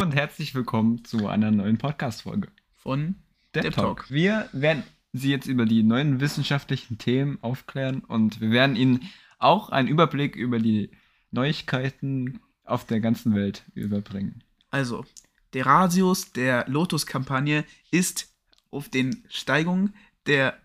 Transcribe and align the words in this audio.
Hallo 0.00 0.08
und 0.12 0.16
herzlich 0.16 0.54
willkommen 0.54 1.04
zu 1.04 1.28
einer 1.28 1.50
neuen 1.50 1.76
Podcast-Folge 1.76 2.48
von 2.74 3.16
der 3.52 3.64
Depp 3.64 3.74
Talk. 3.74 3.98
Talk. 3.98 4.10
Wir 4.10 4.48
werden 4.52 4.82
Sie 5.12 5.28
jetzt 5.30 5.44
über 5.46 5.66
die 5.66 5.82
neuen 5.82 6.20
wissenschaftlichen 6.20 6.96
Themen 6.96 7.36
aufklären 7.42 8.00
und 8.00 8.40
wir 8.40 8.50
werden 8.50 8.76
Ihnen 8.76 9.10
auch 9.38 9.68
einen 9.68 9.88
Überblick 9.88 10.36
über 10.36 10.58
die 10.58 10.90
Neuigkeiten 11.32 12.40
auf 12.64 12.86
der 12.86 13.00
ganzen 13.00 13.34
Welt 13.34 13.62
überbringen. 13.74 14.42
Also, 14.70 15.04
der 15.52 15.66
Radius 15.66 16.32
der 16.32 16.64
Lotus-Kampagne 16.66 17.66
ist 17.90 18.32
auf 18.70 18.88
den 18.88 19.22
Steigungen 19.28 19.94
der 20.24 20.56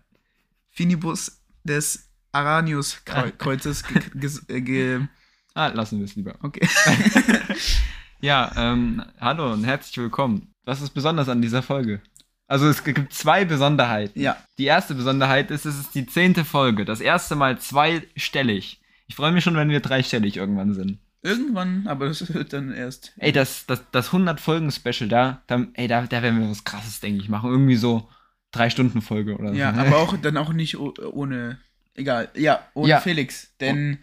Finibus 0.70 1.42
des 1.62 2.08
Aranius-Kreuzes 2.32 3.84
ge 3.88 3.98
ges- 4.14 4.48
äh, 4.50 4.62
ge 4.62 5.06
Ah, 5.52 5.68
lassen 5.68 5.98
wir 5.98 6.06
es 6.06 6.14
lieber. 6.14 6.36
Okay. 6.40 6.66
Ja, 8.20 8.50
ähm, 8.56 9.02
hallo 9.20 9.52
und 9.52 9.64
herzlich 9.64 9.96
willkommen. 9.98 10.52
Was 10.64 10.80
ist 10.80 10.90
besonders 10.90 11.28
an 11.28 11.42
dieser 11.42 11.62
Folge? 11.62 12.00
Also 12.48 12.66
es 12.68 12.84
gibt 12.84 13.12
zwei 13.12 13.44
Besonderheiten. 13.44 14.18
ja, 14.20 14.36
Die 14.58 14.64
erste 14.64 14.94
Besonderheit 14.94 15.50
ist, 15.50 15.64
es 15.64 15.78
ist 15.78 15.94
die 15.94 16.06
zehnte 16.06 16.44
Folge. 16.44 16.84
Das 16.84 17.00
erste 17.00 17.34
Mal 17.36 17.58
zweistellig. 17.58 18.80
Ich 19.06 19.16
freue 19.16 19.32
mich 19.32 19.44
schon, 19.44 19.56
wenn 19.56 19.68
wir 19.68 19.80
dreistellig 19.80 20.36
irgendwann 20.36 20.74
sind. 20.74 20.98
irgendwann, 21.22 21.86
aber 21.88 22.06
das 22.08 22.32
wird 22.32 22.52
dann 22.52 22.72
erst. 22.72 23.12
Ey, 23.18 23.32
das, 23.32 23.66
das, 23.66 23.82
das 23.90 24.10
100-Folgen-Special 24.10 25.08
da, 25.08 25.42
da, 25.48 25.66
ey, 25.74 25.88
da, 25.88 26.02
da 26.02 26.22
werden 26.22 26.40
wir 26.40 26.48
was 26.50 26.64
krasses, 26.64 27.00
denke 27.00 27.20
ich, 27.22 27.28
machen. 27.28 27.50
Irgendwie 27.50 27.76
so 27.76 28.08
drei 28.52 28.70
Stunden 28.70 29.02
Folge 29.02 29.36
oder 29.36 29.50
so. 29.50 29.54
Ja, 29.54 29.72
aber 29.72 29.98
auch 29.98 30.16
dann 30.16 30.36
auch 30.36 30.52
nicht 30.52 30.78
ohne. 30.78 31.58
Egal. 31.94 32.28
Ja, 32.34 32.60
ohne 32.74 32.88
Ja. 32.90 33.00
Felix. 33.00 33.56
Denn 33.60 33.98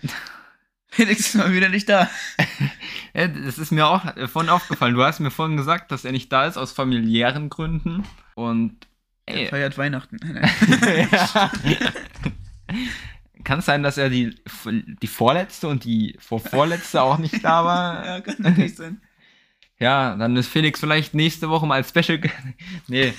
Felix 0.96 1.22
ist 1.22 1.36
mal 1.36 1.52
wieder 1.54 1.70
nicht 1.70 1.90
da. 1.90 2.10
Das 3.14 3.60
ist 3.60 3.72
mir 3.72 3.86
auch 3.86 4.06
äh, 4.18 4.28
vorhin 4.28 4.50
aufgefallen. 4.50 4.96
Du 4.96 5.04
hast 5.04 5.20
mir 5.20 5.30
vorhin 5.30 5.56
gesagt, 5.56 5.92
dass 5.92 6.04
er 6.04 6.12
nicht 6.12 6.32
da 6.32 6.48
ist 6.48 6.58
aus 6.58 6.72
familiären 6.72 7.50
Gründen. 7.50 8.04
Und 8.34 8.88
Er 9.28 9.36
ey, 9.36 9.48
feiert 9.50 9.78
Weihnachten. 9.78 10.18
ja. 11.12 11.52
Kann 13.44 13.60
es 13.60 13.66
sein, 13.66 13.84
dass 13.84 14.00
er 14.00 14.10
die, 14.10 14.36
die 14.66 15.08
vorletzte 15.08 15.68
und 15.68 15.84
die 15.84 16.16
vorvorletzte 16.20 17.04
auch 17.04 17.20
nicht 17.20 17.44
da 17.44 17.64
war? 17.64 18.04
ja, 18.04 18.22
kann 18.22 18.38
natürlich 18.40 18.76
sein. 18.76 19.00
Ja, 19.80 20.16
dann 20.16 20.36
ist 20.36 20.48
Felix 20.48 20.80
vielleicht 20.80 21.14
nächste 21.14 21.50
Woche 21.50 21.68
mal 21.68 21.76
als 21.76 21.90
Special. 21.90 22.20
nee, 22.88 23.14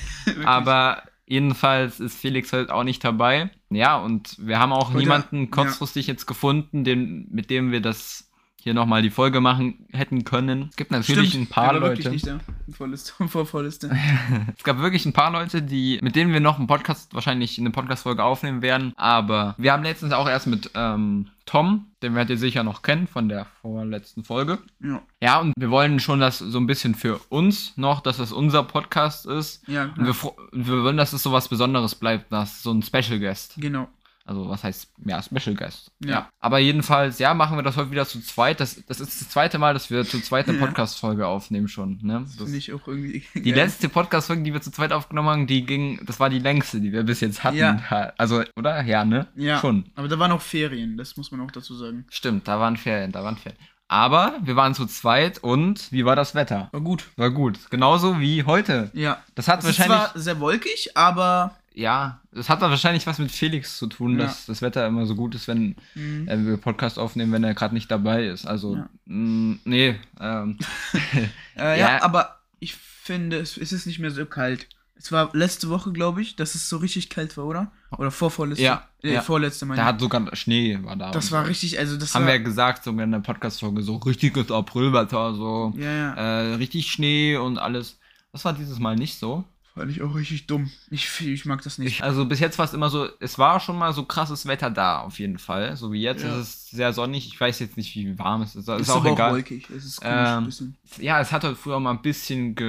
aber 0.45 1.05
jedenfalls 1.27 2.01
ist 2.01 2.17
Felix 2.19 2.53
heute 2.53 2.75
auch 2.75 2.85
nicht 2.85 3.03
dabei. 3.05 3.51
Ja, 3.71 3.97
und 3.97 4.37
wir 4.39 4.59
haben 4.59 4.73
auch 4.73 4.89
Heute- 4.91 4.99
niemanden 4.99 5.51
kurzfristig 5.51 6.07
jetzt 6.07 6.27
gefunden, 6.27 6.85
den, 6.85 7.27
mit 7.31 7.51
dem 7.51 7.73
wir 7.73 7.81
das 7.81 8.31
hier 8.61 8.73
nochmal 8.73 9.03
die 9.03 9.11
Folge 9.11 9.43
machen 9.43 9.87
hätten 9.93 10.25
können. 10.25 10.69
Es 10.71 10.77
gibt 10.77 10.91
natürlich 10.91 11.31
Stimmt, 11.31 11.49
ein 11.49 11.53
paar 11.53 11.75
Leute. 11.79 12.09
nicht 12.09 12.27
da. 12.27 12.41
Vorliste, 12.73 13.13
vor 13.29 13.45
Vorliste. 13.45 13.91
Es 14.57 14.65
gab 14.65 14.79
wirklich 14.79 15.05
ein 15.05 15.13
paar 15.13 15.31
Leute, 15.31 15.61
die, 15.61 15.99
mit 16.03 16.17
denen 16.17 16.33
wir 16.33 16.41
noch 16.41 16.57
einen 16.59 16.67
Podcast, 16.67 17.13
wahrscheinlich 17.15 17.59
eine 17.59 17.71
Podcast-Folge 17.71 18.25
aufnehmen 18.25 18.63
werden. 18.63 18.95
Aber 18.97 19.55
wir 19.59 19.71
haben 19.73 19.83
letztens 19.83 20.15
auch 20.15 20.27
erst 20.29 20.47
mit 20.47 20.71
ähm, 20.75 21.29
Tom, 21.47 21.93
den 22.03 22.15
werdet 22.15 22.31
ihr 22.31 22.39
sicher 22.39 22.63
noch 22.63 22.83
kennen 22.83 23.07
von 23.07 23.29
der 23.29 23.47
vorletzten 23.61 24.25
Folge. 24.25 24.59
Ja, 24.81 25.03
Ja, 25.21 25.41
und 25.41 25.53
wir 25.59 25.71
wollen 25.71 26.01
schon 26.01 26.21
das 26.21 26.39
so 26.39 26.59
ein 26.59 26.67
bisschen 26.67 26.95
für 26.95 27.21
uns 27.29 27.77
noch, 27.77 28.01
dass 28.01 28.17
das 28.17 28.33
unser 28.33 28.63
Podcast 28.63 29.27
ist. 29.27 29.67
ja 29.69 29.93
Und 29.97 30.07
wir, 30.07 30.15
wir 30.53 30.83
wollen, 30.85 30.97
dass 30.97 31.13
es 31.13 31.23
so 31.23 31.33
was 31.33 31.49
Besonderes 31.49 31.95
bleibt, 31.95 32.33
dass 32.33 32.63
so 32.63 32.73
ein 32.73 32.83
Special 32.83 33.19
Guest. 33.19 33.55
genau. 33.59 33.89
Also, 34.27 34.49
was 34.49 34.65
heißt, 34.65 34.91
ja, 35.05 35.23
Special 35.23 35.55
Guest. 35.55 35.91
Ja. 36.03 36.31
Aber 36.41 36.59
jedenfalls, 36.59 37.19
ja, 37.19 37.35
machen 37.35 37.59
wir 37.59 37.63
das 37.63 37.77
heute 37.77 37.91
wieder 37.91 38.07
zu 38.07 38.21
zweit. 38.23 38.59
Das, 38.59 38.83
das 38.87 39.01
ist 39.01 39.21
das 39.21 39.29
zweite 39.29 39.59
Mal, 39.59 39.75
dass 39.75 39.91
wir 39.91 40.07
zu 40.07 40.19
zweit 40.21 40.49
eine 40.49 40.59
Ja. 40.59 40.65
Podcast-Folge 40.65 41.27
aufnehmen 41.27 41.69
schon. 41.69 41.99
Ne? 42.03 42.21
Das 42.23 42.37
Das, 42.37 42.45
finde 42.45 42.57
ich 42.59 42.73
auch 42.73 42.87
irgendwie. 42.89 43.23
die 43.35 43.53
letzte 43.53 43.91
Podcast-Folge, 43.91 44.43
die 44.43 44.55
wir 44.55 44.63
zu 44.63 44.71
zweit 44.71 44.93
aufgenommen 44.93 45.29
haben, 45.29 45.47
die 45.47 45.67
ging, 45.67 46.01
das 46.07 46.21
war 46.21 46.31
die 46.31 46.39
längste, 46.39 46.81
die 46.81 46.91
wir 46.93 47.03
bis 47.03 47.21
jetzt 47.21 47.45
hatten. 47.45 47.59
Ja. 47.59 47.83
Also, 48.17 48.43
oder? 48.57 48.83
Ja, 48.85 49.05
ne? 49.05 49.27
Ja. 49.37 49.59
Schon. 49.61 49.85
Aber 49.95 50.09
da 50.09 50.19
waren 50.19 50.33
auch 50.33 50.41
Ferien, 50.43 50.97
das 50.97 51.19
muss 51.19 51.31
man 51.31 51.43
auch 51.43 51.51
dazu 51.51 51.75
sagen. 51.75 52.07
Stimmt, 52.09 52.49
da 52.49 52.59
waren 52.59 52.79
Ferien, 52.79 53.13
da 53.13 53.23
waren 53.25 53.37
Ferien. 53.37 53.59
Aber 53.89 54.39
wir 54.43 54.57
waren 54.57 54.75
zu 54.75 54.87
zweit 54.87 55.39
und 55.45 55.93
wie 55.93 56.07
war 56.07 56.17
das 56.17 56.35
Wetter? 56.35 56.71
War 56.73 56.81
gut. 56.81 57.05
War 57.17 57.31
gut. 57.31 57.71
Genauso 57.71 58.19
wie 58.19 58.45
heute. 58.45 58.91
Ja. 58.95 59.23
Das 59.35 59.47
hat 59.49 59.59
Es 59.61 59.67
wahrscheinlich. 59.67 59.99
zwar 59.99 60.19
sehr 60.19 60.41
wolkig, 60.41 60.97
aber. 60.97 61.55
Ja, 61.77 62.21
das 62.33 62.49
hat 62.49 62.61
wahrscheinlich 62.61 63.05
was 63.07 63.19
mit 63.19 63.33
Felix 63.33 63.79
zu 63.79 63.89
tun, 63.89 64.13
Ja. 64.19 64.27
dass 64.27 64.47
das 64.47 64.63
Wetter 64.63 64.87
immer 64.87 65.07
so 65.07 65.17
gut 65.17 65.35
ist, 65.35 65.49
wenn 65.49 65.75
Mh, 65.97 66.31
äh, 66.33 66.47
wir 66.47 66.57
Podcast 66.57 66.99
aufnehmen, 67.01 67.33
wenn 67.33 67.43
er 67.43 67.55
gerade 67.55 67.75
nicht 67.75 67.91
dabei 67.91 68.27
ist. 68.27 68.47
Also, 68.47 68.77
Ja. 68.77 68.89
mh, 69.07 69.59
nee. 69.65 69.97
Ähm, 70.21 70.59
äh, 71.57 71.59
ja. 71.59 71.77
ja. 71.77 72.03
aber 72.03 72.39
ich 72.61 72.75
finde, 72.75 73.39
es, 73.39 73.57
es 73.57 73.73
ist 73.73 73.87
nicht 73.87 73.99
mehr 73.99 74.11
so 74.13 74.25
kalt. 74.25 74.69
Es 74.97 75.11
war 75.11 75.31
letzte 75.35 75.69
Woche, 75.69 75.93
glaube 75.93 76.23
ich, 76.23 76.37
dass 76.37 76.55
es 76.55 76.69
so 76.69 76.77
richtig 76.79 77.11
kalt 77.11 77.37
war, 77.37 77.45
oder? 77.47 77.73
Oder 77.99 78.11
vorvorletzte? 78.13 78.65
Ja, 78.65 78.89
Äh, 79.03 79.15
ja. 79.15 79.21
vorletzte, 79.23 79.67
meine 79.67 79.81
da 79.81 79.87
hat 79.87 80.01
sogar 80.01 80.35
Schnee 80.37 80.79
war 80.83 80.95
da. 80.97 81.11
Das 81.11 81.33
war 81.33 81.43
so. 81.43 81.49
richtig, 81.49 81.79
also 81.79 81.97
das 81.99 82.15
Haben 82.15 82.25
war. 82.25 82.33
wir 82.35 82.39
gesagt, 82.41 82.85
sogar 82.85 83.05
in 83.05 83.11
der 83.11 83.19
Podcast-Folge, 83.19 83.83
so 83.83 83.97
richtiges 83.97 84.51
Aprilwetter, 84.51 85.35
so 85.35 85.75
ja, 85.77 85.93
ja. 85.93 86.15
äh, 86.15 86.55
richtig 86.55 86.91
Schnee 86.91 87.37
und 87.37 87.59
alles. 87.59 87.99
Das 88.33 88.45
war 88.45 88.53
dieses 88.53 88.79
Mal 88.79 88.95
nicht 88.97 89.19
so. 89.19 89.45
Fand 89.75 89.91
ich 89.91 90.03
auch 90.03 90.15
richtig 90.15 90.47
dumm. 90.47 90.71
Ich, 90.91 91.21
ich 91.21 91.45
mag 91.47 91.61
das 91.63 91.79
nicht. 91.79 91.95
Ich, 91.95 92.05
also 92.05 92.25
bis 92.27 92.39
jetzt 92.39 92.59
war 92.59 92.65
es 92.65 92.73
immer 92.75 92.91
so, 92.91 93.09
es 93.19 93.39
war 93.41 93.59
schon 93.59 93.77
mal 93.77 93.93
so 93.93 94.05
krasses 94.05 94.47
Wetter 94.47 94.71
da, 94.71 95.01
auf 95.01 95.19
jeden 95.19 95.39
Fall. 95.39 95.77
So 95.77 95.91
wie 95.93 96.01
jetzt 96.01 96.23
Ja. 96.23 96.33
ist 96.39 96.47
es 96.47 96.71
sehr 96.71 96.93
sonnig. 96.93 97.27
Ich 97.27 97.41
weiß 97.41 97.59
jetzt 97.59 97.77
nicht, 97.77 97.95
wie 97.97 98.17
warm 98.17 98.43
es 98.43 98.55
ist. 98.55 98.69
Ist, 98.69 98.81
ist 98.83 98.91
auch 98.91 99.05
egal. 99.05 99.33
wolkig. 99.33 99.69
Es 99.71 99.85
ist 99.85 100.01
Ähm, 100.05 100.11
ein 100.15 100.45
bisschen. 100.45 100.77
Ja, 100.99 101.21
es 101.21 101.33
hat 101.33 101.43
heute 101.43 101.57
früher 101.57 101.81
mal 101.81 101.91
ein 101.91 102.03
bisschen 102.03 102.55
ge 102.55 102.67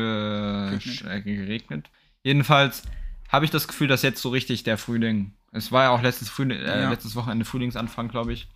Geregnet. 0.80 1.04
äh, 1.06 1.22
geregnet. 1.22 1.90
Jedenfalls 2.24 2.82
habe 3.30 3.46
ich 3.46 3.52
das 3.52 3.68
Gefühl, 3.68 3.88
dass 3.88 4.02
jetzt 4.02 4.20
so 4.22 4.30
richtig 4.30 4.64
der 4.64 4.80
Frühling. 4.80 5.32
Es 5.52 5.72
war 5.72 5.84
ja 5.84 5.90
auch 5.92 6.02
letztes, 6.02 6.30
Frühling, 6.30 6.58
äh, 6.60 6.82
Ja. 6.82 6.90
letztes 6.90 7.16
Wochenende 7.16 7.46
Frühlingsanfang, 7.46 8.08
glaube 8.08 8.34
ich. 8.34 8.48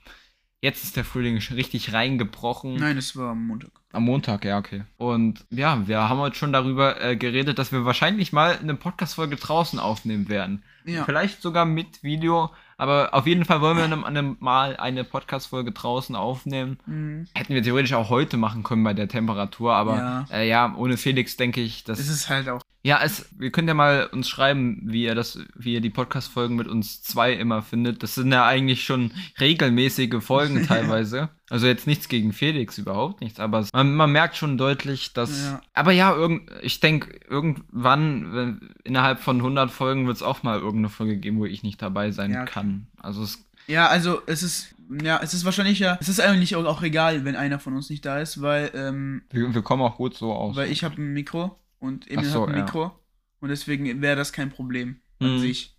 Jetzt 0.61 0.83
ist 0.83 0.97
der 0.97 1.05
Frühling 1.05 1.39
schon 1.39 1.55
richtig 1.55 1.93
reingebrochen. 1.93 2.75
Nein, 2.75 2.97
es 2.97 3.15
war 3.15 3.31
am 3.31 3.47
Montag. 3.47 3.71
Am 3.93 4.03
Montag, 4.03 4.43
ja, 4.43 4.57
okay. 4.57 4.83
Und 4.97 5.45
ja, 5.49 5.87
wir 5.87 6.09
haben 6.09 6.19
heute 6.19 6.35
schon 6.35 6.51
darüber 6.51 7.01
äh, 7.01 7.15
geredet, 7.15 7.57
dass 7.57 7.71
wir 7.71 7.85
wahrscheinlich 7.85 8.33
mal 8.33 8.57
eine 8.57 8.75
Podcast-Folge 8.75 9.37
draußen 9.37 9.79
aufnehmen 9.79 10.27
werden. 10.27 10.63
Ja. 10.83 11.05
Vielleicht 11.05 11.41
sogar 11.41 11.63
mit 11.63 12.03
Video, 12.03 12.51
aber 12.77 13.13
auf 13.13 13.25
jeden 13.25 13.45
Fall 13.45 13.61
wollen 13.61 13.77
wir 13.77 13.85
einem, 13.85 14.03
einem 14.03 14.35
mal 14.41 14.75
eine 14.75 15.05
Podcast-Folge 15.05 15.71
draußen 15.71 16.15
aufnehmen. 16.15 16.77
Mhm. 16.85 17.27
Hätten 17.33 17.53
wir 17.53 17.63
theoretisch 17.63 17.93
auch 17.93 18.09
heute 18.09 18.35
machen 18.35 18.63
können 18.63 18.83
bei 18.83 18.93
der 18.93 19.07
Temperatur, 19.07 19.73
aber 19.73 19.95
Ja. 19.95 20.25
ja, 20.29 20.37
äh, 20.37 20.49
ja 20.49 20.75
ohne 20.75 20.97
Felix 20.97 21.37
denke 21.37 21.61
ich, 21.61 21.85
dass. 21.85 21.99
Es 21.99 22.09
ist 22.09 22.27
halt 22.29 22.49
auch. 22.49 22.61
Ja, 22.81 23.01
es, 23.03 23.27
wir 23.37 23.51
können 23.51 23.67
ja 23.67 23.73
mal 23.73 24.05
uns 24.11 24.29
schreiben, 24.29 24.81
wie 24.85 25.03
ihr 25.03 25.15
das, 25.15 25.37
wie 25.55 25.73
ihr 25.73 25.81
die 25.81 25.89
Podcast-Folgen 25.89 26.55
mit 26.55 26.67
uns 26.67 27.01
zwei 27.03 27.33
immer 27.33 27.61
findet. 27.61 28.03
Das 28.03 28.15
sind 28.15 28.31
ja 28.31 28.45
eigentlich 28.45 28.83
schon 28.85 29.11
regelmäßige 29.39 30.21
Folgen 30.23 30.63
teilweise. 30.67 31.29
Also 31.49 31.67
jetzt 31.67 31.87
nichts 31.87 32.07
gegen 32.07 32.31
Felix, 32.31 32.77
überhaupt 32.77 33.21
nichts, 33.21 33.39
aber 33.39 33.65
man, 33.73 33.95
man 33.95 34.11
merkt 34.11 34.37
schon 34.37 34.57
deutlich, 34.57 35.13
dass. 35.13 35.43
Ja. 35.45 35.61
Aber 35.73 35.91
ja, 35.91 36.13
irgend, 36.15 36.49
ich 36.61 36.79
denke, 36.79 37.19
irgendwann, 37.29 38.33
wenn, 38.33 38.69
innerhalb 38.83 39.19
von 39.19 39.37
100 39.37 39.71
Folgen 39.71 40.07
wird 40.07 40.17
es 40.17 40.23
auch 40.23 40.43
mal 40.43 40.57
irgendeine 40.59 40.89
Folge 40.89 41.17
geben, 41.17 41.39
wo 41.39 41.45
ich 41.45 41.63
nicht 41.63 41.81
dabei 41.81 42.11
sein 42.11 42.31
Ja. 42.31 42.45
kann. 42.45 42.87
Also 42.97 43.23
es 43.23 43.43
Ja, 43.67 43.87
also 43.87 44.21
es 44.25 44.43
ist. 44.43 44.75
Ja, 45.03 45.19
es 45.21 45.35
ist 45.35 45.45
wahrscheinlich 45.45 45.77
ja. 45.77 45.97
Es 46.01 46.09
ist 46.09 46.19
eigentlich 46.19 46.55
auch, 46.55 46.65
auch 46.65 46.81
egal, 46.81 47.23
wenn 47.23 47.35
einer 47.35 47.59
von 47.59 47.75
uns 47.75 47.91
nicht 47.91 48.03
da 48.05 48.19
ist, 48.19 48.41
weil, 48.41 48.71
ähm, 48.73 49.21
Wir, 49.29 49.53
wir 49.53 49.61
kommen 49.61 49.83
auch 49.83 49.97
gut 49.97 50.15
so 50.15 50.33
aus. 50.33 50.55
weil 50.55 50.71
ich 50.71 50.83
habe 50.83 50.99
ein 50.99 51.13
Mikro 51.13 51.55
und 51.79 52.09
Emil 52.09 52.25
so, 52.25 52.41
hat 52.43 52.49
ein 52.49 52.57
ja. 52.57 52.63
Mikro. 52.63 52.99
Und 53.39 53.49
deswegen 53.49 54.01
wäre 54.01 54.15
das 54.15 54.33
kein 54.33 54.49
Problem 54.49 54.99
an 55.19 55.35
Mhm. 55.35 55.39
sich. 55.39 55.75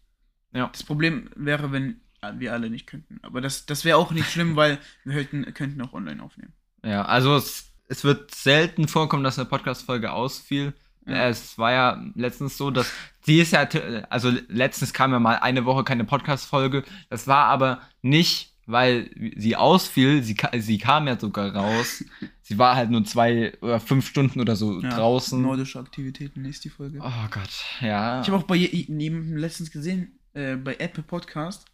Ja. 0.53 0.69
Das 0.73 0.83
Problem 0.83 1.31
wäre, 1.37 1.73
wenn 1.73 2.01
wir 2.35 2.53
alle 2.53 2.69
nicht 2.71 2.87
könnten. 2.87 3.19
Aber 3.23 3.41
das, 3.41 3.67
das 3.67 3.85
wäre 3.85 3.97
auch 3.99 4.11
nicht 4.13 4.31
schlimm, 4.33 4.57
weil 4.57 4.79
wir 5.05 5.15
hätten, 5.15 5.53
könnten 5.55 5.81
auch 5.83 5.93
online 5.93 6.23
aufnehmen. 6.23 6.53
Ja, 6.85 7.05
also 7.05 7.37
es, 7.37 7.73
es 7.89 8.05
wird 8.05 8.35
selten 8.35 8.89
vorkommen, 8.89 9.25
dass 9.25 9.39
eine 9.39 9.49
Podcast-Folge 9.49 10.13
ausfiel. 10.13 10.75
Ja. 11.07 11.29
Es 11.29 11.57
war 11.59 11.73
ja 11.73 12.05
letztens 12.15 12.57
so, 12.57 12.71
dass 12.71 12.93
die 13.27 13.41
ist 13.41 13.53
ja, 13.53 13.63
also 14.11 14.31
letztens 14.49 14.93
kam 14.93 15.13
ja 15.13 15.19
mal 15.19 15.37
eine 15.37 15.65
Woche 15.65 15.85
keine 15.85 16.05
Podcast-Folge. 16.05 16.85
Das 17.09 17.27
war 17.27 17.47
aber 17.47 17.81
nicht, 18.03 18.55
weil 18.71 19.11
sie 19.37 19.57
ausfiel, 19.57 20.23
sie, 20.23 20.37
sie 20.59 20.79
kam 20.79 21.07
ja 21.07 21.19
sogar 21.19 21.55
raus. 21.55 22.05
sie 22.43 22.59
war 22.59 22.77
halt 22.77 22.91
nur 22.91 23.05
zwei 23.05 23.53
oder 23.61 23.81
fünf 23.81 24.07
Stunden 24.09 24.41
oder 24.41 24.57
so 24.57 24.81
draußen. 24.81 25.41
Nordische 25.41 25.79
Aktivitäten 25.79 26.45
ist 26.45 26.65
die 26.65 26.71
Folge. 26.71 26.99
Oh 27.03 27.27
Gott, 27.31 27.65
ja. 27.81 28.21
Ich 28.21 28.29
habe 28.29 28.39
auch 28.39 28.43
bei 28.45 28.57
je- 28.57 28.87
jemandem 28.89 29.37
letztens 29.37 29.71
gesehen, 29.71 30.19
äh, 30.35 30.57
bei 30.57 30.77
Apple 30.79 31.03
Podcast. 31.03 31.67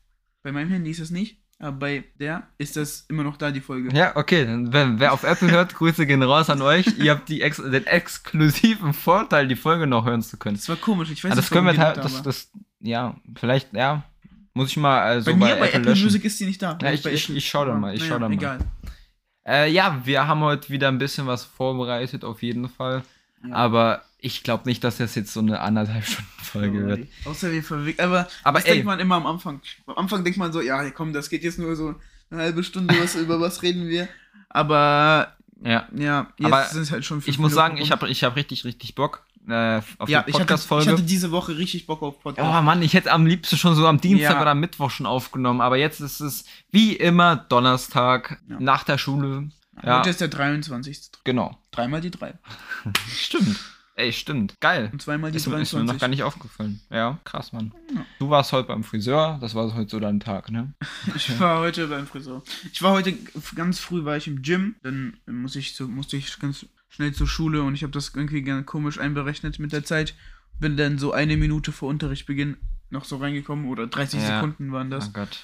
Bei 0.43 0.53
meinem 0.53 0.71
Handy 0.71 0.91
ist 0.91 1.01
das 1.01 1.11
nicht, 1.11 1.39
aber 1.59 1.77
bei 1.79 2.05
der 2.21 2.47
ist 2.59 2.77
das 2.77 3.07
immer 3.09 3.25
noch 3.25 3.37
da, 3.37 3.51
die 3.51 3.61
Folge. 3.61 3.89
Ja, 3.97 4.15
okay. 4.17 4.47
Wer, 4.71 4.99
wer 5.01 5.13
auf 5.13 5.25
Apple 5.25 5.51
hört, 5.51 5.75
Grüße 5.79 6.07
gehen 6.07 6.23
raus 6.23 6.49
an 6.51 6.63
euch. 6.63 6.87
Ihr 6.99 7.11
habt 7.11 7.29
ex 7.31 7.57
den 7.57 7.87
exklusiven 7.87 8.93
Vorteil, 8.93 9.49
die 9.49 9.57
Folge 9.57 9.87
noch 9.87 10.05
hören 10.05 10.23
zu 10.23 10.37
können. 10.37 10.57
Das 10.57 10.69
war 10.69 10.77
komisch, 10.77 11.11
ich 11.11 11.25
weiß 11.25 11.33
Ah, 11.33 11.35
das 11.35 11.45
nicht, 11.47 11.51
können 11.53 11.67
wir 11.67 11.77
halt, 11.77 11.97
das, 11.97 12.05
nicht 12.05 12.15
da 12.15 12.19
war. 12.19 12.23
das, 12.25 12.51
ja, 12.81 13.17
vielleicht, 13.35 13.73
ja, 13.73 14.05
muss 14.57 14.71
ich 14.71 14.77
mal 14.79 15.17
äh, 15.17 15.21
so 15.21 15.31
bei 15.33 15.37
bei, 15.39 15.47
mir 15.47 15.57
bei 15.57 15.67
Apple 15.69 15.79
Apple 15.81 15.91
löschen. 15.93 16.05
Music 16.05 16.25
ist 16.25 16.41
die 16.41 16.47
nicht 16.47 16.61
da. 16.63 16.79
Ja, 16.83 16.91
ich- 16.93 17.03
Bei 17.03 17.13
ich- 17.13 17.25
Apple- 17.25 17.37
ich 17.37 17.49
schau 17.49 17.65
dann 17.65 17.81
mal, 17.81 17.95
ich 17.95 18.01
naja, 18.01 18.13
schau 18.15 18.19
dann 18.19 18.31
mal. 18.31 18.37
Egal. 18.39 18.59
Äh, 19.47 19.71
ja, 19.71 20.01
wir 20.05 20.27
haben 20.27 20.41
heute 20.41 20.71
wieder 20.71 20.89
ein 20.89 20.99
bisschen 20.99 21.27
was 21.27 21.45
vorbereitet, 21.45 22.25
auf 22.25 22.43
jeden 22.43 22.69
Fall. 22.69 23.03
Ja. 23.47 23.55
Aber 23.55 24.03
ich 24.19 24.43
glaube 24.43 24.65
nicht, 24.69 24.83
dass 24.83 24.97
das 24.97 25.15
jetzt 25.15 25.33
so 25.33 25.41
eine 25.41 25.61
anderthalb 25.61 26.05
Stunden 26.07 26.31
Folge 26.43 26.87
wird. 26.87 27.07
Außer 27.27 27.53
wir 27.53 27.63
verwickeln. 27.63 28.05
Aber, 28.09 28.27
Aber 28.43 28.59
das 28.59 28.67
ey. 28.67 28.73
denkt 28.73 28.87
man 28.87 28.99
immer 28.99 29.17
am 29.17 29.27
Anfang. 29.27 29.61
Am 29.87 29.97
Anfang 29.99 30.25
denkt 30.25 30.39
man 30.39 30.53
so, 30.53 30.61
ja, 30.61 30.91
komm, 30.91 31.13
das 31.13 31.29
geht 31.31 31.45
jetzt 31.45 31.59
nur 31.59 31.77
so 31.77 31.95
eine 32.31 32.43
halbe 32.43 32.65
Stunde, 32.65 32.95
was, 33.01 33.15
über 33.15 33.41
was 33.41 33.63
reden 33.63 33.87
wir. 33.89 34.09
Aber 34.49 35.37
Ja. 35.63 35.87
ja, 35.95 36.27
jetzt 36.39 36.47
Aber 36.47 36.65
sind 36.65 36.91
halt 36.91 37.05
schon 37.05 37.23
Ich 37.27 37.39
muss 37.39 37.53
sagen, 37.55 37.77
ich 37.77 37.93
habe 37.93 38.09
ich 38.09 38.25
hab 38.25 38.35
richtig, 38.37 38.65
richtig 38.65 38.95
Bock 38.95 39.26
äh, 39.49 39.81
auf 39.99 40.09
ja, 40.09 40.23
die 40.23 40.31
ich 40.31 40.31
hatte, 40.31 40.31
ich 40.31 40.37
Podcast-Folge. 40.39 40.91
hatte 40.93 41.03
diese 41.03 41.31
Woche 41.31 41.57
richtig 41.57 41.87
Bock 41.87 42.03
auf 42.03 42.21
Podcast. 42.21 42.49
Oh 42.59 42.63
Mann, 42.63 42.83
ich 42.83 42.95
hätte 42.95 43.13
am 43.13 43.27
liebsten 43.27 43.57
schon 43.57 43.75
so 43.75 43.87
am 43.87 44.01
Dienstag 44.01 44.35
Ja. 44.35 44.43
oder 44.43 44.51
am 44.53 44.61
Mittwoch 44.61 44.91
schon 44.91 45.07
aufgenommen, 45.07 45.61
aber 45.61 45.77
jetzt 45.77 46.01
ist 46.01 46.21
es 46.21 46.45
wie 46.71 46.95
immer 46.97 47.37
Donnerstag 47.37 48.41
Ja. 48.49 48.57
nach 48.61 48.85
der 48.85 48.99
Schule. 48.99 49.51
Ja, 49.85 49.99
Heute 49.99 50.11
ist 50.11 50.21
der 50.21 50.29
23. 50.29 51.11
genau. 51.25 51.59
Dreimal 51.71 52.01
die 52.01 52.11
drei. 52.11 52.35
Stimmt. 53.09 53.59
Ey, 53.99 54.13
stimmt. 54.13 54.53
Geil. 54.61 54.91
Und 54.93 55.01
zweimal 55.01 55.31
die 55.31 55.39
Ist, 55.39 55.45
ist 55.45 55.47
mir 55.49 55.55
23. 55.57 55.91
noch 55.95 55.99
gar 55.99 56.09
nicht 56.09 56.23
aufgefallen. 56.23 56.83
Ja, 56.91 57.19
krass, 57.25 57.55
Mann. 57.55 57.73
Ja. 57.95 58.05
Du 58.19 58.29
warst 58.29 58.53
heute 58.53 58.69
beim 58.69 58.85
Friseur, 58.85 59.39
das 59.41 59.55
war 59.55 59.73
heute 59.75 59.89
so 59.91 59.99
dein 60.01 60.21
Tag, 60.21 60.51
ne? 60.51 60.75
Ich 61.17 61.41
war 61.41 61.61
heute 61.61 61.87
beim 61.87 62.07
Friseur. 62.07 62.43
Ich 62.75 62.83
war 62.83 62.93
heute 62.93 63.15
ganz 63.55 63.79
früh 63.79 64.05
war 64.05 64.19
ich 64.19 64.27
im 64.27 64.43
Gym, 64.43 64.77
dann 64.83 65.17
muss 65.27 65.57
ich 65.57 65.75
so, 65.75 65.89
musste 65.89 66.19
ich 66.19 66.39
ganz 66.39 66.67
schnell 66.97 67.13
zur 67.13 67.29
Schule 67.29 67.63
und 67.63 67.75
ich 67.75 67.83
habe 67.83 67.93
das 67.93 68.13
irgendwie 68.15 68.43
ganz 68.43 68.67
komisch 68.67 68.99
einberechnet 68.99 69.59
mit 69.59 69.73
der 69.73 69.85
Zeit. 69.85 70.15
Bin 70.59 70.79
dann 70.79 70.99
so 70.99 71.13
eine 71.13 71.37
Minute 71.37 71.71
vor 71.71 71.91
Unterrichtsbeginn 71.91 72.57
noch 72.89 73.05
so 73.05 73.19
reingekommen 73.19 73.67
oder 73.67 73.87
30 73.87 74.21
Ja. 74.21 74.37
Sekunden 74.37 74.73
waren 74.73 74.91
das. 74.91 75.09
Oh 75.09 75.13
Gott. 75.13 75.41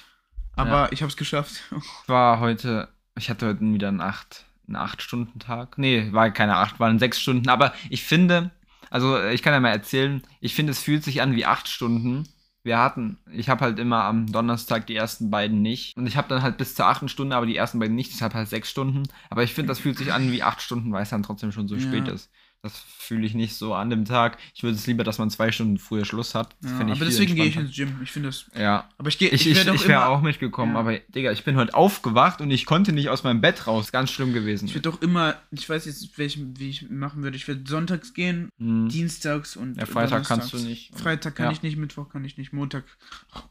Aber 0.55 0.91
ich 0.91 1.01
habe 1.01 1.09
es 1.09 1.17
geschafft. 1.17 1.61
Ich 1.77 2.09
war 2.09 2.39
heute, 2.39 2.89
ich 3.15 3.29
hatte 3.29 3.47
heute 3.47 3.61
wieder 3.61 3.87
einen 3.87 4.01
8, 4.01 4.45
einen 4.67 4.77
8-Stunden-Tag. 4.77 5.77
Nee, 5.77 6.11
war 6.11 6.31
keine 6.31 6.55
8, 6.55 6.79
waren 6.79 6.97
6 6.97 7.19
Stunden. 7.21 7.49
Aber 7.49 7.73
ich 7.89 8.03
finde, 8.03 8.49
also 8.89 9.23
ich 9.23 9.43
kann 9.43 9.53
ja 9.53 9.59
mal 9.59 9.69
erzählen, 9.69 10.23
ich 10.41 10.55
finde, 10.55 10.71
es 10.71 10.79
fühlt 10.79 11.03
sich 11.03 11.21
an 11.21 11.35
wie 11.35 11.45
8 11.45 11.67
Stunden. 11.67 12.27
Wir 12.65 12.79
hatten, 12.79 13.17
ich 13.29 13.49
habe 13.49 13.59
halt 13.61 13.77
immer 13.77 14.05
am 14.05 14.31
Donnerstag 14.31 14.87
die 14.87 14.95
ersten 14.95 15.29
beiden 15.29 15.61
nicht. 15.61 15.97
Und 15.97 16.07
ich 16.07 16.15
habe 16.15 16.29
dann 16.29 16.41
halt 16.41 16.57
bis 16.57 16.75
zur 16.75 16.85
8. 16.87 17.09
Stunde, 17.09 17.35
aber 17.35 17.45
die 17.45 17.57
ersten 17.57 17.77
beiden 17.79 17.95
nicht, 17.95 18.13
deshalb 18.13 18.33
halt 18.33 18.47
6 18.47 18.69
Stunden. 18.69 19.03
Aber 19.29 19.43
ich 19.43 19.53
finde, 19.53 19.67
das 19.67 19.79
fühlt 19.79 19.97
sich 19.97 20.13
an 20.13 20.31
wie 20.31 20.43
8 20.43 20.61
Stunden, 20.61 20.91
weil 20.93 21.03
es 21.03 21.09
dann 21.09 21.23
trotzdem 21.23 21.51
schon 21.51 21.67
so 21.67 21.75
Ja. 21.75 21.81
spät 21.81 22.07
ist. 22.07 22.31
Das 22.63 22.79
fühle 22.79 23.25
ich 23.25 23.33
nicht 23.33 23.55
so 23.55 23.73
an 23.75 23.89
dem 23.89 24.05
Tag. 24.05 24.37
Ich 24.55 24.63
würde 24.63 24.77
es 24.77 24.87
lieber, 24.87 25.03
dass 25.03 25.17
man 25.17 25.29
zwei 25.29 25.51
Stunden 25.51 25.77
früher 25.77 26.05
Schluss 26.05 26.33
hat. 26.33 26.55
Ja, 26.63 26.79
aber 26.79 26.93
ich 26.93 26.99
deswegen 26.99 27.35
gehe 27.35 27.43
ich 27.43 27.57
ins 27.57 27.75
Gym. 27.75 27.99
Ich 28.01 28.09
finde 28.11 28.29
das. 28.29 28.49
Ja, 28.57 28.87
Aber 28.97 29.09
ich 29.09 29.17
gehe. 29.17 29.27
ich, 29.31 29.45
ich, 29.45 29.57
werde 29.57 29.75
ich 29.75 29.85
wäre 29.85 30.05
auch 30.07 30.21
mitgekommen, 30.21 30.75
Ja. 30.75 30.79
aber 30.79 30.97
Digga, 30.97 31.33
ich 31.33 31.43
bin 31.43 31.57
heute 31.57 31.73
aufgewacht 31.73 32.39
und 32.39 32.49
ich 32.51 32.65
konnte 32.65 32.93
nicht 32.93 33.09
aus 33.09 33.25
meinem 33.25 33.41
Bett 33.41 33.67
raus. 33.67 33.91
Ganz 33.91 34.11
schlimm 34.11 34.31
gewesen. 34.31 34.65
Ich 34.67 34.75
werde 34.75 34.89
doch 34.89 35.01
immer. 35.01 35.35
Ich 35.51 35.67
weiß 35.69 35.83
jetzt, 35.83 36.17
welch, 36.17 36.39
wie 36.57 36.69
ich 36.69 36.89
machen 36.89 37.21
würde. 37.21 37.35
Ich 37.35 37.49
werde 37.49 37.63
sonntags 37.67 38.13
gehen, 38.13 38.47
Hm. 38.57 38.87
dienstags 38.87 39.57
und. 39.57 39.75
Ja, 39.75 39.85
Freitag 39.85 40.23
kannst 40.25 40.53
du 40.53 40.57
nicht. 40.57 40.97
Freitag 40.97 41.35
kann 41.35 41.47
Ja. 41.47 41.51
ich 41.51 41.63
nicht, 41.63 41.75
Mittwoch 41.75 42.07
kann 42.07 42.23
ich 42.23 42.37
nicht, 42.37 42.53
Montag. 42.53 42.85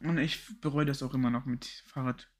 Und 0.00 0.16
ich 0.16 0.38
bereue 0.62 0.86
das 0.86 1.02
auch 1.02 1.12
immer 1.12 1.28
noch 1.28 1.44
mit 1.44 1.66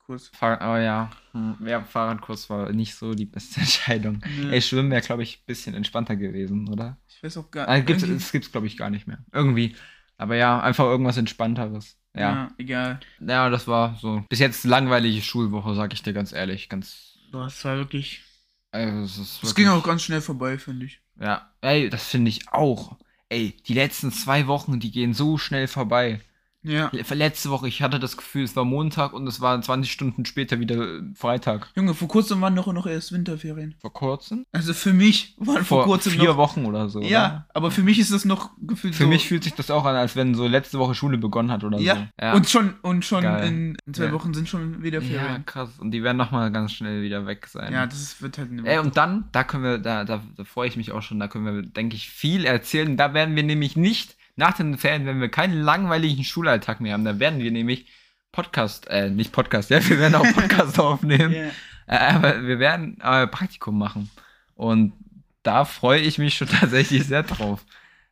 Fahrradkurs. 0.07 0.29
Fahr 0.35 0.59
oh 0.63 0.77
ja, 0.77 1.11
hm, 1.33 1.57
ja, 1.67 1.83
Fahrradkurs 1.83 2.51
war 2.51 2.73
nicht 2.73 2.95
so 2.95 3.15
die 3.15 3.25
beste 3.27 3.61
Entscheidung. 3.61 4.21
Nee. 4.41 4.51
Ey, 4.55 4.63
Schwimmen 4.63 4.91
wäre, 4.91 5.03
glaube 5.03 5.23
ich, 5.23 5.39
ein 5.39 5.47
bisschen 5.47 5.75
entspannter 5.75 6.17
gewesen, 6.17 6.69
oder? 6.69 6.99
Ich 7.09 7.23
weiß 7.23 7.37
auch 7.39 7.51
gar 7.51 7.69
Ah, 7.69 7.79
gibt's, 7.79 8.03
irgendwie- 8.03 8.19
das 8.19 8.33
gibt's, 8.33 8.51
glaube 8.53 8.67
ich, 8.67 8.77
gar 8.77 8.91
nicht 8.91 9.07
mehr. 9.07 9.19
Irgendwie. 9.33 9.77
Aber 10.19 10.37
ja, 10.37 10.61
einfach 10.61 10.85
irgendwas 10.85 11.17
Entspannteres. 11.17 11.97
Ja. 12.15 12.21
Ja, 12.21 12.51
egal. 12.59 13.01
ja. 13.21 13.49
das 13.49 13.67
war 13.67 13.97
so. 14.01 14.23
Bis 14.29 14.39
jetzt 14.39 14.65
langweilige 14.65 15.23
Schulwoche, 15.23 15.75
sag 15.75 15.93
ich 15.95 16.03
dir 16.03 16.13
ganz 16.13 16.33
ehrlich. 16.33 16.69
Ganz. 16.69 17.19
Boah, 17.31 17.47
es 17.47 17.65
war 17.65 17.77
wirklich. 17.77 18.23
Also, 18.71 18.99
es 19.05 19.13
ist 19.19 19.19
Es 19.19 19.43
wirklich- 19.43 19.55
ging 19.57 19.69
auch 19.69 19.83
ganz 19.85 20.03
schnell 20.03 20.21
vorbei, 20.21 20.59
finde 20.59 20.87
ich. 20.87 21.01
Ja, 21.21 21.51
ey, 21.61 21.89
das 21.91 22.07
finde 22.09 22.29
ich 22.31 22.49
auch. 22.53 22.99
Ey, 23.29 23.57
die 23.67 23.75
letzten 23.75 24.13
zwei 24.13 24.47
Wochen, 24.47 24.79
die 24.81 24.91
gehen 24.91 25.15
so 25.15 25.39
schnell 25.39 25.67
vorbei. 25.69 26.21
Ja. 26.65 26.91
Le- 26.93 27.03
Letzte 27.15 27.51
Woche, 27.51 27.69
ich 27.69 27.83
hatte 27.83 27.99
das 27.99 28.17
Gefühl, 28.17 28.45
es 28.45 28.55
war 28.57 28.65
Montag 28.65 29.13
und 29.13 29.27
es 29.27 29.41
war 29.41 29.61
20 29.61 29.91
Stunden 29.93 30.25
später 30.25 30.61
wieder 30.61 30.77
äh, 30.99 31.03
Freitag. 31.15 31.71
Junge, 31.77 31.95
vor 31.95 32.09
kurzem 32.09 32.41
waren 32.41 32.55
doch 32.57 32.73
noch 32.73 32.87
erst 32.87 33.13
Winterferien. 33.13 33.75
Vor 33.81 33.93
kurzem? 33.93 34.47
Also 34.53 34.73
für 34.75 34.93
mich 34.93 35.35
waren 35.39 35.57
vor, 35.65 35.79
Vor 35.79 35.85
kurzem 35.85 36.13
vier 36.13 36.31
noch. 36.31 36.37
Wochen 36.37 36.65
oder 36.65 36.89
so. 36.89 37.01
Ja, 37.03 37.47
aber 37.55 37.71
für 37.71 37.83
mich 37.83 37.99
ist 37.99 38.13
das 38.13 38.25
noch 38.25 38.51
gefühlt 38.61 38.95
Für 38.95 39.05
so. 39.05 39.09
mich 39.09 39.27
fühlt 39.29 39.45
sich 39.45 39.55
das 39.55 39.71
auch 39.71 39.85
an, 39.85 39.97
als 39.97 40.15
wenn 40.17 40.35
so 40.35 40.47
letzte 40.47 40.79
Woche 40.79 40.95
Schule 40.95 41.19
begonnen 41.19 41.51
hat 41.51 41.65
oder 41.65 41.79
ja. 41.79 41.95
so. 41.97 42.03
Ja, 42.21 42.33
Und 42.35 42.49
schon, 42.49 42.75
und 42.83 43.05
schon 43.05 43.23
Geil. 43.23 43.49
in, 43.49 43.77
zwei 43.93 44.05
Ja. 44.07 44.13
Wochen 44.13 44.33
sind 44.35 44.49
schon 44.49 44.83
wieder 44.83 45.01
ja 45.01 45.21
Ferien. 45.21 45.47
krass. 45.47 45.71
Und 45.79 45.91
die 45.91 46.03
werden 46.03 46.17
nochmal 46.17 46.51
ganz 46.53 46.73
schnell 46.73 47.03
wieder 47.03 47.27
weg 47.27 47.47
sein. 47.49 47.73
Ja, 47.73 47.87
das 47.87 48.23
wird 48.23 48.39
halt 48.39 48.51
eine 48.51 48.67
Ey, 48.69 48.79
und 48.79 48.97
dann, 48.97 49.25
da 49.33 49.43
können 49.45 49.65
wir, 49.65 49.79
da, 49.79 50.05
da, 50.05 50.23
da 50.37 50.45
freue 50.45 50.69
ich 50.69 50.77
mich 50.77 50.93
auch 50.93 51.03
schon, 51.03 51.19
da 51.19 51.29
können 51.29 51.45
wir, 51.45 51.63
denke 51.63 51.97
ich, 51.97 52.09
viel 52.09 52.45
erzählen. 52.45 52.97
Da 52.97 53.15
werden 53.15 53.35
wir 53.37 53.43
nämlich 53.43 53.77
nicht, 53.77 54.17
nach 54.37 54.57
den 54.57 54.79
Ferien, 54.79 55.07
wenn 55.07 55.21
wir 55.21 55.29
keinen 55.29 55.61
langweiligen 55.61 56.25
Schulalltag 56.25 56.81
mehr 56.81 56.95
haben, 56.95 57.05
da 57.05 57.19
werden 57.19 57.41
wir 57.41 57.51
nämlich 57.51 57.87
Podcast, 58.33 58.89
äh, 58.89 59.11
nicht 59.11 59.33
Podcast, 59.33 59.71
ja, 59.71 59.87
wir 59.87 59.99
werden 59.99 60.15
auch 60.15 60.33
Podcast 60.35 60.79
aufnehmen. 60.81 61.35
Ja. 61.35 61.51
Äh, 61.87 62.15
aber 62.15 62.43
wir 62.43 62.59
werden 62.59 62.99
äh, 63.01 63.27
Praktikum 63.27 63.79
machen. 63.79 64.11
Und 64.55 64.93
da 65.43 65.65
freue 65.65 66.01
ich 66.01 66.19
mich 66.19 66.35
schon 66.37 66.49
tatsächlich 66.61 67.05
sehr 67.07 67.23
drauf. 67.25 67.65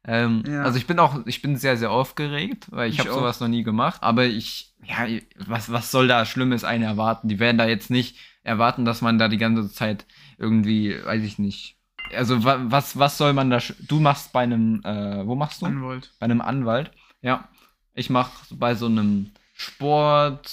Ähm, 0.04 0.44
Ja. 0.46 0.62
Also 0.62 0.78
ich 0.78 0.86
bin 0.86 0.98
auch, 0.98 1.26
ich 1.26 1.42
bin 1.42 1.56
sehr, 1.56 1.76
sehr 1.76 1.90
aufgeregt, 1.90 2.66
weil 2.70 2.90
ich, 2.90 2.96
Ich 2.96 3.00
habe 3.00 3.12
sowas 3.12 3.40
noch 3.40 3.48
nie 3.48 3.62
gemacht. 3.62 4.02
Aber 4.02 4.24
ich, 4.26 4.74
ja, 4.84 5.06
was, 5.36 5.72
was 5.72 5.90
soll 5.90 6.08
da 6.08 6.26
Schlimmes 6.26 6.64
einen 6.64 6.84
erwarten? 6.84 7.28
Die 7.28 7.38
werden 7.38 7.58
da 7.58 7.66
jetzt 7.66 7.90
nicht 7.90 8.16
erwarten, 8.42 8.84
dass 8.84 9.00
man 9.02 9.18
da 9.18 9.28
die 9.28 9.36
ganze 9.38 9.70
Zeit 9.72 10.06
irgendwie, 10.38 10.96
weiß 11.04 11.22
ich 11.22 11.38
nicht. 11.38 11.76
Also 12.16 12.44
wa, 12.44 12.58
was, 12.64 12.98
was 12.98 13.18
soll 13.18 13.32
man 13.32 13.50
da? 13.50 13.60
Du 13.86 14.00
machst 14.00 14.32
bei 14.32 14.40
einem, 14.40 14.82
äh, 14.84 15.26
wo 15.26 15.34
machst 15.34 15.62
du? 15.62 15.66
Anwalt. 15.66 16.12
bei 16.18 16.24
einem 16.24 16.40
Anwalt. 16.40 16.90
Ja. 17.22 17.48
Ich 17.94 18.10
mache 18.10 18.54
bei 18.54 18.74
so 18.74 18.86
einem 18.86 19.30
Sport 19.54 20.48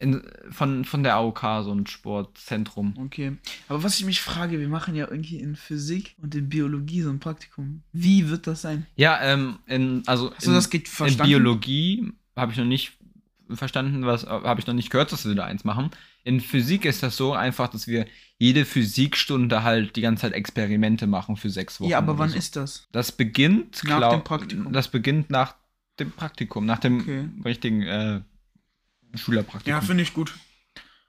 in, 0.00 0.22
von, 0.50 0.84
von 0.84 1.02
der 1.02 1.14
AOK, 1.16 1.40
so 1.62 1.72
ein 1.72 1.86
Sportzentrum. 1.86 2.94
Okay. 2.98 3.36
Aber 3.68 3.82
was 3.82 3.98
ich 3.98 4.06
mich 4.06 4.20
frage, 4.20 4.58
wir 4.58 4.68
machen 4.68 4.94
ja 4.96 5.06
irgendwie 5.08 5.38
in 5.38 5.56
Physik 5.56 6.16
und 6.20 6.34
in 6.34 6.48
Biologie 6.48 7.02
so 7.02 7.10
ein 7.10 7.20
Praktikum. 7.20 7.82
Wie 7.92 8.28
wird 8.28 8.46
das 8.46 8.62
sein? 8.62 8.86
Ja, 8.96 9.20
ähm, 9.20 9.58
in, 9.66 10.02
also 10.06 10.34
Hast 10.34 10.46
in, 10.46 10.54
das 10.54 10.70
geht 10.70 10.86
in 10.86 10.90
verstanden? 10.90 11.28
Biologie 11.28 12.12
habe 12.34 12.50
ich 12.50 12.58
noch 12.58 12.64
nicht 12.64 12.94
verstanden, 13.50 14.06
was 14.06 14.26
habe 14.26 14.60
ich 14.60 14.66
noch 14.66 14.74
nicht 14.74 14.90
gehört, 14.90 15.12
dass 15.12 15.26
wir 15.26 15.34
da 15.34 15.44
eins 15.44 15.64
machen. 15.64 15.90
In 16.24 16.40
Physik 16.40 16.84
ist 16.84 17.02
das 17.02 17.16
so 17.16 17.32
einfach, 17.32 17.68
dass 17.68 17.86
wir 17.86 18.06
jede 18.38 18.64
Physikstunde 18.64 19.62
halt 19.62 19.96
die 19.96 20.00
ganze 20.00 20.22
Zeit 20.22 20.32
Experimente 20.32 21.06
machen 21.06 21.36
für 21.36 21.50
sechs 21.50 21.80
Wochen. 21.80 21.90
Ja, 21.90 21.98
aber 21.98 22.12
oder 22.12 22.18
wann 22.20 22.30
so. 22.30 22.36
ist 22.38 22.56
das? 22.56 22.86
das 22.92 23.12
beginnt 23.12 23.82
Nach 23.84 23.98
glaub- 23.98 24.12
dem 24.12 24.24
Praktikum. 24.24 24.72
Das 24.72 24.88
beginnt 24.88 25.30
nach 25.30 25.54
dem 25.98 26.10
Praktikum, 26.12 26.64
nach 26.66 26.78
dem 26.78 27.00
Okay. 27.00 27.28
richtigen 27.44 27.82
äh, 27.82 28.20
Schülerpraktikum. 29.14 29.70
Ja, 29.70 29.80
finde 29.80 30.02
ich 30.02 30.14
gut. 30.14 30.34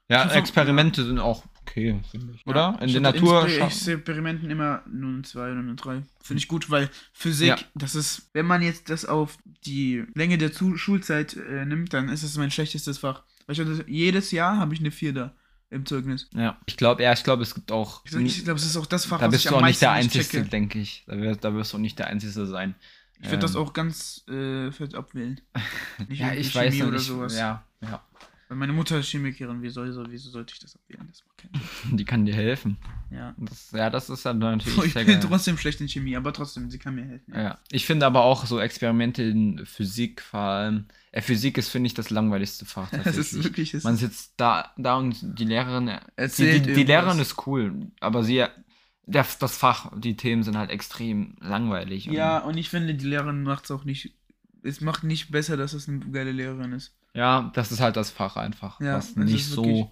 Ja, 0.09 0.23
Also- 0.23 0.35
Experimente 0.35 1.05
sind 1.05 1.19
auch 1.19 1.45
okay, 1.61 1.99
finde 2.09 2.33
ich. 2.35 2.45
Oder? 2.45 2.59
Ja, 2.59 2.75
In 2.79 2.87
ich 2.87 2.91
der 2.93 3.01
Natur. 3.01 3.45
Scha- 3.45 3.65
Experimenten 3.67 4.49
immer 4.49 4.83
nur 4.91 5.11
eine 5.13 5.21
2 5.21 5.51
oder 5.51 5.59
eine 5.59 5.75
3. 5.75 6.01
Finde 6.21 6.39
ich 6.39 6.47
gut, 6.49 6.69
weil 6.69 6.89
Physik, 7.13 7.47
Ja. 7.47 7.57
das 7.75 7.95
ist, 7.95 8.29
wenn 8.33 8.45
man 8.45 8.61
jetzt 8.61 8.89
das 8.89 9.05
auf 9.05 9.37
die 9.65 10.03
Länge 10.15 10.37
der 10.37 10.51
Zu 10.51 10.75
Schulzeit 10.77 11.37
äh, 11.37 11.65
nimmt, 11.65 11.93
dann 11.93 12.09
ist 12.09 12.23
es 12.23 12.37
mein 12.37 12.51
schlechtestes 12.51 12.97
Fach. 12.97 13.23
Weil 13.47 13.83
jedes 13.87 14.31
Jahr 14.31 14.57
habe 14.57 14.73
ich 14.73 14.79
eine 14.79 14.91
4 14.91 15.13
da 15.13 15.35
im 15.69 15.85
Zeugnis. 15.85 16.29
Ja, 16.33 16.57
ich 16.65 16.77
glaube, 16.77 17.01
ja, 17.03 17.13
ich 17.13 17.23
glaube, 17.23 17.43
es 17.43 17.55
gibt 17.55 17.71
auch. 17.71 18.03
Ich, 18.05 18.13
ich 18.13 18.43
glaube, 18.43 18.59
es 18.59 18.65
ist 18.65 18.77
auch 18.77 18.85
das 18.85 19.05
Fach, 19.05 19.19
da 19.19 19.27
bist 19.27 19.45
du 19.49 19.55
auch 19.55 19.61
nicht 19.61 19.81
der 19.81 19.95
nicht 19.95 20.15
Einzige, 20.15 20.43
denke 20.43 20.79
ich. 20.79 21.03
Da 21.07 21.17
wirst, 21.17 21.43
da 21.43 21.53
wirst 21.53 21.73
du 21.73 21.77
nicht 21.77 21.97
der 21.99 22.07
Einzige 22.07 22.45
sein. 22.45 22.75
Ich 23.21 23.27
würde 23.29 23.39
das 23.39 23.55
Ähm. 23.55 23.61
auch 23.61 23.73
ganz 23.73 24.25
äh, 24.27 24.71
fett 24.71 24.95
abwählen. 24.95 25.39
Nicht 26.09 26.19
Ja, 26.19 26.33
ich 26.33 26.53
weiß 26.55 26.73
noch 26.75 26.87
oder 26.87 26.97
nicht. 26.97 27.05
sowas. 27.05 27.37
Ja, 27.37 27.63
ja. 27.81 28.03
Weil 28.51 28.57
meine 28.57 28.73
Mutter 28.73 28.99
ist 28.99 29.07
Chemikerin, 29.07 29.61
wieso, 29.61 29.81
wieso, 29.85 30.29
sollte 30.29 30.53
ich 30.53 30.59
das 30.59 30.75
abwählen? 30.75 31.07
Das 31.09 31.23
macht 31.25 31.37
keinen 31.37 31.53
Sinn. 31.87 31.95
Die 31.97 32.03
kann 32.03 32.25
dir 32.25 32.35
helfen. 32.35 32.75
Ja. 33.09 33.33
Das, 33.37 33.71
ja, 33.71 33.89
das 33.89 34.09
ist 34.09 34.25
dann 34.25 34.39
natürlich 34.39 34.77
Ich 34.87 34.91
sehr 34.91 35.05
bin 35.05 35.21
geil. 35.21 35.25
trotzdem 35.29 35.57
schlecht 35.57 35.79
in 35.79 35.87
Chemie, 35.87 36.17
aber 36.17 36.33
trotzdem, 36.33 36.69
sie 36.69 36.77
kann 36.77 36.95
mir 36.95 37.05
helfen. 37.05 37.33
Ja. 37.33 37.59
Ich 37.71 37.85
finde 37.85 38.05
aber 38.05 38.25
auch 38.25 38.45
so 38.45 38.59
Experimente 38.59 39.23
in 39.23 39.65
Physik 39.65 40.19
vor 40.21 40.41
allem. 40.41 40.85
Äh, 41.13 41.21
Physik 41.21 41.57
ist, 41.57 41.69
finde 41.69 41.87
ich, 41.87 41.93
das 41.93 42.09
langweiligste 42.09 42.65
Fach. 42.65 42.91
Das 43.05 43.15
ist 43.15 43.41
wirklich. 43.41 43.73
Man 43.85 43.95
sitzt 43.95 44.33
da, 44.35 44.73
da 44.75 44.97
und 44.97 45.39
die 45.39 45.45
Lehrerin. 45.45 45.85
Die, 45.85 45.97
Erzählt 46.17 46.65
die, 46.65 46.73
die 46.73 46.83
Lehrerin 46.83 47.11
irgendwas. 47.19 47.29
ist 47.31 47.47
cool, 47.47 47.87
aber 48.01 48.21
sie. 48.25 48.43
Das, 49.07 49.39
das 49.39 49.55
Fach, 49.57 49.91
die 49.97 50.17
Themen 50.17 50.43
sind 50.43 50.57
halt 50.57 50.71
extrem 50.71 51.35
langweilig. 51.39 52.09
und- 52.09 52.15
Ja, 52.15 52.39
und 52.39 52.57
ich 52.57 52.69
finde, 52.69 52.95
die 52.95 53.07
Lehrerin 53.07 53.43
macht 53.43 53.63
es 53.63 53.71
auch 53.71 53.85
nicht. 53.85 54.13
Es 54.61 54.81
macht 54.81 55.05
nicht 55.05 55.31
besser, 55.31 55.55
dass 55.57 55.71
es 55.73 55.87
eine 55.87 55.99
geile 56.11 56.33
Lehrerin 56.33 56.73
ist. 56.73 56.93
Ja, 57.13 57.51
das 57.53 57.71
ist 57.71 57.79
halt 57.81 57.95
das 57.97 58.09
Fach 58.11 58.35
einfach. 58.37 58.79
Ja, 58.79 58.95
was 58.97 59.15
nicht 59.15 59.41
ist 59.41 59.51
so. 59.51 59.65
wirklich- 59.65 59.85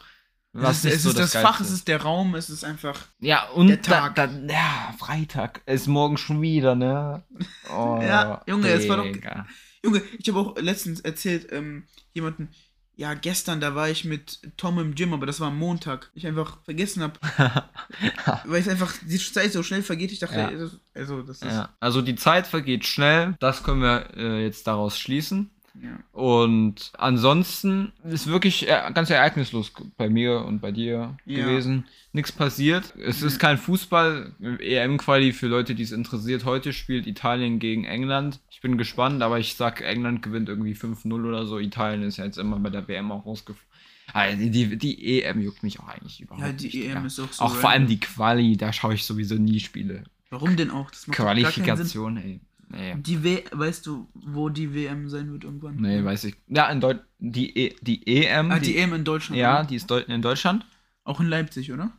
Was 0.54 0.72
es 0.72 0.78
ist, 0.78 0.84
nicht 0.86 0.94
es 0.96 1.04
so 1.04 1.10
ist 1.10 1.20
das, 1.20 1.32
Geilste 1.34 1.48
Fach, 1.54 1.60
es 1.62 1.70
ist 1.72 1.88
der 1.88 2.02
Raum, 2.02 2.34
es 2.36 2.50
ist 2.50 2.64
einfach. 2.64 3.00
Ja, 3.20 3.48
und 3.50 3.68
der 3.68 3.82
Tag. 3.82 4.16
Da, 4.16 4.28
da, 4.28 4.34
ja, 4.54 4.94
Freitag 4.98 5.62
ist 5.66 5.88
morgen 5.88 6.18
schon 6.18 6.42
wieder, 6.42 6.76
ne? 6.76 7.24
Oh, 7.72 8.00
Ja, 8.04 8.42
Junge, 8.48 8.70
es 8.70 8.88
war 8.90 8.98
doch- 8.98 9.04
Digga. 9.04 9.46
Junge, 9.84 10.02
ich 10.18 10.28
habe 10.28 10.40
auch 10.40 10.58
letztens 10.58 11.02
erzählt, 11.02 11.52
ähm, 11.52 11.84
jemanden, 12.14 12.50
Ja, 12.96 13.14
gestern, 13.14 13.62
da 13.62 13.76
war 13.76 13.90
ich 13.90 14.04
mit 14.04 14.42
Tom 14.58 14.78
im 14.80 14.94
Gym, 14.94 15.14
aber 15.14 15.26
das 15.26 15.40
war 15.40 15.48
am 15.48 15.58
Montag. 15.58 16.12
Ich 16.16 16.28
einfach 16.28 16.58
vergessen 16.66 17.02
habe. 17.02 17.14
weil 18.46 18.60
es 18.62 18.68
einfach 18.68 18.94
die 19.08 19.18
Zeit 19.18 19.54
so 19.54 19.64
schnell 19.64 19.84
vergeht. 19.84 20.12
Ich 20.12 20.20
dachte, 20.20 20.36
Ja. 20.38 20.52
das- 20.52 20.80
also 20.94 21.22
das 21.22 21.38
ist. 21.42 21.52
Ja. 21.52 21.70
Also 21.80 22.02
die 22.02 22.16
Zeit 22.16 22.46
vergeht 22.48 22.86
schnell, 22.86 23.36
das 23.40 23.64
können 23.64 23.82
wir 23.82 24.10
äh, 24.18 24.44
jetzt 24.44 24.68
daraus 24.68 24.98
schließen. 25.00 25.50
Ja. 25.82 26.00
Und 26.12 26.92
ansonsten 26.98 27.94
ist 28.04 28.28
wirklich 28.28 28.68
ganz 28.94 29.10
ereignislos 29.10 29.72
bei 29.98 30.10
mir 30.10 30.44
und 30.46 30.60
bei 30.60 30.72
dir 30.72 31.18
Ja. 31.26 31.46
gewesen. 31.46 31.86
Nichts 32.12 32.32
passiert. 32.32 32.94
Es 32.98 33.22
ist 33.22 33.40
kein 33.40 33.58
Fußball. 33.58 34.34
EM-Quali 34.60 35.32
für 35.32 35.48
Leute, 35.48 35.76
die 35.76 35.84
es 35.84 35.92
interessiert. 35.92 36.44
Heute 36.44 36.74
spielt 36.74 37.06
Italien 37.08 37.60
gegen 37.60 37.86
England. 37.86 38.40
Ich 38.50 38.62
bin 38.62 38.78
gespannt, 38.78 39.22
aber 39.22 39.40
ich 39.40 39.54
sag, 39.56 39.82
England 39.82 40.22
gewinnt 40.24 40.50
irgendwie 40.50 40.74
5-0 40.74 41.26
oder 41.26 41.46
so. 41.46 41.60
Italien 41.60 42.02
ist 42.04 42.18
ja 42.18 42.26
jetzt 42.26 42.38
immer 42.38 42.60
bei 42.60 42.70
der 42.72 42.88
WM 42.88 43.12
auch 43.12 43.26
rausgeflogen. 43.26 43.70
Also 44.12 44.38
die, 44.50 44.76
die 44.78 45.22
EM 45.22 45.40
juckt 45.40 45.62
mich 45.62 45.80
auch 45.80 45.88
eigentlich 45.88 46.20
überhaupt 46.20 46.42
Ja, 46.44 46.52
die 46.52 46.66
nicht. 46.66 46.76
EM 46.78 46.82
Digga. 46.96 47.06
ist 47.06 47.20
auch 47.20 47.32
so. 47.32 47.44
Auch 47.44 47.56
vor 47.56 47.70
allem 47.70 47.86
die 47.88 48.00
Quali, 48.00 48.58
da 48.58 48.74
schaue 48.74 48.96
ich 48.96 49.06
sowieso 49.06 49.36
nie 49.36 49.60
Spiele. 49.60 50.04
Warum 50.32 50.56
denn 50.56 50.72
auch? 50.72 50.90
Das 50.90 51.06
macht. 51.06 51.18
Qualifikation, 51.18 52.18
ey. 52.18 52.40
Nee. 52.70 52.96
Die 52.98 53.24
w 53.24 53.44
weißt 53.52 53.86
du, 53.88 54.08
wo 54.14 54.50
die 54.50 54.74
WM 54.74 55.10
sein 55.10 55.32
wird 55.32 55.44
irgendwann? 55.44 55.78
Nee, 55.78 56.04
weiß 56.04 56.26
ich. 56.26 56.36
Ja, 56.48 56.70
in 56.70 56.82
Deut 56.82 57.02
die, 57.18 57.58
e 57.58 57.76
die 57.82 58.06
EM. 58.06 58.52
Ah, 58.52 58.60
die 58.60 58.78
EM 58.78 58.94
in 58.94 59.04
Deutschland. 59.04 59.40
Ja, 59.40 59.60
oder? 59.60 59.68
die 59.68 59.76
ist 59.76 59.90
Deu 59.90 60.00
in 60.00 60.22
Deutschland. 60.22 60.66
Auch 61.04 61.20
in 61.20 61.28
Leipzig, 61.28 61.72
oder? 61.72 61.92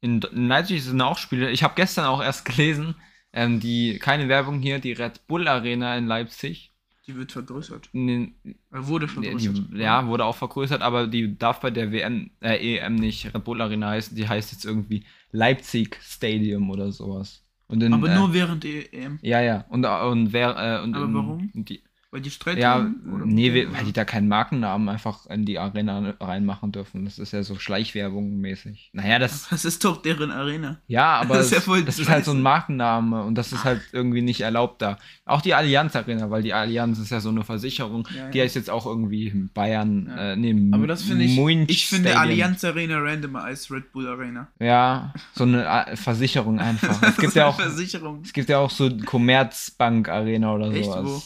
In, 0.00 0.20
in 0.20 0.48
Leipzig 0.48 0.82
sind 0.82 1.00
auch 1.00 1.16
Spiele. 1.18 1.50
Ich 1.50 1.62
habe 1.62 1.74
gestern 1.76 2.06
auch 2.06 2.20
erst 2.20 2.44
gelesen, 2.44 2.96
ähm, 3.32 3.60
die, 3.60 3.98
keine 3.98 4.28
Werbung 4.28 4.60
hier, 4.60 4.80
die 4.80 4.92
Red 4.92 5.26
Bull 5.28 5.46
Arena 5.46 5.96
in 5.96 6.06
Leipzig. 6.06 6.72
Die 7.06 7.14
wird 7.14 7.30
vergrößert. 7.30 7.88
Den, 7.92 8.34
Äh, 8.44 8.54
wurde 8.72 9.06
die, 9.06 9.12
vergrößert. 9.12 9.62
die, 9.72 9.78
ja, 9.78 10.06
wurde 10.08 10.24
auch 10.24 10.34
vergrößert, 10.34 10.82
aber 10.82 11.06
die 11.06 11.38
darf 11.38 11.60
bei 11.60 11.70
der 11.70 11.92
WM, 11.92 12.32
äh, 12.40 12.78
EM 12.78 12.96
nicht 12.96 13.32
Red 13.32 13.44
Bull 13.44 13.60
Arena 13.60 13.90
heißen. 13.90 14.16
Die 14.16 14.28
heißt 14.28 14.50
jetzt 14.50 14.64
irgendwie 14.64 15.04
Leipzig 15.30 15.96
Stadium 16.02 16.68
oder 16.68 16.90
sowas. 16.90 17.45
Und 17.68 17.82
in, 17.82 17.92
Aber 17.92 18.08
äh, 18.08 18.14
nur 18.14 18.32
während 18.32 18.64
der 18.64 18.92
EM. 18.94 19.18
Ja, 19.22 19.40
ja. 19.40 19.64
Und, 19.68 19.84
und 19.84 20.32
wer. 20.32 20.50
Äh, 20.50 20.84
und 20.84 20.94
Aber 20.94 21.06
in, 21.06 21.14
warum? 21.14 21.50
Die, 21.54 21.82
Weil 22.16 22.22
die 22.22 22.30
Streit 22.30 22.56
Ja, 22.56 22.76
haben, 22.76 22.96
nee, 23.26 23.52
wir- 23.52 23.70
weil 23.74 23.84
die 23.84 23.92
da 23.92 24.06
keinen 24.06 24.26
Markennamen 24.26 24.88
einfach 24.88 25.26
in 25.26 25.44
die 25.44 25.58
Arena 25.58 26.14
reinmachen 26.18 26.72
dürfen. 26.72 27.04
Das 27.04 27.18
ist 27.18 27.32
ja 27.34 27.42
so 27.42 27.58
Schleichwerbung 27.58 28.38
mäßig. 28.38 28.88
Naja, 28.94 29.18
das. 29.18 29.48
Das 29.50 29.66
ist 29.66 29.84
doch 29.84 30.00
deren 30.00 30.30
Arena. 30.30 30.78
Ja, 30.86 31.20
aber 31.20 31.36
Das 31.36 31.46
ist 31.46 31.52
ja 31.52 31.56
das, 31.58 31.64
voll 31.66 31.82
das 31.84 31.98
ist 31.98 32.08
halt 32.08 32.24
so 32.24 32.30
ein. 32.30 32.40
Markenname 32.40 33.22
und 33.22 33.34
das 33.34 33.52
ist 33.52 33.64
halt 33.64 33.82
irgendwie 33.92 34.22
nicht 34.22 34.40
erlaubt 34.40 34.80
da. 34.80 34.96
Auch 35.26 35.42
die 35.42 35.52
Allianz 35.52 35.94
Arena, 35.94 36.30
weil 36.30 36.42
die 36.42 36.54
Allianz 36.54 36.98
ist 36.98 37.10
ja 37.10 37.20
so 37.20 37.28
eine 37.28 37.44
Versicherung. 37.44 38.08
Ja, 38.16 38.30
Die 38.30 38.38
ja. 38.38 38.44
heißt 38.44 38.56
jetzt 38.56 38.70
auch 38.70 38.86
irgendwie 38.86 39.30
Bayern, 39.52 40.06
Ja. 40.08 40.32
äh, 40.32 40.36
nee, 40.36 40.56
Aber 40.74 40.86
das 40.86 41.02
finde 41.02 41.24
ich. 41.24 41.36
Munch 41.36 41.66
Ich 41.68 41.86
finde 41.86 42.08
Stadium. 42.12 42.30
Allianz 42.30 42.64
Arena 42.64 42.96
randomer 42.98 43.44
als 43.44 43.70
Red 43.70 43.92
Bull 43.92 44.08
Arena. 44.08 44.48
Ja, 44.58 45.12
so 45.34 45.44
eine 45.44 45.66
äh, 45.66 45.96
Versicherung 45.96 46.60
einfach. 46.60 46.96
Es 47.02 47.18
gibt 47.18 47.34
ja 47.34 47.48
auch, 47.48 47.56
Versicherung. 47.60 48.22
es 48.24 48.32
gibt 48.32 48.48
ja 48.48 48.56
auch 48.58 48.70
so 48.70 48.88
Commerzbank 49.04 50.08
Arena 50.08 50.54
oder 50.54 50.70
Echt, 50.72 50.86
sowas. 50.86 51.04
wo? 51.04 51.22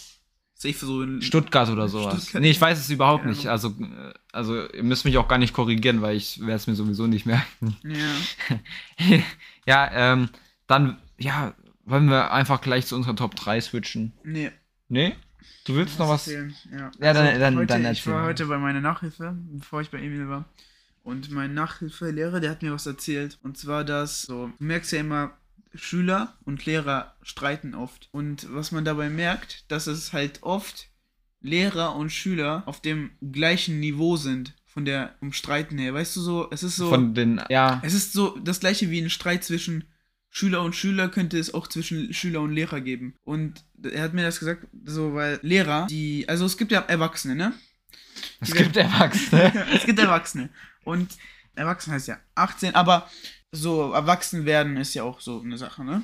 Safe 0.60 0.74
so 0.74 1.02
in 1.02 1.22
Stuttgart 1.22 1.70
oder 1.70 1.88
sowas. 1.88 2.20
Stuttgart. 2.22 2.42
Nee, 2.42 2.50
ich 2.50 2.60
weiß 2.60 2.78
es 2.78 2.90
überhaupt 2.90 3.22
Keine 3.22 3.34
nicht. 3.34 3.46
Also, 3.46 3.68
äh, 3.80 4.12
also 4.30 4.70
ihr 4.70 4.82
müsst 4.82 5.06
mich 5.06 5.16
auch 5.16 5.26
gar 5.26 5.38
nicht 5.38 5.54
korrigieren, 5.54 6.02
weil 6.02 6.16
ich 6.16 6.38
werde 6.40 6.52
es 6.54 6.66
mir 6.66 6.74
sowieso 6.74 7.06
nicht 7.06 7.24
merken. 7.24 7.76
Ja. 7.82 9.18
ja, 9.66 9.90
ähm, 10.12 10.28
dann, 10.66 10.98
ja, 11.18 11.54
wollen 11.86 12.10
wir 12.10 12.30
einfach 12.32 12.60
gleich 12.60 12.84
zu 12.86 12.94
unserer 12.94 13.16
Top 13.16 13.36
3 13.36 13.58
switchen. 13.62 14.12
Nee. 14.22 14.50
Nee? 14.88 15.16
Du 15.64 15.76
willst 15.76 15.98
noch 15.98 16.10
was? 16.10 16.26
erzählen? 16.28 16.54
Ja, 16.70 16.90
Ja, 17.00 17.12
dann- 17.14 17.26
Also, 17.26 17.40
dann- 17.40 17.56
heute, 17.56 17.66
dann 17.82 17.92
Ich 17.92 18.06
war 18.06 18.24
heute 18.24 18.44
bei 18.44 18.58
meiner 18.58 18.82
Nachhilfe, 18.82 19.34
bevor 19.52 19.80
ich 19.80 19.88
bei 19.90 19.98
Emil 19.98 20.28
war. 20.28 20.44
Und 21.02 21.30
mein 21.30 21.54
Nachhilfelehrer, 21.54 22.40
der 22.40 22.50
hat 22.50 22.62
mir 22.62 22.72
was 22.72 22.84
erzählt. 22.84 23.38
Und 23.42 23.56
zwar, 23.56 23.84
dass 23.84 24.22
so, 24.22 24.48
du 24.58 24.64
merkst 24.64 24.92
ja 24.92 25.00
immer, 25.00 25.30
Schüler 25.74 26.36
und 26.44 26.66
Lehrer 26.66 27.16
streiten 27.22 27.74
oft. 27.74 28.08
Und 28.12 28.46
was 28.52 28.72
man 28.72 28.84
dabei 28.84 29.08
merkt, 29.08 29.70
dass 29.70 29.86
es 29.86 30.12
halt 30.12 30.42
oft 30.42 30.88
Lehrer 31.40 31.96
und 31.96 32.10
Schüler 32.10 32.62
auf 32.66 32.80
dem 32.80 33.10
gleichen 33.32 33.80
Niveau 33.80 34.16
sind. 34.16 34.54
Von 34.66 34.84
der 34.84 35.16
um 35.20 35.32
Streiten 35.32 35.78
her. 35.78 35.94
Weißt 35.94 36.14
du 36.14 36.20
so, 36.20 36.48
es 36.52 36.62
ist 36.62 36.76
so. 36.76 36.90
Von 36.90 37.12
den, 37.12 37.42
ja, 37.48 37.80
Es 37.84 37.92
ist 37.92 38.12
so 38.12 38.38
das 38.38 38.60
gleiche 38.60 38.88
wie 38.90 39.00
ein 39.00 39.10
Streit 39.10 39.42
zwischen 39.42 39.84
Schüler 40.28 40.62
und 40.62 40.76
Schüler 40.76 41.08
könnte 41.08 41.38
es 41.38 41.52
auch 41.52 41.66
zwischen 41.66 42.14
Schüler 42.14 42.40
und 42.40 42.52
Lehrer 42.52 42.80
geben. 42.80 43.16
Und 43.24 43.64
er 43.82 44.02
hat 44.02 44.14
mir 44.14 44.22
das 44.22 44.38
gesagt, 44.38 44.68
so, 44.84 45.14
weil 45.14 45.40
Lehrer, 45.42 45.88
die, 45.88 46.24
also 46.28 46.46
es 46.46 46.56
gibt 46.56 46.70
ja 46.70 46.80
Erwachsene, 46.82 47.34
ne? 47.34 47.52
es 48.40 48.54
gibt 48.54 48.76
Erwachsene. 48.76 49.66
es 49.74 49.84
gibt 49.84 49.98
Erwachsene. 49.98 50.50
Und 50.84 51.16
Erwachsene 51.56 51.96
heißt 51.96 52.08
ja 52.08 52.18
18, 52.36 52.76
aber 52.76 53.10
so 53.52 53.92
erwachsen 53.92 54.44
werden 54.44 54.76
ist 54.76 54.94
ja 54.94 55.02
auch 55.02 55.20
so 55.20 55.40
eine 55.40 55.58
Sache, 55.58 55.84
ne? 55.84 56.02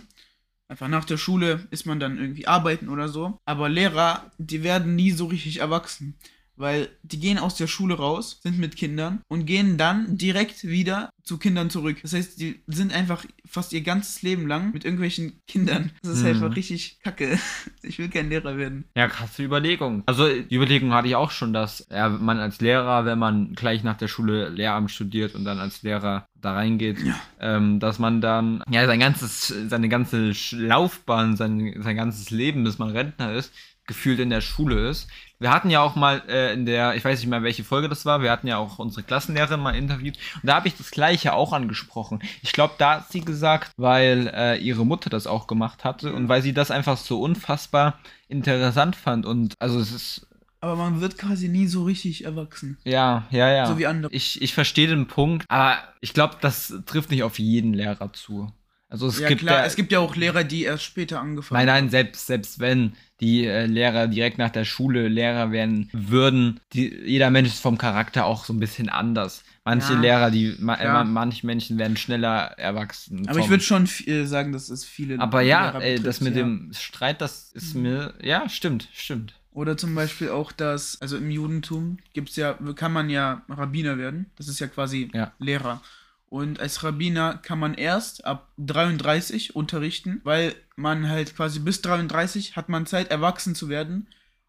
Einfach 0.69 0.89
nach 0.89 1.05
der 1.05 1.17
Schule 1.17 1.69
ist 1.71 1.87
man 1.87 2.01
dann 2.01 2.19
irgendwie 2.19 2.49
arbeiten 2.49 2.89
oder 2.89 3.09
so. 3.09 3.39
Aber 3.45 3.69
Lehrer, 3.69 4.33
die 4.39 4.65
werden 4.65 4.97
nie 4.97 5.13
so 5.13 5.27
richtig 5.27 5.59
erwachsen. 5.59 6.17
Weil 6.57 6.89
die 7.03 7.21
gehen 7.21 7.39
aus 7.39 7.55
der 7.57 7.67
Schule 7.67 7.95
raus, 7.95 8.41
sind 8.43 8.59
mit 8.59 8.77
Kindern 8.77 9.21
und 9.29 9.47
gehen 9.47 9.77
dann 9.77 10.17
direkt 10.17 10.65
wieder 10.65 11.11
zu 11.23 11.39
Kindern 11.39 11.71
zurück. 11.71 11.99
Das 12.03 12.13
heißt, 12.15 12.41
die 12.41 12.61
sind 12.67 12.95
einfach 12.95 13.25
fast 13.47 13.73
ihr 13.73 13.83
ganzes 13.83 14.23
Leben 14.23 14.47
lang 14.47 14.73
mit 14.73 14.85
irgendwelchen 14.85 15.41
Kindern. 15.47 15.91
Das 16.03 16.13
ist 16.13 16.21
Mhm. 16.23 16.29
einfach 16.29 16.57
richtig 16.57 16.99
kacke. 17.03 17.39
Ich 17.83 17.99
will 17.99 18.09
kein 18.09 18.29
Lehrer 18.31 18.57
werden. 18.57 18.85
Ja, 18.97 19.07
krasse 19.09 19.45
Überlegung. 19.45 20.03
Also, 20.07 20.27
die 20.29 20.55
Überlegung 20.55 20.93
hatte 20.93 21.07
ich 21.09 21.15
auch 21.15 21.31
schon, 21.31 21.53
dass 21.53 21.87
ja, 21.91 22.09
man 22.09 22.39
als 22.39 22.61
Lehrer, 22.61 23.05
wenn 23.05 23.19
man 23.19 23.53
gleich 23.55 23.85
nach 23.85 23.97
der 23.97 24.09
Schule 24.09 24.49
Lehramt 24.49 24.91
studiert 24.91 25.35
und 25.37 25.45
dann 25.45 25.59
als 25.61 25.83
Lehrer 25.83 26.27
da 26.35 26.55
reingeht, 26.55 26.99
ähm, 27.41 27.79
dass 27.81 27.99
man 27.99 28.21
dann 28.21 28.63
ja 28.71 28.87
sein 28.87 28.99
ganzes, 29.01 29.49
seine 29.69 29.89
ganze 29.89 30.33
Laufbahn, 30.53 31.37
sein, 31.37 31.75
sein 31.83 31.97
ganzes 31.97 32.31
Leben, 32.31 32.65
bis 32.65 32.79
man 32.79 32.91
Rentner 32.91 33.33
ist, 33.35 33.53
gefühlt 33.87 34.19
in 34.19 34.31
der 34.31 34.41
Schule 34.41 34.89
ist. 34.89 35.09
Wir 35.39 35.51
hatten 35.51 35.71
ja 35.71 35.81
auch 35.83 35.97
mal 35.97 36.23
äh, 36.29 36.53
in 36.55 36.65
der, 36.67 36.95
ich 36.95 37.05
weiß 37.05 37.19
nicht 37.21 37.29
mehr, 37.29 37.43
welche 37.43 37.65
Folge 37.65 37.89
das 37.89 38.05
war, 38.07 38.23
wir 38.23 38.31
hatten 38.31 38.47
ja 38.47 38.57
auch 38.59 38.79
unsere 38.79 39.03
Klassenlehrerin 39.03 39.61
mal 39.61 39.77
interviewt 39.77 40.17
und 40.37 40.47
da 40.47 40.55
habe 40.57 40.69
ich 40.69 40.77
das 40.77 40.91
gleiche 40.91 41.35
auch 41.35 41.53
angesprochen. 41.53 42.21
Ich 42.43 42.53
glaube, 42.53 42.75
da 42.79 42.97
hat 42.97 43.13
sie 43.13 43.21
gesagt, 43.21 43.73
weil 43.77 44.31
äh, 44.35 44.57
ihre 44.59 44.87
Mutter 44.87 45.11
das 45.11 45.27
auch 45.27 45.47
gemacht 45.47 45.85
hatte 45.85 46.13
und 46.15 46.29
weil 46.29 46.43
sie 46.43 46.53
das 46.53 46.71
einfach 46.71 46.97
so 46.97 47.21
unfassbar 47.21 47.99
interessant 48.29 48.97
fand 48.97 49.27
und 49.27 49.55
also 49.59 49.79
es 49.79 49.93
ist, 49.93 50.27
Aber 50.61 50.75
man 50.77 51.01
wird 51.01 51.19
quasi 51.19 51.49
nie 51.49 51.67
so 51.67 51.85
richtig 51.85 52.25
erwachsen. 52.25 52.79
ja, 52.85 53.27
ja, 53.31 53.51
ja. 53.51 53.67
So 53.67 53.79
wie 53.79 53.87
andere. 53.87 54.13
Ich, 54.13 54.41
ich 54.41 54.55
verstehe 54.55 54.89
den 54.89 55.07
Punkt, 55.07 55.45
aber 55.49 55.77
ich 56.01 56.15
glaube, 56.15 56.37
das 56.41 56.73
trifft 56.87 57.11
nicht 57.11 57.23
auf 57.23 57.39
jeden 57.39 57.75
Lehrer 57.75 58.13
zu. 58.13 58.51
Also 58.97 59.09
es 59.09 59.19
ja 59.19 59.29
gibt 59.29 59.43
klar, 59.43 59.59
ja, 59.59 59.65
es 59.67 59.77
gibt 59.77 59.93
ja 59.93 59.99
auch 60.01 60.17
Lehrer, 60.17 60.43
die 60.43 60.63
erst 60.65 60.85
später 60.85 61.21
angefangen 61.21 61.59
Nein, 61.59 61.67
nein, 61.67 61.91
selbst, 61.91 62.27
selbst 62.27 62.61
wenn 62.61 62.95
die 63.21 63.45
äh, 63.47 63.67
Lehrer 63.67 64.09
direkt 64.09 64.39
nach 64.39 64.49
der 64.51 64.65
Schule 64.65 65.09
Lehrer 65.09 65.53
werden 65.53 65.91
würden, 65.93 66.61
die, 66.73 66.89
jeder 67.05 67.31
Mensch 67.31 67.49
ist 67.51 67.61
vom 67.61 67.77
Charakter 67.77 68.25
auch 68.25 68.47
so 68.47 68.55
ein 68.55 68.59
bisschen 68.59 68.89
anders. 68.89 69.45
Manche 69.65 69.95
Ja, 69.95 70.01
Lehrer, 70.01 70.31
die, 70.31 70.55
ma, 70.61 70.77
äh, 70.77 71.05
manche 71.05 71.45
Menschen 71.45 71.77
werden 71.77 71.97
schneller 71.99 72.53
erwachsen. 72.57 73.29
Aber 73.29 73.39
ich 73.39 73.45
vom- 73.45 73.51
würde 73.51 73.65
schon 73.65 73.89
äh, 74.07 74.25
sagen, 74.25 74.53
dass 74.53 74.71
es 74.71 74.85
viele. 74.85 75.21
Aber 75.21 75.43
ja, 75.43 75.67
Lehrer 75.67 75.83
ey, 75.83 75.95
betrifft, 75.97 76.07
das 76.07 76.21
mit 76.23 76.37
ja. 76.37 76.43
dem 76.43 76.71
Streit, 76.73 77.21
das 77.21 77.53
ist 77.53 77.75
mir, 77.75 78.15
ja, 78.23 78.49
stimmt, 78.49 78.89
stimmt. 78.95 79.35
Oder 79.53 79.77
zum 79.77 79.95
Beispiel 79.95 80.31
auch 80.31 80.53
das, 80.53 81.01
also 81.01 81.17
im 81.17 81.31
Judentum 81.31 81.99
gibt's 82.13 82.37
ja, 82.37 82.59
kann 82.75 82.93
man 82.93 83.11
ja 83.11 83.43
Rabbiner 83.49 83.99
werden. 83.99 84.31
Das 84.37 84.49
ist 84.49 84.59
ja 84.61 84.67
quasi. 84.69 85.11
Lehrer. 85.39 85.83
Und 86.29 86.59
als 86.61 86.83
Rabbiner 86.83 87.39
kann 87.39 87.59
man 87.59 87.75
erst 87.75 88.25
ab 88.25 88.53
33 88.59 89.55
unterrichten, 89.55 90.21
weil 90.25 90.55
man 90.75 91.09
halt 91.09 91.37
quasi 91.37 91.61
bis 91.61 91.83
33 91.83 92.57
hat 92.57 92.69
man 92.69 92.87
Zeit, 92.87 93.11
erwachsen 93.11 93.55
zu 93.55 93.69
werden. 93.69 94.09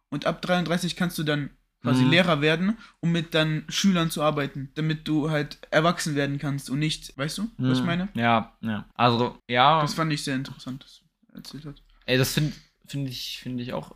Und 0.10 0.26
ab 0.26 0.42
33 0.42 0.96
kannst 0.96 1.18
du 1.20 1.24
dann 1.24 1.52
quasi 1.84 2.04
Mhm. 2.04 2.10
Lehrer 2.10 2.42
werden, 2.42 2.78
um 3.00 3.12
mit 3.12 3.34
dann 3.36 3.64
Schülern 3.70 4.10
zu 4.10 4.24
arbeiten, 4.24 4.72
damit 4.76 5.08
du 5.08 5.30
halt 5.30 5.60
erwachsen 5.70 6.16
werden 6.16 6.40
kannst 6.40 6.70
und 6.70 6.80
nicht, 6.80 7.16
weißt 7.18 7.38
du, 7.38 7.50
was 7.60 7.78
ich 7.78 7.84
Hm, 7.84 7.88
meine? 7.88 8.10
Ja, 8.16 8.58
ja. 8.62 8.86
Also, 8.96 9.38
ja, 9.48 9.82
Das 9.82 9.94
fand 9.94 10.12
ich 10.12 10.24
sehr 10.24 10.36
interessant, 10.36 10.84
das 10.84 11.02
er 11.30 11.36
erzählt 11.38 11.66
hat. 11.66 11.82
ey, 12.08 12.18
das 12.18 12.34
finde 12.34 12.54
find 12.88 13.08
ich, 13.10 13.40
finde 13.44 13.64
ich 13.64 13.74
auch 13.74 13.96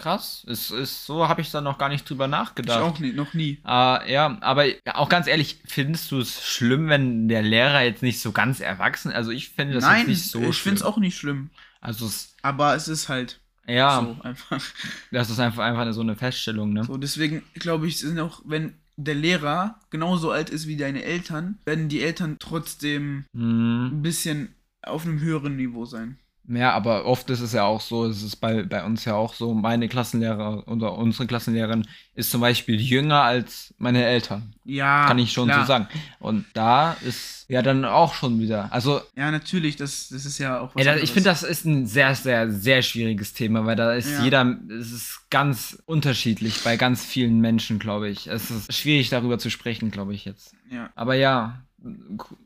krass. 0.00 0.44
Es 0.48 0.70
ist, 0.70 1.06
so 1.06 1.28
habe 1.28 1.40
ich 1.40 1.50
da 1.50 1.60
noch 1.60 1.78
gar 1.78 1.88
nicht 1.88 2.08
drüber 2.08 2.24
Ich 2.24 2.30
nachgedacht. 2.30 2.82
auch 2.82 2.98
nie, 2.98 3.12
noch 3.12 3.34
nie. 3.34 3.58
Äh, 3.64 4.12
ja, 4.12 4.36
aber 4.40 4.64
auch 4.94 5.08
ganz 5.08 5.26
ehrlich, 5.26 5.60
findest 5.66 6.10
du 6.10 6.18
es 6.18 6.42
schlimm, 6.44 6.88
wenn 6.88 7.28
der 7.28 7.42
Lehrer 7.42 7.82
jetzt 7.82 8.02
nicht 8.02 8.20
so 8.20 8.32
ganz 8.32 8.60
erwachsen? 8.60 9.12
Also 9.12 9.30
ich 9.30 9.50
finde 9.50 9.74
das 9.74 9.84
Nein, 9.84 10.06
nicht 10.06 10.22
so 10.30 10.40
ich 10.42 10.60
finde 10.60 10.76
es 10.76 10.82
auch 10.82 10.96
nicht 10.98 11.16
schlimm. 11.16 11.50
Also 11.80 12.06
es, 12.06 12.34
Aber 12.42 12.74
es 12.74 12.88
ist 12.88 13.08
halt 13.08 13.40
ja, 13.66 14.00
so 14.00 14.16
einfach. 14.24 14.60
das 15.12 15.30
ist 15.30 15.38
einfach 15.38 15.62
einfach 15.64 15.92
so 15.92 16.00
eine 16.00 16.16
Feststellung, 16.16 16.72
ne? 16.72 16.84
So, 16.84 16.96
deswegen 16.96 17.42
glaube 17.54 17.86
ich, 17.86 17.98
sind 18.00 18.18
auch, 18.18 18.42
wenn 18.44 18.74
der 18.96 19.14
Lehrer 19.14 19.78
genauso 19.90 20.30
alt 20.30 20.50
ist 20.50 20.66
wie 20.66 20.76
deine 20.76 21.04
Eltern, 21.04 21.58
werden 21.64 21.88
die 21.88 22.02
Eltern 22.02 22.36
trotzdem 22.38 23.24
Hm, 23.34 23.86
ein 23.98 24.02
bisschen 24.02 24.54
auf 24.82 25.04
einem 25.06 25.20
höheren 25.20 25.56
Niveau 25.56 25.84
sein. 25.84 26.18
Ja, 26.52 26.72
aber 26.72 27.04
oft 27.04 27.30
ist 27.30 27.40
es 27.40 27.52
ja 27.52 27.62
auch 27.64 27.80
so, 27.80 28.06
es 28.06 28.22
ist 28.24 28.36
bei, 28.36 28.64
bei 28.64 28.84
uns 28.84 29.04
ja 29.04 29.14
auch 29.14 29.34
so, 29.34 29.54
meine 29.54 29.88
Klassenlehrer 29.88 30.66
oder 30.66 30.94
unsere 30.98 31.28
Klassenlehrerin 31.28 31.86
ist 32.16 32.32
zum 32.32 32.40
Beispiel 32.40 32.80
jünger 32.80 33.22
als 33.22 33.72
meine 33.78 34.04
Eltern. 34.04 34.52
Ja. 34.64 35.06
Kann 35.06 35.18
ich 35.20 35.32
schon 35.32 35.46
klar. 35.46 35.60
so 35.60 35.66
sagen. 35.66 35.86
Und 36.18 36.46
da 36.54 36.94
ist 37.02 37.44
ja 37.48 37.62
dann 37.62 37.84
auch 37.84 38.14
schon 38.14 38.40
wieder. 38.40 38.66
Also, 38.72 39.00
Ja, 39.14 39.30
natürlich, 39.30 39.76
das, 39.76 40.08
das 40.08 40.24
ist 40.26 40.38
ja 40.38 40.58
auch 40.60 40.74
was 40.74 40.84
da, 40.84 40.96
ich 40.96 41.12
finde, 41.12 41.30
das 41.30 41.44
ist 41.44 41.64
ein 41.66 41.86
sehr, 41.86 42.14
sehr, 42.16 42.50
sehr 42.50 42.82
schwieriges 42.82 43.32
Thema, 43.32 43.64
weil 43.64 43.76
da 43.76 43.92
ist 43.94 44.10
Ja. 44.10 44.24
jeder, 44.24 44.56
es 44.80 44.90
ist 44.90 45.20
ganz 45.30 45.80
unterschiedlich 45.86 46.64
bei 46.64 46.76
ganz 46.76 47.04
vielen 47.04 47.40
Menschen, 47.40 47.78
glaube 47.78 48.08
ich. 48.08 48.26
Es 48.26 48.50
ist 48.50 48.72
schwierig 48.74 49.08
darüber 49.08 49.38
zu 49.38 49.50
sprechen, 49.50 49.90
glaube 49.92 50.14
ich 50.14 50.24
jetzt. 50.24 50.54
Ja. 50.68 50.90
Aber 50.96 51.14
ja, 51.14 51.62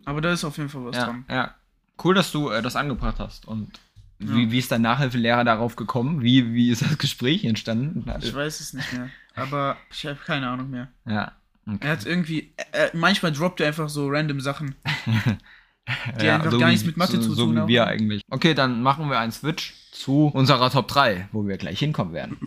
Aber 0.04 0.20
da 0.20 0.32
ist 0.32 0.44
auf 0.44 0.58
jeden 0.58 0.68
Fall 0.68 0.84
was 0.84 0.96
ja, 0.96 1.04
dran. 1.06 1.24
ja. 1.30 1.54
Cool, 2.02 2.14
dass 2.14 2.32
du 2.32 2.50
äh, 2.50 2.60
das 2.60 2.76
angebracht 2.76 3.16
hast. 3.18 3.46
Und 3.46 3.70
Ja. 4.20 4.34
wie, 4.34 4.50
wie 4.50 4.58
ist 4.58 4.70
dein 4.70 4.82
Nachhilfelehrer 4.82 5.44
darauf 5.44 5.76
gekommen? 5.76 6.22
Wie, 6.22 6.54
wie 6.54 6.70
ist 6.70 6.82
das 6.82 6.98
Gespräch 6.98 7.44
entstanden? 7.44 8.04
Ich 8.20 8.34
weiß 8.34 8.60
es 8.60 8.72
nicht 8.72 8.92
mehr. 8.92 9.10
Aber 9.34 9.76
ich 9.90 10.06
habe 10.06 10.18
keine 10.24 10.48
Ahnung 10.48 10.70
mehr. 10.70 10.88
Ja. 11.06 11.32
Er 11.80 11.90
hat 11.90 12.06
irgendwie. 12.06 12.52
Er, 12.72 12.90
manchmal 12.92 13.32
droppt 13.32 13.60
er 13.60 13.68
einfach 13.68 13.88
so 13.88 14.08
random 14.08 14.40
Sachen. 14.40 14.74
Die 16.18 16.24
ja, 16.24 16.36
einfach 16.36 16.50
so 16.50 16.58
gar 16.58 16.68
wie, 16.68 16.72
nichts 16.72 16.86
mit 16.86 16.96
Mathe 16.96 17.20
so, 17.20 17.28
zu 17.28 17.34
so 17.34 17.44
tun 17.44 17.54
wie 17.54 17.60
haben. 17.60 17.68
wir 17.68 17.86
eigentlich. 17.86 18.22
Okay, 18.30 18.54
dann 18.54 18.82
machen 18.82 19.10
wir 19.10 19.18
einen 19.18 19.32
Switch 19.32 19.74
zu 19.92 20.28
unserer 20.28 20.70
Top 20.70 20.88
3, 20.88 21.28
wo 21.32 21.46
wir 21.46 21.58
gleich 21.58 21.78
hinkommen 21.78 22.14
werden. 22.14 22.38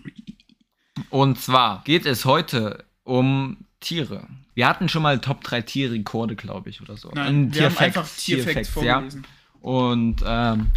Und 1.09 1.39
zwar 1.39 1.83
geht 1.83 2.05
es 2.05 2.25
heute 2.25 2.85
um 3.03 3.57
Tiere. 3.79 4.27
Wir 4.55 4.67
hatten 4.67 4.89
schon 4.89 5.03
mal 5.03 5.19
Top 5.19 5.43
3 5.43 5.61
Tierrekorde, 5.61 6.35
glaube 6.35 6.69
ich, 6.69 6.81
oder 6.81 6.97
so. 6.97 7.11
Nein, 7.13 7.27
In 7.27 7.53
wir 7.53 7.65
haben 7.65 7.75
Tierfacts, 7.75 7.97
einfach 7.97 8.09
Tierfacts 8.17 8.75
ja. 8.81 8.93
vorgelesen. 8.95 9.27
Und 9.61 10.23
ähm, 10.25 10.67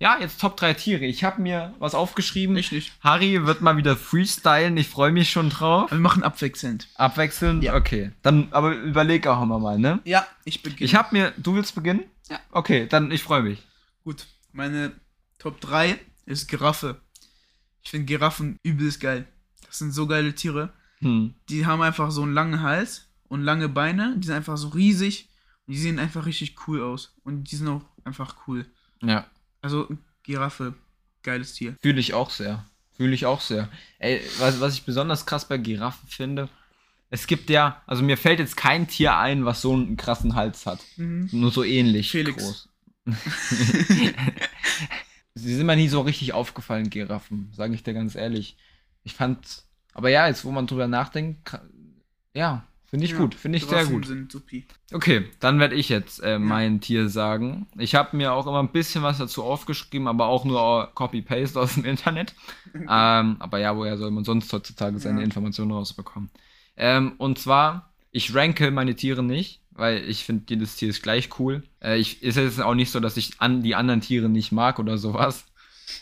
ja, 0.00 0.18
jetzt 0.18 0.40
Top 0.40 0.56
3 0.56 0.74
Tiere. 0.74 1.04
Ich 1.04 1.24
habe 1.24 1.42
mir 1.42 1.74
was 1.78 1.94
aufgeschrieben. 1.94 2.56
Ich 2.56 2.72
nicht. 2.72 2.92
Harry 3.00 3.46
wird 3.46 3.60
mal 3.60 3.76
wieder 3.76 3.96
freestylen. 3.96 4.76
Ich 4.78 4.88
freue 4.88 5.12
mich 5.12 5.30
schon 5.30 5.50
drauf. 5.50 5.90
Wir 5.90 5.98
machen 5.98 6.22
abwechselnd. 6.22 6.88
Abwechselnd? 6.94 7.62
Ja. 7.62 7.76
Okay. 7.76 8.10
Dann 8.22 8.48
aber 8.50 8.74
überleg 8.74 9.26
auch 9.26 9.42
immer 9.42 9.58
mal, 9.58 9.78
ne? 9.78 10.00
Ja, 10.04 10.26
ich 10.44 10.62
beginne. 10.62 10.86
Ich 10.86 10.94
habe 10.94 11.08
mir. 11.12 11.34
Du 11.36 11.54
willst 11.54 11.74
beginnen? 11.74 12.04
Ja. 12.30 12.40
Okay, 12.50 12.86
dann 12.88 13.10
ich 13.10 13.22
freue 13.22 13.42
mich. 13.42 13.62
Gut, 14.02 14.26
meine 14.52 14.92
Top 15.38 15.60
3 15.60 15.98
ist 16.24 16.48
Giraffe. 16.48 17.02
Ich 17.82 17.90
finde 17.90 18.06
Giraffen 18.06 18.58
übelst 18.62 19.00
geil. 19.00 19.26
Das 19.66 19.78
sind 19.78 19.92
so 19.92 20.06
geile 20.06 20.34
Tiere. 20.34 20.72
Hm. 21.00 21.34
Die 21.50 21.66
haben 21.66 21.82
einfach 21.82 22.10
so 22.10 22.22
einen 22.22 22.32
langen 22.32 22.62
Hals 22.62 23.10
und 23.28 23.42
lange 23.42 23.68
Beine. 23.68 24.14
Die 24.16 24.26
sind 24.26 24.36
einfach 24.36 24.56
so 24.56 24.68
riesig. 24.68 25.28
Und 25.66 25.74
die 25.74 25.78
sehen 25.78 25.98
einfach 25.98 26.24
richtig 26.24 26.56
cool 26.66 26.82
aus. 26.82 27.14
Und 27.22 27.50
die 27.50 27.56
sind 27.56 27.68
auch 27.68 27.82
einfach 28.04 28.36
cool. 28.46 28.64
Ja. 29.02 29.26
Also, 29.62 29.88
Giraffe, 30.22 30.74
geiles 31.22 31.54
Tier. 31.54 31.76
Fühle 31.80 32.00
ich 32.00 32.14
auch 32.14 32.30
sehr. 32.30 32.64
Fühle 32.96 33.14
ich 33.14 33.26
auch 33.26 33.40
sehr. 33.40 33.68
Ey, 33.98 34.20
was, 34.38 34.60
was 34.60 34.74
ich 34.74 34.84
besonders 34.84 35.26
krass 35.26 35.48
bei 35.48 35.58
Giraffen 35.58 36.08
finde, 36.08 36.48
es 37.10 37.26
gibt 37.26 37.50
ja, 37.50 37.82
also 37.86 38.02
mir 38.04 38.16
fällt 38.16 38.38
jetzt 38.38 38.56
kein 38.56 38.86
Tier 38.86 39.16
ein, 39.16 39.44
was 39.44 39.60
so 39.60 39.72
einen 39.72 39.96
krassen 39.96 40.36
Hals 40.36 40.64
hat. 40.66 40.80
Nur 40.96 41.50
so 41.50 41.64
ähnlich 41.64 42.10
Felix. 42.10 42.42
groß. 42.42 42.68
Sie 45.34 45.54
sind 45.54 45.66
mir 45.66 45.76
nie 45.76 45.88
so 45.88 46.02
richtig 46.02 46.32
aufgefallen, 46.32 46.90
Giraffen, 46.90 47.52
sage 47.52 47.74
ich 47.74 47.82
dir 47.82 47.94
ganz 47.94 48.14
ehrlich. 48.14 48.56
Ich 49.02 49.14
fand, 49.14 49.64
aber 49.92 50.10
ja, 50.10 50.28
jetzt 50.28 50.44
wo 50.44 50.52
man 50.52 50.66
drüber 50.68 50.86
nachdenkt, 50.86 51.58
ja, 52.32 52.64
finde 52.90 53.06
ich 53.06 53.12
Ja, 53.12 53.18
gut, 53.18 53.34
finde 53.34 53.58
ich 53.58 53.64
sehr 53.66 53.86
gut. 53.86 54.06
sind 54.06 54.30
supi. 54.30 54.66
Okay, 54.92 55.28
dann 55.38 55.58
werde 55.60 55.74
ich 55.76 55.88
jetzt 55.88 56.18
äh, 56.20 56.38
mein 56.38 56.80
Tier 56.80 57.08
sagen. 57.08 57.66
Ich 57.78 57.94
habe 57.94 58.16
mir 58.16 58.32
auch 58.32 58.46
immer 58.46 58.60
ein 58.60 58.72
bisschen 58.72 59.02
was 59.02 59.18
dazu 59.18 59.44
aufgeschrieben, 59.44 60.08
aber 60.08 60.26
auch 60.26 60.44
nur 60.44 60.90
Copy-Paste 60.94 61.58
aus 61.60 61.74
dem 61.74 61.84
Internet. 61.84 62.34
ähm, 62.74 63.36
aber 63.38 63.58
ja, 63.58 63.76
woher 63.76 63.96
soll 63.96 64.10
man 64.10 64.24
sonst 64.24 64.52
heutzutage 64.52 64.98
seine 64.98 65.20
Ja. 65.20 65.24
Informationen 65.24 65.70
rausbekommen? 65.72 66.30
Ähm, 66.76 67.12
und 67.18 67.38
zwar, 67.38 67.92
ich 68.10 68.34
ranke 68.34 68.70
meine 68.70 68.94
Tiere 68.96 69.22
nicht, 69.22 69.60
weil 69.70 69.98
ich 70.08 70.24
finde, 70.24 70.44
jedes 70.48 70.76
Tier 70.76 70.88
ist 70.90 71.02
gleich 71.02 71.28
cool. 71.38 71.62
Äh, 71.80 71.98
ich, 71.98 72.22
ist 72.22 72.36
jetzt 72.36 72.60
auch 72.60 72.74
nicht 72.74 72.90
so, 72.90 73.00
dass 73.00 73.16
ich 73.16 73.40
an, 73.40 73.62
die 73.62 73.74
anderen 73.76 74.00
Tiere 74.00 74.28
nicht 74.28 74.50
mag 74.52 74.78
oder 74.78 74.98
sowas. 74.98 75.46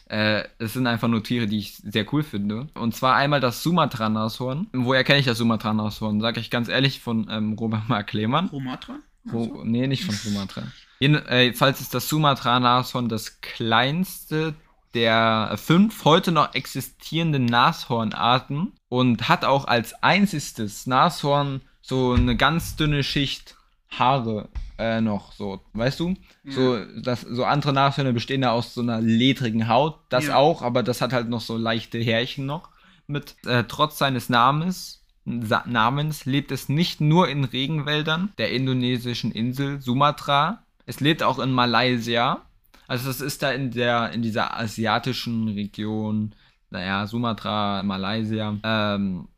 Äh, 0.08 0.44
es 0.58 0.72
sind 0.72 0.86
einfach 0.86 1.08
nur 1.08 1.22
Tiere, 1.22 1.46
die 1.46 1.58
ich 1.58 1.76
sehr 1.76 2.06
cool 2.12 2.22
finde. 2.22 2.68
Und 2.74 2.94
zwar 2.94 3.16
einmal 3.16 3.40
das 3.40 3.62
Sumatra-Nashorn. 3.62 4.68
Woher 4.72 5.04
kenne 5.04 5.20
ich 5.20 5.26
das 5.26 5.38
Sumatra-Nashorn? 5.38 6.20
Sag 6.20 6.36
ich 6.36 6.50
ganz 6.50 6.68
ehrlich, 6.68 7.00
von 7.00 7.28
ähm, 7.30 7.54
Robert 7.54 7.88
Mark 7.88 8.12
Lehmann. 8.12 8.46
Romatra? 8.48 8.96
Wo, 9.24 9.62
nee, 9.64 9.86
nicht 9.86 10.04
von 10.04 10.14
Sumatra. 10.14 10.62
Äh, 11.00 11.52
falls 11.52 11.80
ist 11.80 11.94
das 11.94 12.08
Sumatra-Nashorn 12.08 13.08
das 13.08 13.40
kleinste 13.40 14.54
der 14.94 15.54
fünf 15.62 16.04
heute 16.04 16.32
noch 16.32 16.54
existierenden 16.54 17.44
Nashornarten 17.44 18.72
und 18.88 19.28
hat 19.28 19.44
auch 19.44 19.66
als 19.66 20.02
einziges 20.02 20.86
Nashorn 20.86 21.60
so 21.82 22.12
eine 22.12 22.36
ganz 22.36 22.76
dünne 22.76 23.04
Schicht 23.04 23.57
Haare 23.90 24.48
äh, 24.78 25.00
noch 25.00 25.32
so, 25.32 25.60
weißt 25.72 25.98
du? 26.00 26.14
So, 26.44 26.78
das, 27.02 27.22
so 27.22 27.44
andere 27.44 27.72
Nashörner 27.72 28.12
bestehen 28.12 28.42
ja 28.42 28.52
aus 28.52 28.74
so 28.74 28.80
einer 28.80 29.00
ledrigen 29.00 29.68
Haut, 29.68 29.98
das 30.08 30.26
Ja. 30.26 30.36
auch, 30.36 30.62
aber 30.62 30.82
das 30.82 31.00
hat 31.00 31.12
halt 31.12 31.28
noch 31.28 31.40
so 31.40 31.56
leichte 31.56 31.98
Härchen 31.98 32.46
noch 32.46 32.68
mit. 33.06 33.34
Äh, 33.46 33.64
trotz 33.66 33.98
seines 33.98 34.28
Namens, 34.28 35.04
Sa 35.24 35.62
Namens 35.66 36.24
lebt 36.24 36.52
es 36.52 36.68
nicht 36.70 37.00
nur 37.00 37.28
in 37.28 37.44
Regenwäldern 37.44 38.32
der 38.38 38.52
indonesischen 38.52 39.30
Insel 39.32 39.80
Sumatra, 39.80 40.62
es 40.86 41.00
lebt 41.00 41.22
auch 41.22 41.38
in 41.38 41.52
Malaysia. 41.52 42.42
Also 42.86 43.10
es 43.10 43.20
ist 43.20 43.42
da 43.42 43.50
in 43.50 43.70
der 43.70 44.12
in 44.12 44.22
dieser 44.22 44.56
asiatischen 44.58 45.48
Region, 45.48 46.34
naja, 46.70 47.06
Sumatra, 47.06 47.82
Malaysia, 47.82 48.56
ähm, 48.62 49.28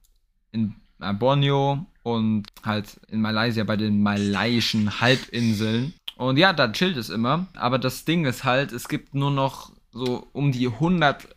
in 0.53 0.75
Borneo 1.19 1.87
und 2.03 2.45
halt 2.65 3.01
in 3.09 3.21
Malaysia 3.21 3.65
bei 3.65 3.77
den 3.77 4.03
malaiischen 4.03 5.01
Halbinseln. 5.01 5.95
Und 6.17 6.37
ja, 6.37 6.53
da 6.53 6.71
chillt 6.71 6.97
es 6.97 7.09
immer. 7.09 7.47
Aber 7.55 7.79
das 7.79 8.05
Ding 8.05 8.27
ist 8.27 8.45
halt, 8.45 8.73
es 8.73 8.89
gibt 8.89 9.15
nur 9.15 9.31
noch 9.31 9.73
so 9.93 10.29
um 10.33 10.53
die 10.53 10.67
100 10.67 11.29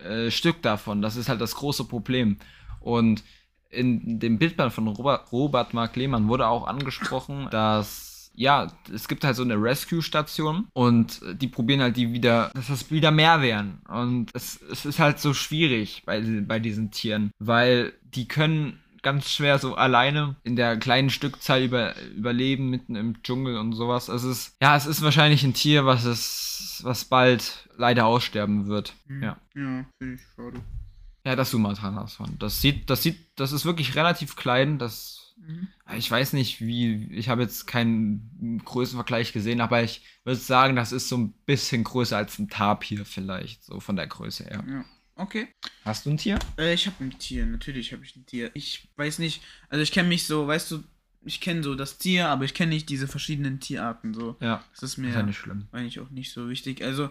äh, 0.00 0.30
Stück 0.30 0.62
davon. 0.62 1.02
Das 1.02 1.16
ist 1.16 1.28
halt 1.28 1.40
das 1.40 1.54
große 1.54 1.84
Problem. 1.84 2.38
Und 2.80 3.22
in 3.70 4.20
dem 4.20 4.38
Bildband 4.38 4.72
von 4.72 4.88
Robert, 4.88 5.32
Robert 5.32 5.74
Mark 5.74 5.96
Lehmann 5.96 6.28
wurde 6.28 6.46
auch 6.46 6.66
angesprochen, 6.66 7.48
dass 7.50 8.14
ja, 8.36 8.72
es 8.92 9.06
gibt 9.06 9.24
halt 9.24 9.36
so 9.36 9.42
eine 9.42 9.54
Rescue-Station 9.54 10.66
und 10.72 11.20
die 11.34 11.46
probieren 11.46 11.80
halt 11.80 11.96
die 11.96 12.12
wieder, 12.12 12.50
dass 12.54 12.66
das 12.66 12.90
wieder 12.90 13.12
mehr 13.12 13.42
werden. 13.42 13.80
Und 13.88 14.30
es, 14.34 14.60
es 14.60 14.84
ist 14.84 14.98
halt 14.98 15.20
so 15.20 15.34
schwierig 15.34 16.02
bei, 16.04 16.20
bei 16.20 16.58
diesen 16.58 16.90
Tieren, 16.90 17.30
weil 17.38 17.92
die 18.02 18.26
können 18.26 18.80
ganz 19.04 19.30
schwer 19.30 19.58
so 19.60 19.76
alleine 19.76 20.34
in 20.42 20.56
der 20.56 20.76
kleinen 20.76 21.10
Stückzahl 21.10 21.62
über, 21.62 21.94
überleben, 22.16 22.70
mitten 22.70 22.96
im 22.96 23.22
Dschungel 23.22 23.56
und 23.58 23.72
sowas. 23.74 24.08
Es 24.08 24.24
ist, 24.24 24.56
ja, 24.60 24.74
es 24.76 24.86
ist 24.86 25.02
wahrscheinlich 25.02 25.44
ein 25.44 25.54
Tier, 25.54 25.86
was 25.86 26.04
es, 26.04 26.80
was 26.82 27.04
bald 27.04 27.68
leider 27.76 28.06
aussterben 28.06 28.66
wird. 28.66 28.94
Ja. 29.08 29.36
Ja, 29.54 29.84
finde 29.98 30.14
ich 30.14 30.20
schade. 30.34 30.60
Ja, 31.24 31.36
das 31.36 31.50
Sumatra-Nashorn. 31.52 32.36
Das 32.38 32.60
sieht, 32.60 32.90
das 32.90 33.02
sieht, 33.02 33.18
das 33.36 33.52
ist 33.52 33.64
wirklich 33.64 33.94
relativ 33.94 34.34
klein. 34.34 34.78
Das, 34.78 35.20
Mhm. 35.36 35.66
ich 35.98 36.08
weiß 36.08 36.32
nicht, 36.34 36.60
wie, 36.60 37.06
ich 37.12 37.28
habe 37.28 37.42
jetzt 37.42 37.66
keinen 37.66 38.62
Größenvergleich 38.64 39.32
gesehen, 39.32 39.60
aber 39.60 39.82
ich 39.82 40.02
würde 40.22 40.38
sagen, 40.38 40.76
das 40.76 40.92
ist 40.92 41.08
so 41.08 41.16
ein 41.16 41.32
bisschen 41.44 41.82
größer 41.82 42.16
als 42.16 42.38
ein 42.38 42.48
Tapir 42.48 43.04
vielleicht, 43.04 43.64
so 43.64 43.80
von 43.80 43.96
der 43.96 44.06
Größe 44.06 44.44
her. 44.44 44.64
Ja. 44.66 44.84
Okay. 45.16 45.48
Hast 45.84 46.06
du 46.06 46.10
ein 46.10 46.16
Tier? 46.16 46.38
Äh, 46.58 46.74
ich 46.74 46.86
habe 46.86 47.02
ein 47.04 47.16
Tier, 47.18 47.46
natürlich 47.46 47.92
habe 47.92 48.04
ich 48.04 48.16
ein 48.16 48.26
Tier. 48.26 48.50
Ich 48.54 48.88
weiß 48.96 49.18
nicht, 49.20 49.42
also 49.68 49.82
ich 49.82 49.92
kenne 49.92 50.08
mich 50.08 50.26
so, 50.26 50.46
weißt 50.46 50.70
du, 50.72 50.82
ich 51.24 51.40
kenne 51.40 51.62
so 51.62 51.74
das 51.74 51.98
Tier, 51.98 52.28
aber 52.28 52.44
ich 52.44 52.52
kenne 52.54 52.70
nicht 52.74 52.88
diese 52.88 53.06
verschiedenen 53.08 53.60
Tierarten 53.60 54.12
so. 54.12 54.36
Ja, 54.40 54.64
Das 54.72 54.82
ist 54.82 54.90
ist 54.92 54.98
mir 54.98 55.10
ja 55.10 55.22
nicht 55.22 55.38
schlimm. 55.38 55.68
eigentlich 55.72 56.00
auch 56.00 56.10
nicht 56.10 56.32
so 56.32 56.48
wichtig. 56.48 56.82
Also 56.84 57.10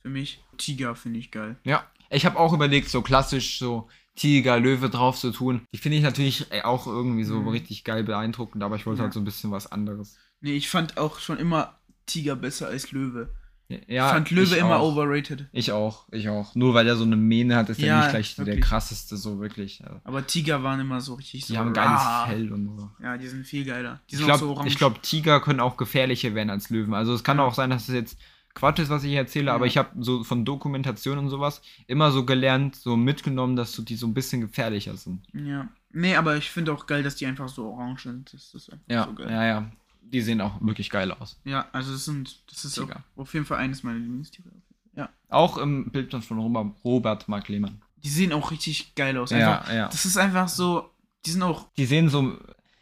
für 0.00 0.08
mich 0.08 0.40
Tiger 0.56 0.96
finde 0.96 1.18
ich 1.18 1.30
geil. 1.30 1.56
Ja, 1.64 1.88
ich 2.10 2.24
habe 2.26 2.38
auch 2.38 2.52
überlegt, 2.52 2.88
so 2.88 3.02
klassisch 3.02 3.58
so 3.58 3.88
Tiger, 4.16 4.58
Löwe 4.58 4.88
drauf 4.88 5.18
zu 5.18 5.30
tun. 5.30 5.60
Die 5.74 5.78
finde 5.78 5.98
ich 5.98 6.02
natürlich 6.02 6.50
äh, 6.50 6.62
auch 6.62 6.86
irgendwie 6.86 7.24
so 7.24 7.40
Mhm. 7.40 7.48
richtig 7.48 7.84
geil 7.84 8.02
beeindruckend, 8.02 8.62
aber 8.64 8.76
ich 8.76 8.86
wollte 8.86 8.98
Ja. 9.00 9.04
halt 9.04 9.12
so 9.12 9.20
ein 9.20 9.24
bisschen 9.24 9.50
was 9.50 9.70
anderes. 9.70 10.16
Nee, 10.40 10.54
ich 10.56 10.68
fand 10.70 10.96
auch 10.96 11.18
schon 11.20 11.38
immer 11.38 11.78
Tiger 12.06 12.34
besser 12.34 12.68
als 12.68 12.92
Löwe. 12.92 13.28
Ja, 13.68 14.06
ich 14.06 14.12
fand 14.12 14.30
Löwe 14.30 14.54
immer 14.56 14.76
auch. 14.78 14.92
overrated. 14.92 15.46
Ich 15.52 15.72
auch, 15.72 16.04
ich 16.12 16.28
auch. 16.28 16.54
Nur 16.54 16.72
weil 16.74 16.86
er 16.86 16.96
so 16.96 17.02
eine 17.04 17.16
Mähne 17.16 17.56
hat, 17.56 17.68
ist 17.68 17.80
er 17.80 17.86
Ja, 17.86 17.98
nicht 18.00 18.10
gleich 18.10 18.36
der 18.36 18.46
wirklich. 18.46 18.64
krasseste, 18.64 19.16
so 19.16 19.40
wirklich. 19.40 19.80
Ja. 19.80 20.00
Aber 20.04 20.24
Tiger 20.24 20.62
waren 20.62 20.78
immer 20.78 21.00
so 21.00 21.14
richtig 21.14 21.44
so. 21.46 21.54
Die 21.54 21.58
haben 21.58 21.72
geiles 21.72 22.00
"Ah." 22.00 22.26
Fell 22.28 22.52
und 22.52 22.76
so. 22.78 22.90
Ja, 23.02 23.16
die 23.18 23.26
sind 23.26 23.44
viel 23.44 23.64
geiler. 23.64 24.00
Die 24.08 24.14
Ich 24.14 24.18
sind 24.20 24.24
auch 24.30 24.38
glaube, 24.38 24.44
so 24.44 24.50
orange. 24.52 24.68
ich 24.68 24.78
glaub, 24.78 25.02
Tiger 25.02 25.40
können 25.40 25.58
auch 25.58 25.76
gefährlicher 25.76 26.34
werden 26.36 26.50
als 26.50 26.70
Löwen. 26.70 26.94
Also 26.94 27.12
es 27.12 27.24
kann 27.24 27.38
Ja. 27.38 27.44
auch 27.44 27.54
sein, 27.54 27.70
dass 27.70 27.88
es 27.88 27.94
jetzt 27.94 28.18
Quatsch 28.54 28.78
ist, 28.78 28.88
was 28.88 29.02
ich 29.04 29.12
erzähle, 29.14 29.52
aber 29.52 29.66
Ja. 29.66 29.70
ich 29.70 29.76
habe 29.78 29.90
so 30.02 30.22
von 30.24 30.44
Dokumentation 30.44 31.18
und 31.18 31.28
sowas 31.28 31.60
immer 31.88 32.10
so 32.12 32.24
gelernt, 32.24 32.76
so 32.76 32.96
mitgenommen, 32.96 33.56
dass 33.56 33.72
so 33.72 33.82
die 33.82 33.96
so 33.96 34.06
ein 34.06 34.14
bisschen 34.14 34.40
gefährlicher 34.40 34.96
sind. 34.96 35.26
Ja. 35.34 35.68
Nee, 35.92 36.14
aber 36.14 36.36
ich 36.36 36.50
finde 36.50 36.72
auch 36.72 36.86
geil, 36.86 37.02
dass 37.02 37.16
die 37.16 37.26
einfach 37.26 37.48
so 37.48 37.66
orange 37.66 38.04
sind. 38.04 38.32
Das 38.32 38.54
ist 38.54 38.70
einfach 38.72 38.84
Ja, 38.88 39.04
so 39.06 39.14
geil. 39.14 39.30
ja, 39.30 39.44
ja. 39.44 39.70
Die 40.12 40.20
sehen 40.20 40.40
auch 40.40 40.60
wirklich 40.60 40.90
geil 40.90 41.10
aus. 41.12 41.36
Ja, 41.44 41.66
also 41.72 41.92
das 41.92 42.04
sind, 42.04 42.38
das 42.50 42.64
ist 42.64 42.78
auch 42.78 42.88
auf 43.16 43.34
jeden 43.34 43.46
Fall 43.46 43.58
eines 43.58 43.82
meiner 43.82 43.98
Lieblingstiere. 43.98 44.48
Ja. 44.94 45.08
Auch 45.28 45.58
im 45.58 45.90
Bild 45.90 46.12
von 46.24 46.38
Robert, 46.38 46.66
Robert 46.84 47.28
Mark 47.28 47.48
Lehmann. 47.48 47.80
Die 48.02 48.08
sehen 48.08 48.32
auch 48.32 48.50
richtig 48.50 48.94
geil 48.94 49.16
aus. 49.18 49.30
Ja, 49.30 49.58
Einfach, 49.58 49.74
ja. 49.74 49.88
Das 49.88 50.04
ist 50.04 50.16
einfach 50.16 50.48
so, 50.48 50.90
die 51.24 51.30
sind 51.30 51.42
auch, 51.42 51.66
Die 51.76 51.86
sehen 51.86 52.08
so. 52.08 52.36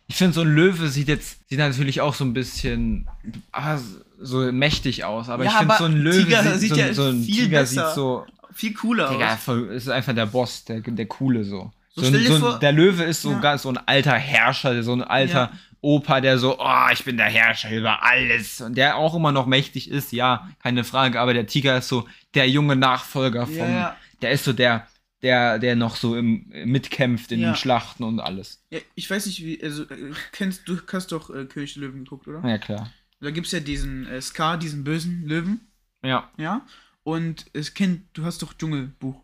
Ich 0.06 0.16
finde, 0.16 0.34
so 0.34 0.42
ein 0.42 0.54
Löwe 0.54 0.88
sieht 0.88 1.08
jetzt 1.08 1.48
sieht 1.48 1.58
natürlich 1.58 2.02
auch 2.02 2.14
so 2.14 2.24
ein 2.24 2.34
bisschen 2.34 3.08
ah, 3.52 3.78
so 4.20 4.52
mächtig 4.52 5.04
aus, 5.04 5.30
aber 5.30 5.44
Ja, 5.44 5.50
ich 5.52 5.56
finde 5.56 5.74
so 5.78 5.84
ein 5.84 5.96
Löwe 5.96 6.24
Tiger 6.24 6.58
sieht, 6.58 6.60
sieht 6.60 6.70
so, 6.74 6.76
ja 6.76 6.94
so 6.94 7.02
ein 7.08 7.22
viel 7.22 7.44
Tiger 7.44 7.60
besser 7.60 7.86
sieht 7.86 7.94
so 7.94 8.26
viel 8.52 8.74
cooler 8.74 9.08
Digga, 9.10 9.34
aus. 9.34 9.48
ist 9.70 9.88
einfach 9.88 10.14
der 10.14 10.26
Boss, 10.26 10.64
der, 10.66 10.80
der 10.80 11.06
coole 11.06 11.44
so. 11.44 11.72
So, 11.94 12.02
So, 12.02 12.08
ein, 12.08 12.24
so 12.40 12.48
ein, 12.50 12.60
der 12.60 12.72
Löwe 12.72 13.04
ist 13.04 13.22
so 13.22 13.32
Ja. 13.32 13.56
so 13.56 13.70
ein 13.70 13.78
alter 13.78 14.14
Herrscher, 14.14 14.82
so 14.82 14.92
ein 14.92 15.02
alter 15.02 15.50
Ja. 15.52 15.52
Opa, 15.84 16.20
der 16.20 16.38
so, 16.38 16.58
oh, 16.58 16.86
ich 16.92 17.04
bin 17.04 17.16
der 17.18 17.26
Herrscher 17.26 17.70
über 17.70 18.02
alles. 18.02 18.60
Und 18.62 18.76
der 18.76 18.96
auch 18.96 19.14
immer 19.14 19.32
noch 19.32 19.46
mächtig 19.46 19.90
ist, 19.90 20.12
ja, 20.12 20.48
keine 20.62 20.82
Frage. 20.84 21.20
Aber 21.20 21.34
der 21.34 21.46
Tiger 21.46 21.76
ist 21.78 21.88
so 21.88 22.08
der 22.34 22.48
junge 22.48 22.74
Nachfolger 22.76 23.46
vom, 23.46 23.56
Ja, 23.70 23.96
der 24.22 24.30
ist 24.32 24.44
so 24.44 24.52
der, 24.54 24.86
der, 25.22 25.58
der 25.58 25.76
noch 25.76 25.96
so 25.96 26.16
im, 26.16 26.46
mitkämpft 26.64 27.32
in 27.32 27.40
Ja. 27.40 27.50
den 27.52 27.56
Schlachten 27.56 28.02
und 28.02 28.18
alles. 28.20 28.62
Ja, 28.70 28.78
ich 28.94 29.10
weiß 29.10 29.26
nicht, 29.26 29.44
wie, 29.44 29.62
also, 29.62 29.82
äh, 29.84 30.12
kennst 30.32 30.66
du, 30.68 30.78
hast 30.92 31.12
doch 31.12 31.28
äh, 31.30 31.44
König 31.44 31.74
der 31.74 31.82
Löwen 31.82 32.04
geguckt, 32.04 32.26
oder? 32.28 32.46
Ja, 32.48 32.58
klar. 32.58 32.90
Da 33.20 33.30
gibt's 33.30 33.52
ja 33.52 33.60
diesen 33.60 34.06
äh, 34.06 34.20
Scar, 34.20 34.58
diesen 34.58 34.84
bösen 34.84 35.26
Löwen, 35.26 35.60
Ja, 36.02 36.30
ja? 36.36 36.62
Und 37.02 37.46
es 37.52 37.74
kennt, 37.74 38.02
du 38.14 38.24
hast 38.24 38.42
doch 38.42 38.54
Dschungelbuch. 38.54 39.22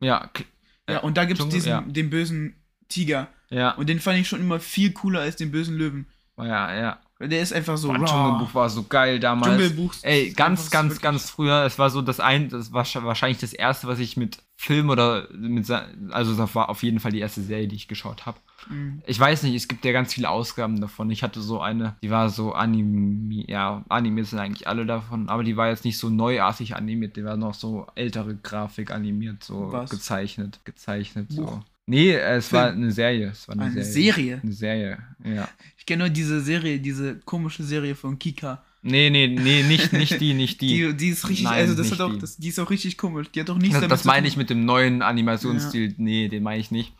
ja, 0.00 0.30
Ja, 0.88 0.98
und 1.00 1.16
da 1.16 1.24
gibt's 1.24 1.40
Dschungel, 1.42 1.54
diesen, 1.54 1.92
den 1.92 2.10
bösen 2.10 2.54
Tiger. 2.88 3.28
Ja, 3.52 3.70
Und 3.72 3.88
den 3.88 4.00
fand 4.00 4.18
ich 4.18 4.28
schon 4.28 4.40
immer 4.40 4.60
viel 4.60 4.92
cooler 4.92 5.20
als 5.20 5.36
den 5.36 5.50
bösen 5.50 5.76
Löwen. 5.76 6.06
ja, 6.38 6.74
ja. 6.74 7.00
Weil 7.22 7.28
der 7.28 7.40
ist 7.40 7.52
einfach 7.52 7.76
so. 7.76 7.86
Boah. 7.86 8.04
Dschungelbuch 8.04 8.52
war 8.52 8.68
so 8.68 8.82
geil 8.82 9.20
damals. 9.20 9.52
Dschungelbuch. 9.52 9.94
Ey, 10.02 10.30
ganz, 10.30 10.72
ganz, 10.72 11.00
ganz 11.00 11.30
früher, 11.30 11.64
es 11.64 11.78
war 11.78 11.88
so 11.88 12.02
das 12.02 12.18
ein, 12.18 12.48
das 12.48 12.72
war 12.72 12.84
wahrscheinlich 13.04 13.38
das 13.38 13.52
erste, 13.52 13.86
was 13.86 14.00
ich 14.00 14.16
mit 14.16 14.38
Film 14.56 14.90
oder 14.90 15.28
mit, 15.30 15.70
also 16.10 16.34
das 16.34 16.54
war 16.56 16.68
auf 16.68 16.82
jeden 16.82 16.98
Fall 16.98 17.12
die 17.12 17.20
erste 17.20 17.40
Serie, 17.40 17.68
die 17.68 17.76
ich 17.76 17.86
geschaut 17.86 18.26
habe. 18.26 18.38
Mhm. 18.68 19.02
Ich 19.06 19.20
weiß 19.20 19.44
nicht, 19.44 19.54
es 19.54 19.68
gibt 19.68 19.84
ja 19.84 19.92
ganz 19.92 20.12
viele 20.12 20.30
Ausgaben 20.30 20.80
davon. 20.80 21.12
Ich 21.12 21.22
hatte 21.22 21.40
so 21.40 21.60
eine, 21.60 21.94
die 22.02 22.10
war 22.10 22.28
so 22.28 22.54
animiert, 22.54 23.48
ja, 23.48 23.84
animiert 23.88 24.26
sind 24.26 24.40
eigentlich 24.40 24.66
alle 24.66 24.84
davon, 24.84 25.28
aber 25.28 25.44
die 25.44 25.56
war 25.56 25.68
jetzt 25.68 25.84
nicht 25.84 25.98
so 25.98 26.10
neuartig 26.10 26.74
animiert, 26.74 27.14
die 27.14 27.24
war 27.24 27.36
noch 27.36 27.54
so 27.54 27.86
ältere 27.94 28.34
Grafik 28.34 28.90
animiert, 28.90 29.44
so 29.44 29.70
Was? 29.70 29.90
gezeichnet, 29.90 30.58
gezeichnet, 30.64 31.28
Buch? 31.28 31.52
so. 31.52 31.62
Nee, 31.86 32.12
es 32.14 32.48
Film? 32.48 32.62
war 32.62 32.70
eine 32.70 32.92
Serie, 32.92 33.28
es 33.30 33.48
war 33.48 33.54
eine, 33.54 33.64
Eine 33.64 33.84
Serie. 33.84 34.12
Serie. 34.14 34.40
Eine 34.42 34.52
Serie, 34.52 34.98
ja. 35.24 35.48
Ich 35.76 35.84
kenne 35.86 36.04
nur 36.04 36.10
diese 36.10 36.40
Serie, 36.40 36.78
diese 36.78 37.16
komische 37.20 37.64
Serie 37.64 37.94
von 37.94 38.18
Kika. 38.18 38.62
Nee, 38.82 39.10
nee, 39.10 39.26
nee, 39.28 39.62
nicht, 39.62 39.92
nicht 39.92 40.20
die, 40.20 40.34
nicht 40.34 40.60
die. 40.60 40.66
Die, 40.88 40.94
die 40.96 41.08
ist 41.10 41.28
richtig, 41.28 41.44
Nein, 41.44 41.60
also 41.68 41.74
das 41.74 41.90
hat 41.92 42.00
auch, 42.00 42.12
die. 42.12 42.18
das, 42.18 42.36
die 42.36 42.48
ist 42.48 42.58
auch 42.58 42.70
richtig 42.70 42.98
komisch. 42.98 43.28
Die 43.32 43.40
hat 43.40 43.48
auch 43.50 43.58
nichts 43.58 43.74
Das, 43.74 43.80
damit 43.82 43.92
das 43.92 44.04
meine 44.04 44.26
ich 44.26 44.36
mit 44.36 44.50
dem 44.50 44.64
neuen 44.64 45.02
Animationsstil. 45.02 45.94
Nee, 45.98 46.28
den 46.28 46.42
meine 46.42 46.60
ich 46.60 46.70
nicht. 46.70 46.92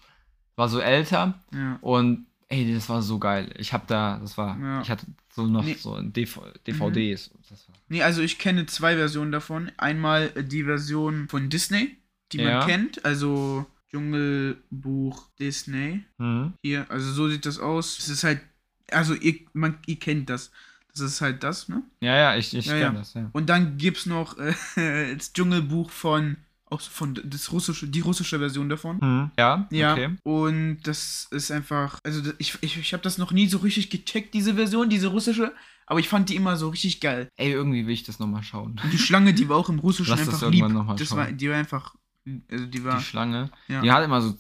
War 0.57 0.68
so 0.68 0.79
älter 0.81 1.40
Ja. 1.53 1.79
und 1.81 2.27
ey, 2.49 2.73
das 2.75 2.88
war 2.88 3.03
so 3.03 3.18
geil. 3.18 3.51
Ich 3.59 3.73
habe 3.73 3.85
da, 3.87 4.18
das 4.21 4.37
war, 4.38 4.59
Ja. 4.61 4.83
ich 4.83 4.90
hatte 4.90 5.07
so 5.35 5.47
noch 5.47 5.64
Nee. 5.64 5.73
Mhm. 5.73 5.79
so 5.79 5.95
ein 5.95 6.12
DV, 6.12 6.42
DVDs. 6.66 7.31
War, 7.33 7.59
Nee, 7.88 8.03
also 8.03 8.21
ich 8.23 8.38
kenne 8.38 8.66
zwei 8.66 8.95
Versionen 8.97 9.33
davon. 9.33 9.71
Einmal 9.77 10.29
die 10.31 10.64
Version 10.64 11.29
von 11.29 11.49
Disney, 11.51 11.97
die 12.33 12.38
man 12.38 12.47
Ja. 12.47 12.66
kennt, 12.66 13.05
also 13.05 13.66
Dschungelbuch 13.92 15.28
Disney. 15.38 16.05
mhm. 16.18 16.52
Hier, 16.62 16.87
also 16.90 17.12
so 17.12 17.28
sieht 17.28 17.46
das 17.46 17.59
aus. 17.59 17.98
Es 17.98 18.09
ist 18.09 18.24
halt, 18.24 18.40
also 18.90 19.14
ihr, 19.14 19.35
man, 19.52 19.78
ihr 19.87 19.96
kennt 19.98 20.28
das. 20.31 20.50
Das 20.92 21.00
ist 21.00 21.20
halt 21.22 21.42
das, 21.42 21.68
ne? 21.68 21.83
Ja, 22.00 22.16
ja, 22.16 22.37
ich, 22.37 22.55
ich 22.55 22.66
Ja, 22.66 22.72
kenne 22.74 22.85
ja. 22.85 22.92
das, 22.92 23.14
ja. 23.14 23.31
Und 23.33 23.48
dann 23.48 23.78
gibt's 23.78 24.05
noch 24.07 24.37
äh, 24.76 25.14
das 25.16 25.33
Dschungelbuch 25.33 25.90
von, 25.90 26.37
auch 26.66 26.81
von 26.83 27.18
das 27.24 27.50
russische, 27.50 27.87
die 27.88 28.00
russische 28.00 28.38
Version 28.38 28.68
davon. 28.68 28.98
Mhm. 29.00 29.31
Ja, 29.38 29.66
Ja, 29.70 29.92
okay. 29.94 30.11
und 30.22 30.78
das 30.83 31.28
ist 31.31 31.50
einfach, 31.50 31.98
also 32.05 32.20
das- 32.20 32.35
ich, 32.38 32.59
ich, 32.61 32.76
ich 32.76 32.92
habe 32.92 33.02
das 33.02 33.16
noch 33.18 33.33
nie 33.33 33.46
so 33.48 33.59
richtig 33.59 33.88
gecheckt, 33.88 34.35
diese 34.35 34.55
Version, 34.55 34.90
diese 34.90 35.09
russische, 35.09 35.52
aber 35.87 35.98
ich 36.00 36.09
fand 36.09 36.28
die 36.28 36.37
immer 36.37 36.57
so 36.59 36.68
richtig 36.68 37.00
geil. 37.00 37.26
Ey, 37.37 37.52
irgendwie 37.52 37.87
will 37.87 37.94
ich 37.94 38.05
das 38.05 38.18
nochmal 38.18 38.42
schauen. 38.42 38.78
Und 38.85 38.92
die 38.92 38.98
Schlange, 38.98 39.33
die 39.33 39.48
war 39.48 39.57
auch 39.57 39.68
im 39.70 39.78
Russischen 39.87 40.11
Lass 40.11 40.26
das 40.26 40.35
einfach 40.35 40.50
lieb. 40.50 40.61
irgendwann 40.61 40.76
noch 40.78 40.87
mal 40.87 40.96
das 40.96 41.09
schauen. 41.09 41.18
war, 41.18 41.33
die 41.33 41.48
war 41.48 41.57
einfach, 41.57 41.94
also 42.51 42.67
die 42.67 42.85
war, 42.85 42.99
Die 42.99 43.05
Schlange. 43.05 43.51
ja. 43.69 43.81
Die 43.81 43.91
hat 43.93 44.05
immer 44.05 44.21
so. 44.21 44.37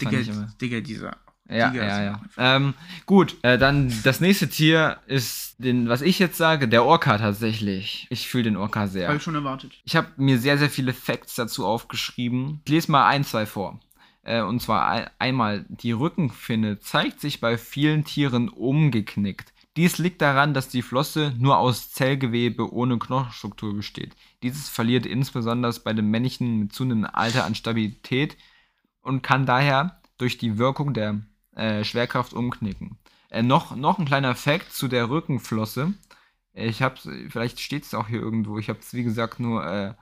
Digga, 0.00 0.18
immer- 0.18 0.52
Digga, 0.60 0.80
dieser. 0.80 1.16
Ja, 1.48 1.70
Tiger 1.70 1.86
ja, 1.86 2.02
ja. 2.02 2.20
Ähm, 2.38 2.74
gut, 3.06 3.36
äh, 3.42 3.56
dann 3.56 3.92
das 4.02 4.20
nächste 4.20 4.48
Tier 4.48 4.98
ist, 5.06 5.54
den, 5.58 5.88
was 5.88 6.02
ich 6.02 6.18
jetzt 6.18 6.36
sage, 6.36 6.66
der 6.66 6.84
Orca 6.84 7.18
tatsächlich. 7.18 8.08
Ich 8.10 8.26
fühle 8.28 8.44
den 8.44 8.56
Orca 8.56 8.88
sehr. 8.88 9.06
Habe 9.06 9.18
ich 9.18 9.22
schon 9.22 9.36
erwartet. 9.36 9.72
Ich 9.84 9.94
habe 9.94 10.08
mir 10.16 10.38
sehr, 10.40 10.58
sehr 10.58 10.70
viele 10.70 10.92
Facts 10.92 11.36
dazu 11.36 11.64
aufgeschrieben. 11.64 12.62
Ich 12.64 12.72
lese 12.72 12.90
mal 12.90 13.06
ein, 13.06 13.22
zwei 13.24 13.46
vor. 13.46 13.78
Äh, 14.24 14.42
und 14.42 14.60
zwar 14.60 14.88
ein, 14.88 15.10
einmal, 15.20 15.64
die 15.68 15.92
Rückenfinne 15.92 16.80
zeigt 16.80 17.20
sich 17.20 17.40
bei 17.40 17.56
vielen 17.56 18.04
Tieren 18.04 18.48
umgeknickt. 18.48 19.52
Dies 19.76 19.98
liegt 19.98 20.22
daran, 20.22 20.54
dass 20.54 20.68
die 20.68 20.82
Flosse 20.82 21.34
nur 21.38 21.58
aus 21.58 21.90
Zellgewebe 21.92 22.72
ohne 22.72 22.98
Knochenstruktur 22.98 23.74
besteht. 23.74 24.16
Dieses 24.42 24.68
verliert 24.68 25.04
insbesondere 25.04 25.72
bei 25.84 25.92
den 25.92 26.10
Männchen 26.10 26.60
mit 26.60 26.72
zunehmendem 26.72 27.10
Alter 27.12 27.44
an 27.44 27.54
Stabilität 27.54 28.36
und 29.02 29.22
kann 29.22 29.44
daher 29.44 30.00
durch 30.18 30.38
die 30.38 30.56
Wirkung 30.56 30.94
der 30.94 31.20
äh, 31.54 31.84
Schwerkraft 31.84 32.32
umknicken. 32.32 32.98
Äh, 33.30 33.42
noch, 33.42 33.76
noch 33.76 33.98
ein 33.98 34.06
kleiner 34.06 34.34
Fact 34.34 34.72
zu 34.72 34.88
der 34.88 35.10
Rückenflosse. 35.10 35.92
Ich 36.54 36.80
habe, 36.80 36.96
vielleicht 37.28 37.60
steht 37.60 37.84
es 37.84 37.92
auch 37.92 38.08
hier 38.08 38.20
irgendwo. 38.20 38.58
Ich 38.58 38.70
habe 38.70 38.78
es 38.78 38.94
wie 38.94 39.04
gesagt 39.04 39.40
nur 39.40 39.62
äh, 39.66 39.94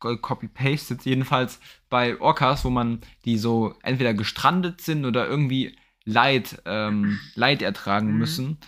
copy-pasted. 0.00 1.04
Jedenfalls 1.04 1.60
bei 1.88 2.20
Orcas, 2.20 2.64
wo 2.64 2.70
man 2.70 3.00
die 3.24 3.38
so 3.38 3.74
entweder 3.82 4.12
gestrandet 4.14 4.80
sind 4.80 5.04
oder 5.04 5.28
irgendwie 5.28 5.76
Leid, 6.04 6.62
ähm, 6.64 7.20
Leid 7.36 7.62
ertragen 7.62 8.12
Mhm. 8.12 8.18
müssen. 8.18 8.58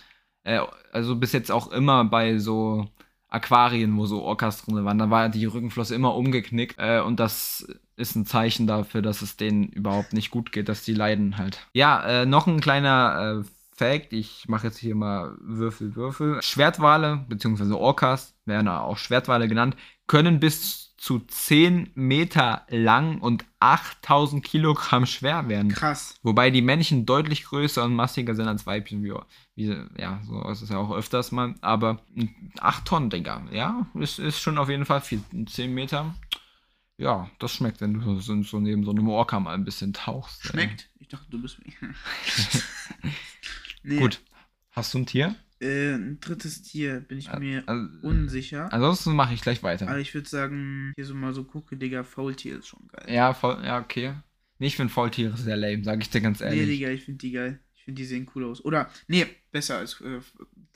Äh, 0.43 0.59
also 0.91 1.15
bis 1.15 1.31
jetzt 1.31 1.51
auch 1.51 1.71
immer 1.71 2.05
bei 2.05 2.37
so 2.37 2.87
Aquarien, 3.29 3.97
wo 3.97 4.05
so 4.05 4.21
Orcas 4.21 4.63
drin 4.63 4.85
waren, 4.85 4.99
da 4.99 5.09
war 5.09 5.29
die 5.29 5.45
Rückenflosse 5.45 5.95
immer 5.95 6.15
umgeknickt. 6.15 6.75
Äh, 6.77 7.01
und 7.01 7.19
das 7.19 7.67
ist 7.95 8.15
ein 8.15 8.25
Zeichen 8.25 8.67
dafür, 8.67 9.01
dass 9.01 9.21
es 9.21 9.37
denen 9.37 9.67
überhaupt 9.69 10.13
nicht 10.13 10.31
gut 10.31 10.51
geht, 10.51 10.69
dass 10.69 10.83
die 10.83 10.93
leiden 10.93 11.37
halt. 11.37 11.65
Ja, 11.73 12.03
äh, 12.03 12.25
noch 12.25 12.47
ein 12.47 12.59
kleiner 12.59 13.41
äh, 13.41 13.47
Fact. 13.75 14.13
Ich 14.13 14.47
mache 14.47 14.67
jetzt 14.67 14.77
hier 14.77 14.95
mal 14.95 15.35
Würfel, 15.41 15.95
Würfel. 15.95 16.41
Schwertwale, 16.41 17.25
beziehungsweise 17.27 17.77
Orcas, 17.77 18.35
werden 18.45 18.67
auch 18.67 18.97
Schwertwale 18.97 19.47
genannt, 19.47 19.75
können 20.07 20.39
bis 20.39 20.82
zu 21.03 21.19
10 21.19 21.91
Meter 21.95 22.65
lang 22.69 23.19
und 23.19 23.43
8000 23.59 24.41
Kilogramm 24.41 25.05
schwer 25.05 25.49
werden. 25.49 25.69
Krass. 25.69 26.15
Wobei 26.23 26.49
die 26.49 26.61
Männchen 26.61 27.05
deutlich 27.05 27.43
größer 27.43 27.83
und 27.83 27.93
massiger 27.93 28.35
sind 28.35 28.47
als 28.47 28.65
Weibchen, 28.65 29.03
wie, 29.03 29.13
wie 29.55 29.75
ja, 29.99 30.21
so 30.25 30.41
ist 30.47 30.61
es 30.61 30.69
ja 30.69 30.77
auch 30.77 30.95
öfters 30.95 31.33
mal. 31.33 31.55
Aber 31.59 31.99
8 32.57 32.85
Tonnen, 32.85 33.09
Digga, 33.09 33.45
ja, 33.51 33.85
ist, 33.95 34.17
ist 34.17 34.39
schon 34.39 34.57
auf 34.57 34.69
jeden 34.69 34.85
Fall 34.85 35.01
viel. 35.01 35.21
10 35.45 35.73
Meter, 35.73 36.15
ja, 36.95 37.29
das 37.37 37.51
schmeckt, 37.51 37.81
wenn 37.81 37.95
du 37.95 38.21
so, 38.21 38.41
so 38.41 38.61
neben 38.61 38.85
so 38.85 38.91
einem 38.91 39.09
Orca 39.09 39.41
mal 39.41 39.55
ein 39.55 39.65
bisschen 39.65 39.91
tauchst. 39.91 40.45
ey. 40.45 40.51
Schmeckt? 40.51 40.89
Ich 40.99 41.09
dachte, 41.09 41.29
du 41.29 41.41
bist. 41.41 41.59
nee, 43.83 43.97
Gut. 43.97 44.21
Hast 44.71 44.93
du 44.93 44.99
ein 44.99 45.05
Tier? 45.05 45.35
Äh, 45.63 45.93
ein 45.95 46.19
drittes 46.19 46.61
Tier 46.61 46.99
bin 46.99 47.17
ich 47.17 47.31
mir 47.39 47.63
Also, 47.67 47.87
unsicher. 48.01 48.71
ansonsten 48.73 49.15
mache 49.15 49.33
ich 49.33 49.41
gleich 49.41 49.63
weiter. 49.63 49.87
Aber 49.87 49.99
ich 49.99 50.13
würde 50.13 50.27
sagen, 50.27 50.91
hier 50.95 51.05
so 51.05 51.15
mal 51.15 51.33
so 51.33 51.43
gucke, 51.45 51.77
Digga, 51.77 52.03
Faultier 52.03 52.59
ist 52.59 52.67
schon 52.67 52.87
geil. 52.87 53.13
Ja, 53.13 53.33
voll, 53.33 53.61
ja, 53.63 53.79
okay. 53.79 54.15
Nee, 54.59 54.67
ich 54.67 54.75
finde 54.75 54.93
Faultiere 54.93 55.37
sehr 55.37 55.55
lame, 55.55 55.83
sage 55.83 56.01
ich 56.01 56.09
dir 56.09 56.21
ganz 56.21 56.39
nee, 56.41 56.47
ehrlich. 56.47 56.79
Digga, 56.79 56.89
ich 56.89 57.05
finde 57.05 57.17
die 57.19 57.31
geil. 57.31 57.59
Ich 57.75 57.83
finde 57.85 58.01
die 58.01 58.05
sehen 58.05 58.29
cool 58.35 58.45
aus. 58.45 58.63
Oder, 58.63 58.89
nee, 59.07 59.25
besser 59.51 59.77
als, 59.77 59.99
äh, 60.01 60.19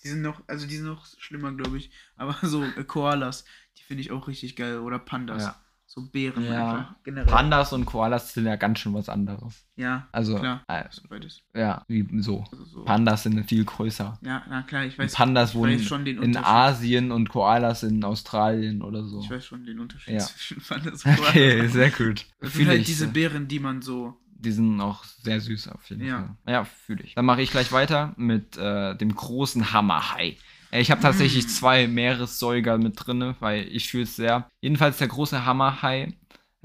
die 0.04 0.08
sind 0.10 0.21
noch, 0.21 0.41
also 0.47 0.67
die 0.67 0.76
sind 0.76 0.88
noch 0.88 1.06
schlimmer, 1.19 1.52
glaube 1.54 1.78
ich. 1.78 1.91
Aber 2.15 2.36
so 2.47 2.63
äh, 2.63 2.84
Koalas, 2.84 3.45
die 3.78 3.84
finde 3.84 4.02
ich 4.02 4.12
auch 4.12 4.28
richtig 4.28 4.56
geil. 4.56 4.80
Oder 4.80 5.00
Pandas. 5.00 5.43
Ja. 5.43 5.62
So 5.97 6.05
Bären 6.12 6.43
Ja. 6.45 6.51
einfach. 6.71 6.95
Generell. 7.03 7.25
Pandas 7.25 7.73
und 7.73 7.88
Koalas 7.88 8.31
sind 8.31 8.45
ja 8.45 8.55
ganz 8.55 8.77
schön 8.77 8.93
was 8.93 9.10
anderes. 9.10 9.65
Ja, 9.77 10.07
Also, 10.12 10.36
klar. 10.38 10.62
äh, 10.67 10.83
beides. 11.10 11.41
ja, 11.55 11.83
wie 11.88 12.07
so. 12.21 12.43
Also 12.51 12.65
so. 12.65 12.83
Pandas 12.86 13.23
sind 13.23 13.43
viel 13.49 13.65
größer. 13.65 14.19
ja, 14.21 14.43
na 14.47 14.62
klar, 14.62 14.86
ich 14.86 14.97
weiß. 14.99 15.13
Pandas 15.13 15.49
ich 15.51 15.55
wohnen 15.55 15.79
weiß 15.79 15.91
in. 16.23 16.38
Asien 16.38 17.12
und 17.12 17.29
Koalas 17.29 17.81
in 17.81 18.03
Australien 18.03 18.83
oder 18.83 19.03
so. 19.05 19.21
Ich 19.21 19.29
weiß 19.31 19.43
schon 19.43 19.65
den 19.65 19.79
Unterschied 19.79 20.13
Ja. 20.13 20.19
zwischen 20.19 20.62
Pandas 20.62 21.03
und 21.03 21.15
Koalas. 21.15 21.29
Okay, 21.29 21.67
sehr 21.67 21.89
gut. 21.89 22.25
Das 22.39 22.51
sind 22.53 22.62
Fühle 22.62 22.69
halt 22.77 22.88
diese. 22.88 23.07
Bären, 23.07 23.47
die 23.47 23.60
man 23.60 23.81
so. 23.81 24.15
Die 24.39 24.52
sind 24.52 24.80
auch 24.82 25.04
sehr 25.04 25.41
süß 25.41 25.69
auf 25.69 25.89
jeden 25.89 26.06
Ja. 26.06 26.36
Fall. 26.45 26.54
Ja, 26.54 26.63
fühle 26.65 27.04
ich. 27.04 27.15
Dann 27.15 27.26
mache 27.26 27.41
ich 27.41 27.52
gleich 27.52 27.71
weiter 27.71 28.13
mit 28.17 28.56
äh, 28.58 28.95
dem 28.95 29.15
großen 29.15 29.73
Hammerhai. 29.73 30.38
Äh, 30.71 30.82
Ich 30.82 30.91
habe 30.91 31.02
tatsächlich 31.02 31.45
Mm. 31.45 31.50
zwei 31.60 31.88
Meeressäuger 31.88 32.78
mit 32.78 32.93
drin, 32.95 33.36
weil 33.39 33.67
ich 33.67 33.89
fühle 33.89 34.04
es 34.04 34.15
sehr. 34.15 34.47
Jedenfalls 34.62 34.97
der 35.00 35.08
große 35.08 35.45
Hammerhai. 35.45 36.13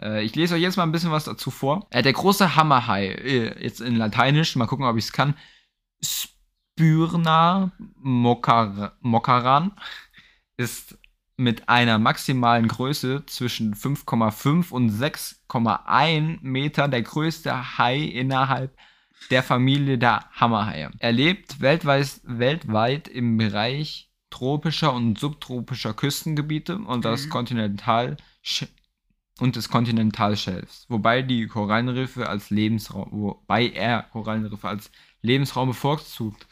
Äh, 0.00 0.22
ich 0.24 0.34
lese 0.34 0.54
euch 0.54 0.60
jetzt 0.62 0.76
mal 0.76 0.82
ein 0.82 0.92
bisschen 0.92 1.12
was 1.12 1.24
dazu 1.24 1.50
vor. 1.50 1.86
Äh, 1.90 2.02
der 2.02 2.12
große 2.12 2.56
Hammerhai, 2.56 3.06
äh, 3.08 3.62
jetzt 3.64 3.80
in 3.80 3.96
Lateinisch, 3.96 4.54
mal 4.56 4.66
gucken, 4.66 4.84
ob 4.86 4.96
ich 4.98 5.04
es 5.06 5.12
kann. 5.12 5.34
Spyrna 6.04 7.70
mocar 7.96 8.96
mocaran 9.00 9.72
ist 10.56 10.98
mit 11.42 11.68
einer 11.68 11.98
maximalen 11.98 12.68
Größe 12.68 13.24
zwischen 13.26 13.74
5,5 13.74 14.70
und 14.70 14.90
6,1 14.90 16.38
Meter 16.42 16.88
der 16.88 17.02
größte 17.02 17.78
Hai 17.78 17.98
innerhalb 17.98 18.76
der 19.30 19.42
Familie 19.42 19.98
der 19.98 20.24
Hammerhaie. 20.32 20.90
Er 20.98 21.12
lebt 21.12 21.60
weltweit, 21.60 22.20
weltweit 22.24 23.08
im 23.08 23.36
Bereich 23.36 24.10
tropischer 24.30 24.92
und 24.92 25.18
subtropischer 25.18 25.94
Küstengebiete 25.94 26.78
und 26.78 27.04
das 27.04 27.26
Mhm. 27.26 27.30
Kontinental 27.30 28.16
und 29.40 29.56
des 29.56 29.68
Kontinentalschelfs, 29.68 30.86
wobei 30.88 31.22
die 31.22 31.46
Korallenriffe 31.46 32.28
als 32.28 32.50
Lebensraum, 32.50 33.08
wobei 33.12 33.68
er 33.68 34.02
Korallenriffe 34.04 34.68
als 34.68 34.90
Lebensraum 35.20 35.68
bevorzugt. 35.68 36.46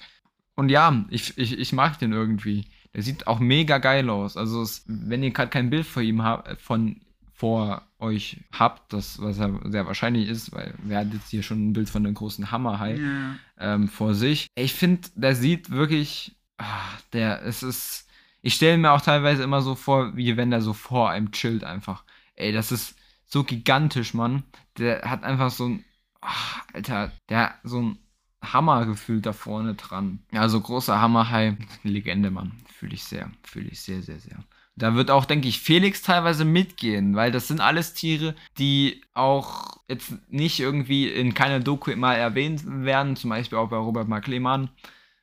Und 0.55 0.68
ja, 0.68 1.05
ich, 1.11 1.37
ich, 1.38 1.59
ich 1.59 1.72
mag 1.72 1.98
den 1.98 2.12
irgendwie. 2.12 2.66
Der 2.94 3.03
sieht 3.03 3.26
auch 3.26 3.38
mega 3.38 3.79
geil 3.79 4.11
aus. 4.11 4.37
Also 4.37 4.62
es, 4.62 4.85
wenn 4.87 5.22
ihr 5.22 5.31
gerade 5.31 5.50
kein 5.50 5.70
Bild 5.70 5.87
vor 5.87 6.03
ihm 6.03 6.22
habt, 6.22 6.61
von 6.61 7.00
vor 7.33 7.83
euch 7.98 8.38
habt, 8.53 8.92
das 8.92 9.18
was 9.22 9.38
ja 9.38 9.50
sehr 9.64 9.87
wahrscheinlich 9.87 10.29
ist, 10.29 10.53
weil 10.53 10.74
wer 10.83 10.98
hat 11.00 11.12
jetzt 11.14 11.31
hier 11.31 11.42
schon 11.42 11.70
ein 11.70 11.72
Bild 11.72 11.88
von 11.88 12.05
einem 12.05 12.14
großen 12.14 12.50
Hammerhai 12.50 12.96
Ja. 12.96 13.37
ähm, 13.59 13.88
vor 13.88 14.14
sich. 14.14 14.46
Ich 14.57 14.74
finde, 14.74 15.09
der 15.14 15.35
sieht 15.35 15.70
wirklich, 15.70 16.37
ah, 16.59 16.83
der, 17.14 17.42
es 17.42 17.62
ist, 17.62 18.07
ich 18.42 18.55
stelle 18.55 18.76
mir 18.76 18.92
auch 18.92 19.00
teilweise 19.00 19.42
immer 19.42 19.62
so 19.62 19.74
vor, 19.74 20.16
wie 20.16 20.37
wenn 20.37 20.50
der 20.50 20.61
so 20.61 20.74
vor 20.74 21.09
einem 21.11 21.33
chillt 21.33 21.64
einfach. 21.64 22.05
Ey, 22.37 22.53
das 22.53 22.72
ist 22.72 22.94
so 23.24 23.42
gigantisch, 23.44 24.12
Mann. 24.12 24.42
Der 24.76 25.03
hat 25.09 25.22
einfach 25.24 25.50
so 25.50 25.66
ein, 25.66 25.85
ah, 26.20 26.61
Alter, 26.74 27.11
der 27.31 27.38
hat 27.38 27.55
so 27.62 27.81
ein 27.81 27.98
Hammergefühl 28.42 29.20
da 29.20 29.33
vorne 29.33 29.74
dran. 29.74 30.20
Ja, 30.33 30.48
so 30.48 30.61
großer 30.61 31.00
Hammerhai, 31.00 31.57
Legende, 31.83 32.31
Mann. 32.31 32.53
Fühle 32.79 32.94
ich 32.94 33.05
sehr, 33.05 33.31
fühle 33.42 33.68
ich 33.68 33.81
sehr, 33.83 34.03
sehr, 34.03 34.18
sehr. 34.18 34.38
Da 34.76 34.94
wird 34.94 35.11
auch, 35.11 35.26
denke 35.26 35.48
ich, 35.48 35.61
Felix 35.61 36.00
teilweise 36.00 36.44
mitgehen, 36.44 37.14
weil 37.14 37.31
das 37.33 37.48
sind 37.48 37.61
alles 37.61 37.92
Tiere, 37.92 38.35
die 38.59 39.03
auch 39.12 39.79
jetzt 39.88 40.14
nicht 40.31 40.59
irgendwie 40.59 41.09
in 41.09 41.35
keiner 41.35 41.61
Doku 41.61 41.94
mal 41.96 42.14
erwähnt 42.14 42.62
werden, 42.64 43.16
zum 43.16 43.31
Beispiel 43.31 43.59
auch 43.59 43.68
bei 43.68 43.76
Robert 43.76 44.09
Mark 44.09 44.26
Lehmann. 44.26 44.70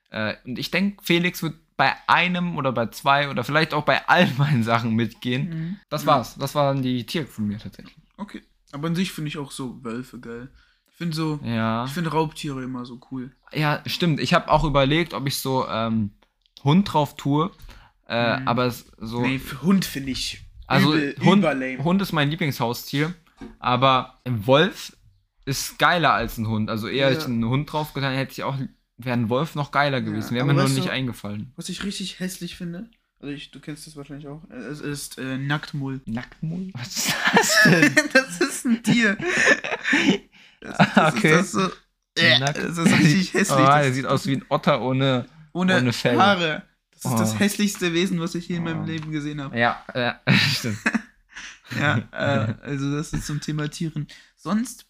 Äh, 0.09 0.35
und 0.45 0.59
ich 0.59 0.69
denke, 0.69 1.03
Felix 1.03 1.41
wird 1.41 1.55
bei 1.75 1.93
einem 2.07 2.57
oder 2.57 2.71
bei 2.71 2.87
zwei 2.87 3.29
oder 3.29 3.43
vielleicht 3.43 3.73
auch 3.73 3.83
bei 3.83 4.07
all 4.07 4.29
meinen 4.37 4.63
Sachen 4.63 4.93
mitgehen. 4.93 5.49
Mhm. 5.49 5.79
Das 5.89 6.05
war's. 6.05 6.35
Das 6.37 6.53
waren 6.53 6.83
die 6.83 7.05
Tiere 7.05 7.25
von 7.25 7.47
mir 7.47 7.57
tatsächlich. 7.57 7.97
Okay. 8.17 8.43
Aber 8.73 8.87
an 8.87 8.95
sich 8.95 9.11
finde 9.11 9.29
ich 9.29 9.37
auch 9.37 9.51
so 9.51 9.83
Wölfe 9.83 10.19
geil. 10.19 10.49
Ich 10.97 10.99
finde 10.99 11.15
so, 11.15 11.39
Ja. 11.43 11.85
ich 11.85 11.91
finde 11.91 12.09
Raubtiere 12.09 12.63
immer 12.63 12.83
so 12.83 12.99
cool. 13.11 13.31
Ja, 13.53 13.83
stimmt. 13.85 14.19
Ich 14.19 14.33
habe 14.33 14.49
auch 14.49 14.63
überlegt, 14.63 15.13
ob 15.13 15.27
ich 15.27 15.37
so 15.37 15.67
ähm, 15.67 16.09
Hund 16.63 16.91
drauf 16.91 17.15
tue. 17.15 17.51
Äh, 18.09 18.39
Mhm. 18.39 18.47
Aber 18.47 18.71
so. 18.71 19.21
Nee, 19.21 19.39
Hund 19.61 19.85
finde 19.85 20.09
ich 20.11 20.41
Also 20.65 20.95
übel, 20.95 21.15
Hund, 21.23 21.39
überlame. 21.43 21.83
Hund 21.83 22.01
ist 22.01 22.13
mein 22.13 22.31
Lieblingshaustier, 22.31 23.13
aber 23.59 24.17
ein 24.23 24.47
Wolf 24.47 24.97
ist 25.45 25.77
geiler 25.77 26.13
als 26.13 26.39
ein 26.39 26.47
Hund. 26.47 26.71
Also 26.71 26.87
eher 26.87 27.11
Ja. 27.13 27.23
einen 27.25 27.45
Hund 27.45 27.71
draufgetan 27.71 28.15
hätte 28.15 28.31
ich 28.31 28.43
auch, 28.43 28.57
wäre 28.97 29.15
ein 29.15 29.29
Wolf 29.29 29.53
noch 29.53 29.69
geiler 29.69 30.01
gewesen. 30.01 30.31
Wäre 30.33 30.45
aber 30.45 30.53
mir 30.53 30.61
nur 30.61 30.69
nicht 30.69 30.87
du- 30.87 30.91
eingefallen. 30.91 31.53
Was 31.57 31.69
ich 31.69 31.83
richtig 31.83 32.19
hässlich 32.19 32.55
finde, 32.55 32.89
also 33.19 33.31
ich, 33.31 33.51
du 33.51 33.59
kennst 33.59 33.85
das 33.85 33.95
wahrscheinlich 33.95 34.27
auch, 34.27 34.41
es 34.49 34.79
ist 34.79 35.19
äh, 35.19 35.37
Nacktmull. 35.37 36.01
Nacktmull? 36.07 36.71
Was 36.73 36.97
ist 36.97 37.13
das 37.35 37.57
denn? 37.65 37.95
das 38.13 38.41
ist 38.41 38.65
ein 38.65 38.81
Tier. 38.81 39.15
Das, 40.61 40.77
das 40.77 41.13
Okay. 41.15 41.39
ist 41.39 41.53
das 41.55 41.63
so. 41.63 41.71
Äh, 42.19 42.39
das 42.39 42.77
ist 42.77 42.99
richtig 42.99 43.33
hässlich. 43.33 43.59
Oh, 43.59 43.65
das 43.65 43.81
der 43.83 43.93
sieht 43.93 44.05
aus 44.07 44.25
wie 44.25 44.35
ein 44.37 44.45
Otter 44.49 44.81
ohne. 44.81 45.25
ohne, 45.53 45.77
ohne 45.77 45.93
Fell. 45.93 46.17
Haare. 46.19 46.63
Das 46.91 47.05
ist 47.11 47.19
das 47.19 47.33
Oh. 47.35 47.39
hässlichste 47.39 47.93
Wesen, 47.93 48.19
was 48.19 48.33
ich 48.35 48.47
je 48.47 48.55
in 48.57 48.63
meinem 48.63 48.81
Oh. 48.83 48.85
Leben 48.85 49.11
gesehen 49.11 49.39
habe. 49.41 49.57
Ja, 49.57 49.83
äh, 49.93 50.13
stimmt. 50.55 50.79
Ja, 51.77 51.97
äh, 52.11 52.53
also 52.61 52.95
das 52.95 53.11
ist 53.11 53.25
zum 53.27 53.41
Thema 53.41 53.69
Tieren. 53.69 54.07
Sonst, 54.37 54.85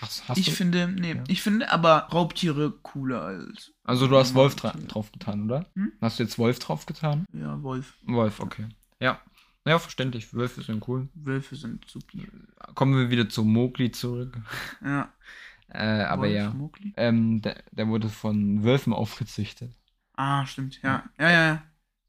hast 0.00 0.36
ich 0.36 0.46
du? 0.46 0.50
finde, 0.50 0.88
nee, 0.88 1.14
Ja. 1.14 1.22
ich 1.28 1.40
finde 1.40 1.70
aber 1.70 2.08
Raubtiere 2.12 2.72
cooler 2.82 3.22
als, 3.22 3.72
Also 3.84 4.08
du 4.08 4.18
hast 4.18 4.34
Wolf 4.34 4.56
dra 4.56 4.72
draufgetan, 4.88 5.44
oder? 5.44 5.66
Hm? 5.76 5.92
Hast 6.00 6.18
du 6.18 6.24
jetzt 6.24 6.36
Wolf 6.36 6.58
draufgetan? 6.58 7.26
ja, 7.32 7.62
Wolf. 7.62 7.94
Wolf, 8.02 8.40
okay. 8.40 8.66
Ja. 9.00 9.20
Ja, 9.66 9.78
verständlich. 9.80 10.32
Wölfe 10.32 10.62
sind 10.62 10.86
cool. 10.86 11.08
Wölfe 11.14 11.56
sind 11.56 11.84
super. 11.90 12.18
Kommen 12.74 12.96
wir 12.96 13.10
wieder 13.10 13.28
zu 13.28 13.44
Mowgli 13.44 13.90
zurück. 13.90 14.36
Ja. 14.82 15.12
Äh, 15.68 16.04
aber 16.04 16.22
Wolf, 16.22 16.32
ja. 16.32 16.50
Mowgli? 16.50 16.92
Ähm, 16.96 17.42
der, 17.42 17.60
der 17.72 17.88
wurde 17.88 18.08
von 18.08 18.62
Wölfen 18.62 18.92
aufgezüchtet. 18.92 19.72
Ah, 20.14 20.46
stimmt, 20.46 20.80
ja. 20.80 21.02
Ja, 21.18 21.30
ja, 21.30 21.46
ja. 21.46 21.62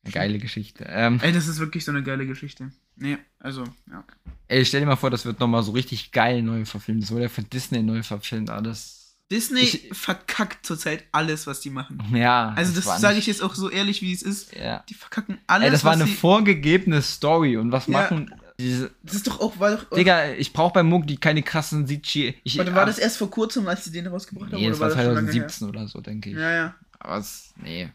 Eine 0.04 0.14
geile 0.14 0.38
Geschichte. 0.38 0.86
Ähm, 0.88 1.20
Ey, 1.24 1.34
das 1.34 1.48
ist 1.48 1.58
wirklich 1.58 1.84
so 1.84 1.92
eine 1.92 2.04
geile 2.04 2.28
Geschichte. 2.28 2.72
Nee, 2.96 3.18
also, 3.40 3.64
ja. 3.92 4.04
ey, 4.48 4.64
stell 4.64 4.82
dir 4.82 4.86
mal 4.86 4.96
vor, 4.96 5.10
das 5.10 5.26
wird 5.26 5.40
nochmal 5.40 5.64
so 5.64 5.72
richtig 5.72 6.12
geil 6.12 6.44
neu 6.44 6.66
verfilmt. 6.66 7.02
Das 7.02 7.12
wurde 7.12 7.24
ja 7.24 7.30
von 7.30 7.50
Disney 7.50 7.82
neu 7.82 8.04
verfilmt, 8.04 8.52
alles. 8.52 8.97
Disney 9.32 9.60
Ich- 9.62 9.90
verkackt 9.92 10.66
zurzeit 10.66 11.04
alles, 11.12 11.48
was 11.48 11.60
die 11.60 11.70
machen. 11.70 12.02
Ja. 12.14 12.54
Also, 12.56 12.74
das, 12.74 12.86
war 12.86 12.98
sage 13.00 13.18
ich 13.20 13.28
jetzt 13.28 13.42
auch 13.44 13.56
so 13.56 13.70
ehrlich, 13.70 14.02
wie 14.02 14.14
es 14.14 14.22
ist. 14.22 14.56
Ja. 14.56 14.84
Die 14.90 14.94
verkacken 14.94 15.38
alles. 15.48 15.66
Ey, 15.66 15.72
das 15.72 15.84
war 15.84 15.92
eine 15.94 16.08
vorgegebene 16.08 17.02
Story. 17.02 17.58
Und 17.58 17.72
was 17.72 17.88
Ja. 17.88 17.94
machen 17.94 18.34
diese. 18.60 18.92
Das 19.04 19.16
ist 19.16 19.28
doch 19.28 19.40
auch, 19.42 19.60
weil 19.60 19.76
doch. 19.78 19.90
Digga, 19.98 20.32
ich 20.32 20.54
brauche 20.54 20.74
bei 20.74 20.84
Mowgli 20.84 21.18
keine 21.18 21.44
krassen 21.44 21.86
CG. 21.88 22.36
Ich, 22.44 22.58
Warte, 22.58 22.74
war 22.74 22.86
das 22.86 23.00
erst 23.00 23.18
vor 23.18 23.30
kurzem, 23.30 23.68
als 23.68 23.84
sie 23.84 23.92
den 23.92 24.08
rausgebracht 24.08 24.52
haben? 24.54 24.62
Nee, 24.62 24.70
das 24.70 24.80
war 24.80 24.90
war 24.90 24.96
das 24.96 25.06
schon 25.06 25.14
lange 25.16 25.32
her? 25.32 25.48
2017 25.48 25.68
oder 25.70 25.88
so, 25.88 26.00
denke 26.02 26.30
ich. 26.30 26.36
Ja, 26.38 26.52
ja. 26.54 26.76
Aber 27.00 27.18
es, 27.18 27.54
nee. 27.62 27.90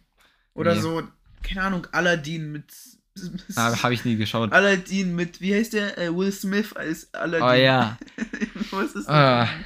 Oder 0.55 0.75
Nee. 0.75 0.81
so, 0.83 1.03
keine 1.43 1.63
Ahnung, 1.63 1.87
Aladdin 1.93 2.53
mit. 2.53 2.65
Ah, 3.57 3.75
habe 3.83 3.95
ich 3.95 4.05
nie 4.05 4.17
geschaut. 4.17 4.53
Aladdin 4.55 5.15
mit, 5.17 5.41
wie 5.41 5.55
heißt 5.55 5.73
der? 5.73 5.99
Äh, 5.99 6.15
Will 6.15 6.31
Smith 6.31 6.73
als 6.75 7.13
Aladdin. 7.15 7.43
Oh 7.49 7.53
ja. 7.53 7.99
Was 8.71 8.85
ist 8.93 8.95
das? 8.95 9.09
Ah. 9.09 9.49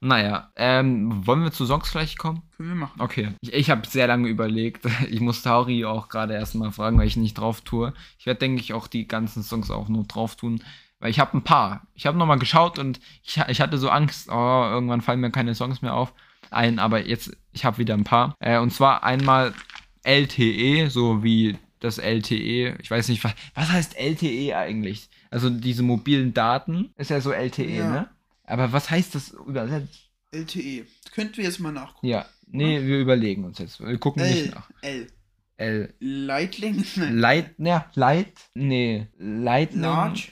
naja, 0.00 0.50
ähm, 0.56 1.26
wollen 1.26 1.42
wir 1.42 1.52
zu 1.52 1.64
Songs 1.66 1.90
gleich 1.90 2.18
kommen? 2.18 2.42
Können 2.56 2.68
wir 2.70 2.76
machen. 2.76 3.00
Okay. 3.00 3.30
Ich, 3.40 3.52
ich 3.52 3.70
habe 3.70 3.86
sehr 3.88 4.06
lange 4.06 4.28
überlegt. 4.28 4.84
Ich 5.10 5.20
muss 5.20 5.42
Tauri 5.42 5.84
auch 5.84 6.08
gerade 6.08 6.34
erstmal 6.34 6.72
fragen, 6.72 6.98
weil 6.98 7.06
ich 7.06 7.16
nicht 7.16 7.34
drauf 7.38 7.60
tue. 7.62 7.92
Ich 8.18 8.26
werde, 8.26 8.40
denke 8.40 8.60
ich, 8.60 8.72
auch 8.74 8.86
die 8.88 9.08
ganzen 9.08 9.42
Songs 9.42 9.70
auch 9.70 9.88
nur 9.88 10.04
drauf 10.04 10.36
tun. 10.36 10.62
Weil 10.98 11.10
ich 11.10 11.18
habe 11.20 11.36
ein 11.36 11.42
paar. 11.44 11.86
Ich 11.94 12.06
habe 12.06 12.16
nochmal 12.18 12.38
geschaut 12.38 12.78
und 12.78 13.00
ich, 13.22 13.38
ich 13.48 13.60
hatte 13.60 13.78
so 13.78 13.88
Angst, 13.90 14.28
oh, 14.30 14.32
irgendwann 14.70 15.00
fallen 15.02 15.20
mir 15.20 15.30
keine 15.30 15.54
Songs 15.54 15.82
mehr 15.82 15.94
auf. 15.94 16.12
Ein, 16.50 16.78
aber 16.78 17.06
jetzt, 17.06 17.36
ich 17.52 17.64
habe 17.64 17.78
wieder 17.78 17.94
ein 17.94 18.04
paar. 18.04 18.34
Äh, 18.38 18.58
und 18.58 18.72
zwar 18.72 19.02
einmal 19.04 19.52
LTE, 20.04 20.88
so 20.88 21.22
wie 21.22 21.58
das 21.80 21.98
LTE. 21.98 22.76
Ich 22.80 22.90
weiß 22.90 23.08
nicht, 23.08 23.22
was, 23.24 23.34
was 23.54 23.70
heißt 23.70 23.96
LTE 23.98 24.56
eigentlich? 24.56 25.10
Also 25.30 25.50
diese 25.50 25.82
mobilen 25.82 26.32
Daten 26.32 26.90
ist 26.96 27.10
ja 27.10 27.20
so 27.20 27.32
LTE, 27.32 27.64
Ja. 27.78 27.90
ne? 27.90 28.08
Aber 28.46 28.72
was 28.72 28.90
heißt 28.90 29.14
das 29.14 29.30
übersetzt? 29.30 30.08
LTE. 30.32 30.86
Könnten 31.14 31.36
wir 31.38 31.44
jetzt 31.44 31.60
mal 31.60 31.72
nachgucken. 31.72 32.06
Ja, 32.06 32.26
nee, 32.46 32.82
wir 32.84 32.98
überlegen 33.00 33.44
uns 33.44 33.58
jetzt. 33.58 33.80
Wir 33.80 33.98
gucken 33.98 34.22
nicht 34.22 34.46
L. 34.46 34.50
nach. 34.50 34.70
L. 34.82 35.06
L. 35.58 35.94
Nein. 36.00 37.18
Light, 37.18 37.58
ne, 37.58 37.84
Light, 37.94 38.32
nee, 38.54 39.06
Lightning. 39.18 39.80
Large? 39.82 40.28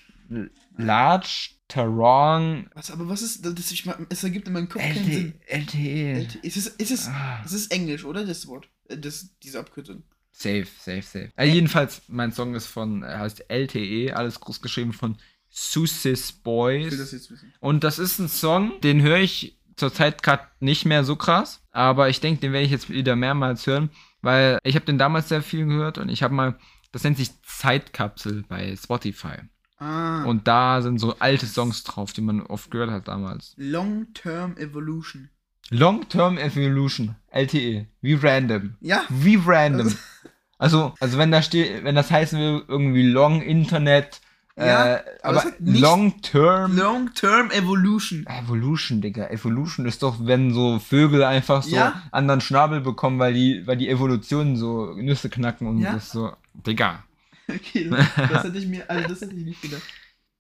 Large, 0.77 1.51
Terrain, 1.69 2.69
Was, 2.75 2.91
aber 2.91 3.09
was 3.09 3.23
ist 3.23 3.45
das? 3.45 3.71
Ich, 3.73 3.89
es 4.11 4.25
ergibt 4.25 4.47
in 4.49 4.55
meinem 4.55 4.69
Kopf 4.69 4.83
keinen 4.83 5.05
Sinn. 5.05 5.35
LTE. 5.47 5.59
LTE. 5.59 6.13
LTE. 6.21 6.39
Ist 6.47 6.57
es, 6.57 6.67
ist 6.67 6.91
es, 6.91 7.09
Ah, 7.09 7.43
es 7.45 7.53
ist 7.53 7.73
Englisch, 7.73 8.05
oder? 8.05 8.25
Das 8.25 8.47
Wort. 8.47 8.69
Äh, 8.89 8.99
Das, 8.99 9.31
diese 9.43 9.61
Abkürzung. 9.61 10.03
safe, 10.33 10.67
safe, 10.79 11.03
safe. 11.03 11.33
Äh, 11.37 11.47
jedenfalls, 11.47 12.03
mein 12.09 12.33
Song 12.33 12.55
ist 12.55 12.67
von, 12.67 13.03
er 13.03 13.21
heißt 13.21 13.49
LTE, 13.49 14.15
alles 14.15 14.41
groß 14.41 14.61
geschrieben 14.61 14.93
von 14.93 15.17
Susis 15.57 16.03
das 16.03 16.33
Boys. 16.33 16.91
wissen. 17.13 17.53
Und 17.61 17.85
das 17.85 17.99
ist 18.01 18.19
ein 18.19 18.29
Song, 18.29 18.73
den 18.83 19.03
höre 19.03 19.19
ich 19.19 19.57
zurzeit 19.77 20.23
gerade 20.23 20.43
nicht 20.61 20.85
mehr 20.85 21.05
so 21.05 21.15
krass, 21.17 21.63
aber 21.71 22.09
ich 22.09 22.21
denke, 22.21 22.41
den 22.41 22.53
werde 22.53 22.65
ich 22.67 22.73
jetzt 22.73 22.91
wieder 22.91 23.15
mehrmals 23.15 23.67
hören, 23.67 23.91
weil 24.21 24.59
ich 24.65 24.75
habe 24.75 24.85
den 24.87 24.99
damals 24.99 25.29
sehr 25.29 25.43
viel 25.43 25.67
gehört 25.67 25.99
und 25.99 26.09
ich 26.09 26.23
habe 26.25 26.35
mal, 26.35 26.59
das 26.93 27.05
nennt 27.05 27.17
sich 27.19 27.31
Zeitkapsel 27.43 28.45
bei 28.49 28.75
Spotify. 28.77 29.37
Ah. 29.79 30.25
Und 30.25 30.49
da 30.49 30.83
sind 30.83 30.99
so 30.99 31.17
alte 31.19 31.47
Songs 31.47 31.85
drauf, 31.85 32.13
die 32.13 32.21
man 32.21 32.43
oft 32.43 32.71
gehört 32.71 32.91
hat 32.91 33.07
damals. 33.09 33.55
Long-Term 33.57 34.57
Evolution. 34.57 35.29
Long-Term 35.71 36.37
Evolution, 36.39 37.17
LTE, 37.31 37.87
wie 38.01 38.15
random. 38.15 38.75
Ja. 38.81 39.05
Wie 39.09 39.37
random. 39.45 39.87
Also- 39.87 39.99
Also, 40.57 40.95
also 41.01 41.19
wenn 41.19 41.33
da 41.33 41.43
steht, 41.43 41.83
wenn 41.85 41.97
das 41.97 42.11
heißen 42.13 42.39
will, 42.39 42.65
irgendwie 42.69 43.03
Long 43.03 43.43
Internet, 43.43 44.21
Ja, 44.57 44.97
äh, 44.97 45.05
aber 45.23 45.41
aber 45.43 45.53
Long-Term 45.59 46.77
Long-Term 46.77 47.51
Evolution. 47.51 48.25
Evolution, 48.27 49.01
Digga. 49.01 49.29
Evolution 49.29 49.85
ist 49.87 50.03
doch, 50.03 50.25
wenn 50.25 50.53
so 50.55 50.79
Vögel 50.79 51.25
einfach 51.25 51.63
so 51.65 51.75
Ja. 51.75 52.03
anderen 52.13 52.41
Schnabel 52.41 52.81
bekommen, 52.81 53.19
weil 53.19 53.35
die, 53.35 53.67
weil 53.67 53.77
die 53.77 53.89
Evolution 53.89 54.57
so 54.57 54.95
Nüsse 54.95 55.29
knacken 55.29 55.67
und 55.67 55.79
Ja. 55.81 55.93
das 55.95 56.11
so. 56.13 56.33
Digga. 56.67 57.05
Okay, 57.47 57.91
das, 57.91 58.07
das 58.17 58.45
hätte 58.45 58.57
ich 58.57 58.67
mir, 58.67 58.89
also 58.89 59.07
das 59.07 59.21
hätte 59.21 59.35
ich 59.35 59.45
nicht 59.45 59.61
gedacht. 59.61 59.83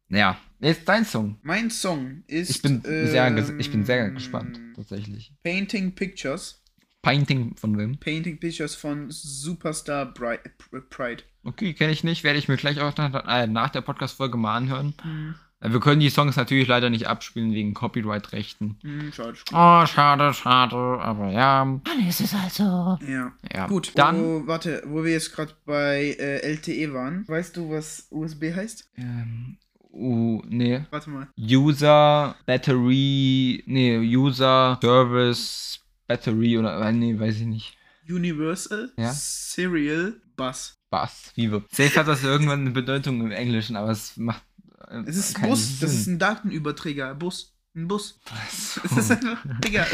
Naja, 0.09 0.39
jetzt 0.61 0.89
dein 0.89 1.05
Song. 1.05 1.39
Mein 1.43 1.69
Song 1.71 2.23
ist. 2.29 2.49
Ich 2.49 2.63
bin 2.63 2.81
sehr, 2.83 3.27
ähm, 3.27 3.59
ich 3.61 3.71
bin 3.71 3.85
sehr 3.85 4.11
gespannt, 4.11 4.59
tatsächlich. 4.75 5.35
Painting 5.43 5.95
Pictures. 5.95 6.63
Painting 7.03 7.57
von 7.57 7.77
wem? 7.77 7.99
Painting 7.99 8.39
Pictures 8.39 8.75
von 8.75 9.11
Superstar 9.11 10.15
Bright, 10.15 10.41
Pride. 10.89 11.25
Okay, 11.45 11.75
kenne 11.75 11.93
ich 11.93 12.05
nicht. 12.05 12.25
Werde 12.25 12.39
ich 12.39 12.49
mir 12.49 12.57
gleich 12.57 12.81
auch 12.81 12.97
nach, 12.97 13.13
äh, 13.29 13.47
nach 13.47 13.71
der 13.71 13.81
Podcast-Folge 13.83 14.37
mal 14.39 14.57
anhören. 14.57 14.95
Hm, 15.03 15.35
Äh, 15.61 15.71
Wir 15.73 15.81
können 15.81 16.01
die 16.01 16.11
Songs 16.11 16.37
natürlich 16.37 16.69
leider 16.69 16.91
nicht 16.91 17.07
abspielen 17.07 17.53
wegen 17.53 17.73
Copyright-Rechten. 17.75 18.77
hm, 18.83 19.13
schade. 19.13 19.35
Oh, 19.53 19.87
schade, 19.87 20.35
schade, 20.35 20.77
aber 20.77 21.31
ja. 21.31 21.65
Dann 21.85 22.09
ist 22.09 22.21
es 22.21 22.35
halt 22.35 22.53
so. 22.53 22.99
Ja. 23.07 23.33
Ja. 23.55 23.67
Gut, 23.67 23.93
Dann. 23.95 24.19
Wo, 24.23 24.47
warte, 24.47 24.83
wo 24.87 25.05
wir 25.05 25.13
jetzt 25.13 25.35
gerade 25.35 25.53
bei 25.65 26.17
äh, 26.19 26.41
LTE 26.53 26.93
waren. 26.93 27.25
Weißt 27.29 27.57
du, 27.57 27.71
was 27.71 28.07
USB 28.11 28.55
heißt? 28.55 28.91
Ähm, 28.97 29.57
uh, 29.93 30.43
nee. 30.49 30.85
Warte 30.91 31.11
mal. 31.11 31.29
User 31.39 32.35
Battery, 32.47 33.63
nee, 33.67 33.99
User 34.17 34.79
Service 34.83 35.81
Battery 36.07 36.59
oder, 36.59 36.81
äh, 36.87 36.93
nee, 36.93 37.19
weiß 37.19 37.37
ich 37.41 37.47
nicht. 37.47 37.77
Universal 38.09 38.93
Ja. 38.99 39.11
Serial 39.13 40.15
Bus. 40.37 40.75
Was? 40.95 41.33
Wie 41.35 41.51
wird? 41.51 41.71
Safe 41.75 42.01
hat 42.01 42.09
das 42.09 42.23
irgendwann 42.23 42.61
eine 42.61 42.71
Bedeutung 42.71 43.21
im 43.21 43.31
Englischen, 43.33 43.77
aber 43.77 43.91
es 43.91 44.17
macht. 44.17 44.43
äh, 44.89 45.03
Es 45.07 45.17
ist 45.17 45.37
ein 45.37 45.41
keinen 45.43 45.51
Bus, 45.51 45.81
das 45.81 45.91
Sinn. 45.91 46.01
ist 46.01 46.07
ein 46.07 46.19
Datenüberträger. 46.19 47.15
Bus. 47.15 47.53
Ein 47.75 47.89
Bus. 47.89 48.21
Was? 48.31 48.81
Es 48.85 48.97
ist 48.97 49.11
einfach. 49.11 49.45
Digga. 49.65 49.87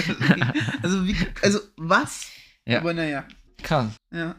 Also, 0.83 1.07
wie, 1.07 1.17
also, 1.43 1.61
was? 1.77 2.27
Ja. 2.67 2.81
Aber 2.81 2.93
naja. 2.93 3.25
Krass. 3.63 3.95
Ja, 4.13 4.35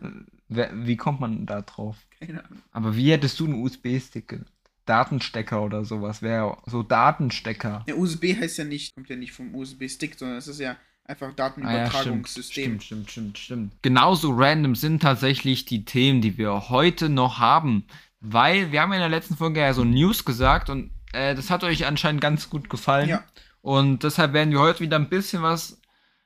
Wer- 0.50 0.72
Wie 0.86 0.98
kommt 0.98 1.20
man 1.22 1.46
da 1.46 1.62
drauf? 1.62 1.98
keine 2.20 2.44
Ahnung. 2.46 2.62
Aber 2.72 2.96
wie 2.96 3.12
hättest 3.12 3.40
du 3.40 3.46
einen 3.46 3.62
USB-Stick? 3.64 4.40
Datenstecker 4.86 5.62
oder 5.64 5.86
sowas 5.86 6.22
wäre 6.22 6.58
so 6.66 6.84
Datenstecker. 6.84 7.84
Der 7.88 7.98
USB 7.98 8.36
heißt 8.36 8.58
ja 8.58 8.64
nicht, 8.64 8.94
kommt 8.96 9.10
ja 9.10 9.16
nicht 9.16 9.32
vom 9.32 9.54
USB-Stick, 9.56 10.18
sondern 10.18 10.38
es 10.38 10.48
ist 10.48 10.60
ja 10.60 10.76
einfach 11.12 11.28
Ah 11.28 11.38
ja, 11.38 11.46
stimmt, 11.46 11.60
Datenübertragungssystem. 11.60 12.80
stimmt, 12.80 12.84
stimmt, 12.84 13.12
stimmt, 13.12 13.38
stimmt. 13.38 13.74
Genauso 13.82 14.32
random 14.32 14.76
sind 14.76 15.02
tatsächlich 15.02 15.66
die 15.66 15.86
Themen, 15.86 16.22
die 16.22 16.38
wir 16.38 16.70
heute 16.70 17.10
noch 17.10 17.40
haben. 17.40 17.86
Weil 18.22 18.72
wir 18.72 18.82
haben 18.82 18.92
ja 18.92 18.98
in 18.98 19.02
der 19.02 19.10
letzten 19.10 19.36
Folge 19.36 19.60
ja 19.60 19.74
so 19.74 19.84
News 19.84 20.26
gesagt 20.26 20.70
und 20.70 20.92
äh, 21.12 21.36
das 21.36 21.50
hat 21.50 21.64
euch 21.64 21.86
anscheinend 21.86 22.22
ganz 22.22 22.50
gut 22.50 22.70
gefallen. 22.70 23.10
Ja. 23.10 23.24
Und 23.62 24.04
deshalb 24.04 24.34
werden 24.34 24.52
wir 24.52 24.60
heute 24.60 24.80
wieder 24.80 24.98
ein 24.98 25.10
bisschen 25.10 25.42
was 25.42 25.82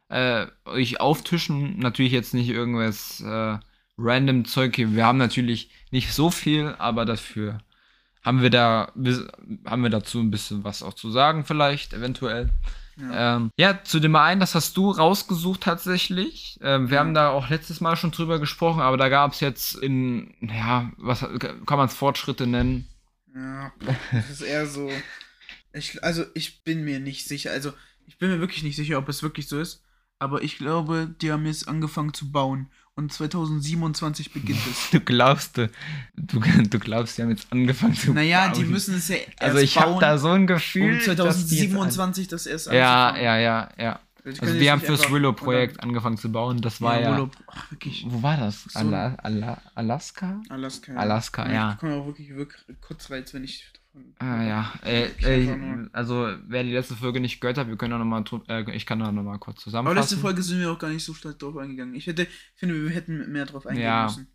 äh, 0.09 0.45
euch 0.65 0.99
auftischen. 0.99 1.79
Natürlich 1.79 2.11
jetzt 2.11 2.33
nicht 2.33 2.49
irgendwas 2.49 3.21
äh, 3.21 3.57
random 3.97 4.45
Zeug 4.45 4.75
hier. 4.75 4.93
Wir 4.93 5.05
haben 5.05 5.17
natürlich 5.17 5.69
nicht 5.91 6.13
so 6.13 6.29
viel, 6.29 6.75
aber 6.77 7.05
dafür 7.05 7.59
haben 8.23 8.41
wir 8.41 8.49
da 8.49 8.91
haben 9.65 9.83
wir 9.83 9.89
dazu 9.89 10.19
ein 10.19 10.31
bisschen 10.31 10.63
was 10.63 10.83
auch 10.83 10.93
zu 10.93 11.11
sagen, 11.11 11.45
vielleicht, 11.45 11.93
eventuell. 11.93 12.49
Ja. 12.97 13.35
Ähm, 13.35 13.49
ja, 13.57 13.83
zu 13.83 13.99
dem 13.99 14.15
einen, 14.15 14.39
das 14.39 14.55
hast 14.55 14.77
du 14.77 14.89
rausgesucht 14.91 15.61
tatsächlich. 15.61 16.57
Ähm, 16.61 16.89
wir 16.89 16.95
Ja. 16.95 16.99
haben 17.01 17.13
da 17.13 17.29
auch 17.29 17.49
letztes 17.49 17.81
Mal 17.81 17.95
schon 17.97 18.11
drüber 18.11 18.39
gesprochen, 18.39 18.81
aber 18.81 18.97
da 18.97 19.09
gab 19.09 19.33
es 19.33 19.41
jetzt 19.41 19.75
in, 19.75 20.33
ja, 20.41 20.91
was 20.97 21.19
kann 21.19 21.77
man 21.77 21.87
es 21.87 21.93
Fortschritte 21.93 22.47
nennen? 22.47 22.87
Ja, 23.35 23.71
das 24.13 24.29
ist 24.29 24.41
eher 24.41 24.65
so. 24.65 24.89
Ich, 25.73 26.01
also, 26.03 26.23
ich 26.35 26.63
bin 26.63 26.85
mir 26.85 27.01
nicht 27.01 27.27
sicher. 27.27 27.51
Also, 27.51 27.73
ich 28.07 28.17
bin 28.17 28.29
mir 28.29 28.39
wirklich 28.39 28.63
nicht 28.63 28.77
sicher, 28.77 28.97
ob 28.97 29.09
es 29.09 29.23
wirklich 29.23 29.47
so 29.49 29.59
ist. 29.59 29.83
Aber 30.19 30.41
ich 30.41 30.57
glaube, 30.57 31.13
die 31.21 31.33
haben 31.33 31.45
jetzt 31.45 31.67
angefangen 31.67 32.13
zu 32.13 32.31
bauen. 32.31 32.69
Und 32.97 33.11
2027 33.11 34.31
beginnt 34.31 34.59
es. 34.69 34.89
Du 34.91 34.99
glaubst, 35.01 35.57
du, 35.57 35.69
du, 36.15 36.39
du 36.39 36.79
glaubst, 36.79 37.17
die 37.17 37.23
haben 37.23 37.29
jetzt 37.31 37.47
angefangen 37.51 37.93
zu 37.95 38.13
Naja, 38.13 38.49
die 38.49 38.61
bauen. 38.61 38.71
müssen 38.71 38.95
es 38.95 39.09
ja 39.09 39.17
erst 39.17 39.41
Also 39.41 39.57
ich 39.57 39.77
habe 39.77 39.99
da 39.99 40.17
so 40.17 40.29
ein 40.29 40.47
Gefühl, 40.47 40.93
um 41.09 41.15
dass 41.17 41.47
die 41.47 41.57
jetzt 41.57 41.71
2027 41.73 42.27
das 42.29 42.45
erst 42.45 42.67
Ja, 42.67 43.17
ja, 43.17 43.37
ja, 43.37 43.69
ja. 43.77 43.99
Die 44.23 44.39
Also 44.39 44.55
wir 44.55 44.71
haben 44.71 44.81
fürs 44.81 45.11
Willow-Projekt 45.11 45.83
angefangen 45.83 46.17
zu 46.17 46.31
bauen. 46.31 46.59
Das 46.61 46.81
war 46.81 46.99
ja. 46.99 47.11
Willow, 47.13 47.29
ach, 47.47 47.69
wirklich. 47.71 48.05
Wo 48.07 48.23
war 48.23 48.37
das? 48.37 48.63
So- 48.63 48.79
Ala, 48.79 49.15
Ala, 49.21 49.61
Alaska? 49.75 50.41
Alaska. 50.49 50.93
Alaska, 50.95 51.51
ja. 51.51 51.73
Ich 51.73 51.77
komme 51.79 51.93
auch 51.95 52.07
wirklich, 52.07 52.33
wirklich 52.35 52.63
kurz 52.81 53.11
rein, 53.11 53.23
wenn 53.33 53.43
ich. 53.43 53.65
Ah 54.19 54.43
ja, 54.43 54.73
äh, 54.83 55.07
Ich 55.19 55.25
äh, 55.25 55.87
also 55.93 56.27
wer 56.47 56.63
die 56.63 56.71
letzte 56.71 56.95
Folge 56.95 57.19
nicht 57.19 57.41
gehört 57.41 57.57
hat, 57.57 57.67
wir 57.67 57.75
können 57.77 57.93
auch 57.93 57.99
noch 57.99 58.05
mal, 58.05 58.23
tu- 58.23 58.41
äh, 58.47 58.69
ich 58.75 58.85
kann 58.85 58.99
da 58.99 59.11
noch 59.11 59.23
mal 59.23 59.37
kurz 59.39 59.57
Aber 59.57 59.63
zusammenfassen. 59.63 59.99
letzte 59.99 60.17
Folge 60.17 60.41
sind 60.41 60.59
wir 60.59 60.71
auch 60.71 60.79
gar 60.79 60.89
nicht 60.89 61.03
so 61.03 61.13
stark 61.13 61.37
drauf 61.39 61.57
eingegangen. 61.57 61.95
Ich 61.95 62.07
hätte, 62.07 62.27
finde, 62.55 62.81
wir 62.83 62.89
hätten 62.91 63.31
mehr 63.31 63.45
drauf 63.45 63.65
eingehen 63.67 63.83
Ja. 63.83 64.03
müssen. 64.05 64.27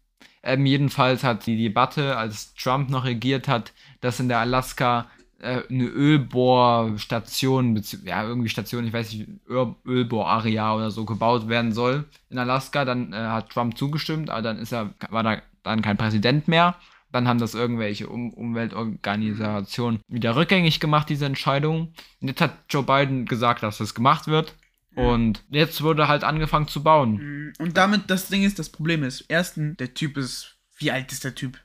Ähm, 0.43 0.67
jedenfalls 0.67 1.25
hat 1.25 1.47
die 1.47 1.57
Debatte, 1.57 2.17
als 2.17 2.55
Trump 2.55 2.91
noch 2.91 3.05
regiert 3.05 3.49
hat, 3.49 3.73
dass 4.01 4.21
in 4.21 4.29
der 4.29 4.39
Alaska 4.39 5.07
äh, 5.39 5.63
eine 5.71 5.85
Ölbohrstation, 5.87 7.83
ja 8.05 8.23
irgendwie 8.27 8.49
Station, 8.49 8.87
ich 8.87 8.93
weiß 8.93 9.13
nicht, 9.13 9.29
Öl 9.49 9.75
Ölbohrarea 9.87 10.75
oder 10.75 10.91
so 10.91 11.05
gebaut 11.05 11.49
werden 11.49 11.73
soll 11.73 12.05
in 12.29 12.39
Alaska. 12.39 12.85
Dann 12.85 13.13
äh, 13.13 13.17
hat 13.17 13.51
Trump 13.51 13.77
zugestimmt, 13.79 14.31
aber 14.31 14.43
dann 14.43 14.59
ist 14.59 14.73
er, 14.73 14.95
war 15.09 15.23
da 15.23 15.41
dann 15.63 15.83
kein 15.83 15.97
Präsident 15.97 16.49
mehr. 16.49 16.75
Dann 17.13 17.27
haben 17.27 17.39
das 17.39 17.55
irgendwelche 17.55 18.09
um 18.09 18.33
Umweltorganisationen 18.33 20.01
wieder 20.09 20.37
rückgängig 20.37 20.81
gemacht, 20.81 21.09
diese 21.09 21.27
Entscheidung. 21.27 21.93
Und 22.21 22.29
jetzt 22.29 22.41
hat 22.41 22.53
Joe 22.69 22.83
Biden 22.83 23.27
gesagt, 23.27 23.63
dass 23.63 23.79
das 23.79 23.95
gemacht 23.95 24.27
wird. 24.27 24.55
Und 24.97 25.45
jetzt 25.51 25.83
wurde 25.83 26.09
halt 26.09 26.25
angefangen 26.25 26.69
zu 26.69 26.83
bauen. 26.83 27.49
Mm, 27.49 27.53
Und 27.59 27.77
damit, 27.77 28.11
das 28.11 28.29
Ding 28.29 28.43
ist, 28.43 28.59
das 28.59 28.69
Problem 28.71 29.03
ist, 29.03 29.25
erstens, 29.29 29.77
der 29.77 29.95
Typ 29.95 30.17
ist, 30.17 30.59
wie 30.79 30.91
alt 30.91 31.13
ist 31.13 31.25
der 31.25 31.35
Typ? 31.35 31.59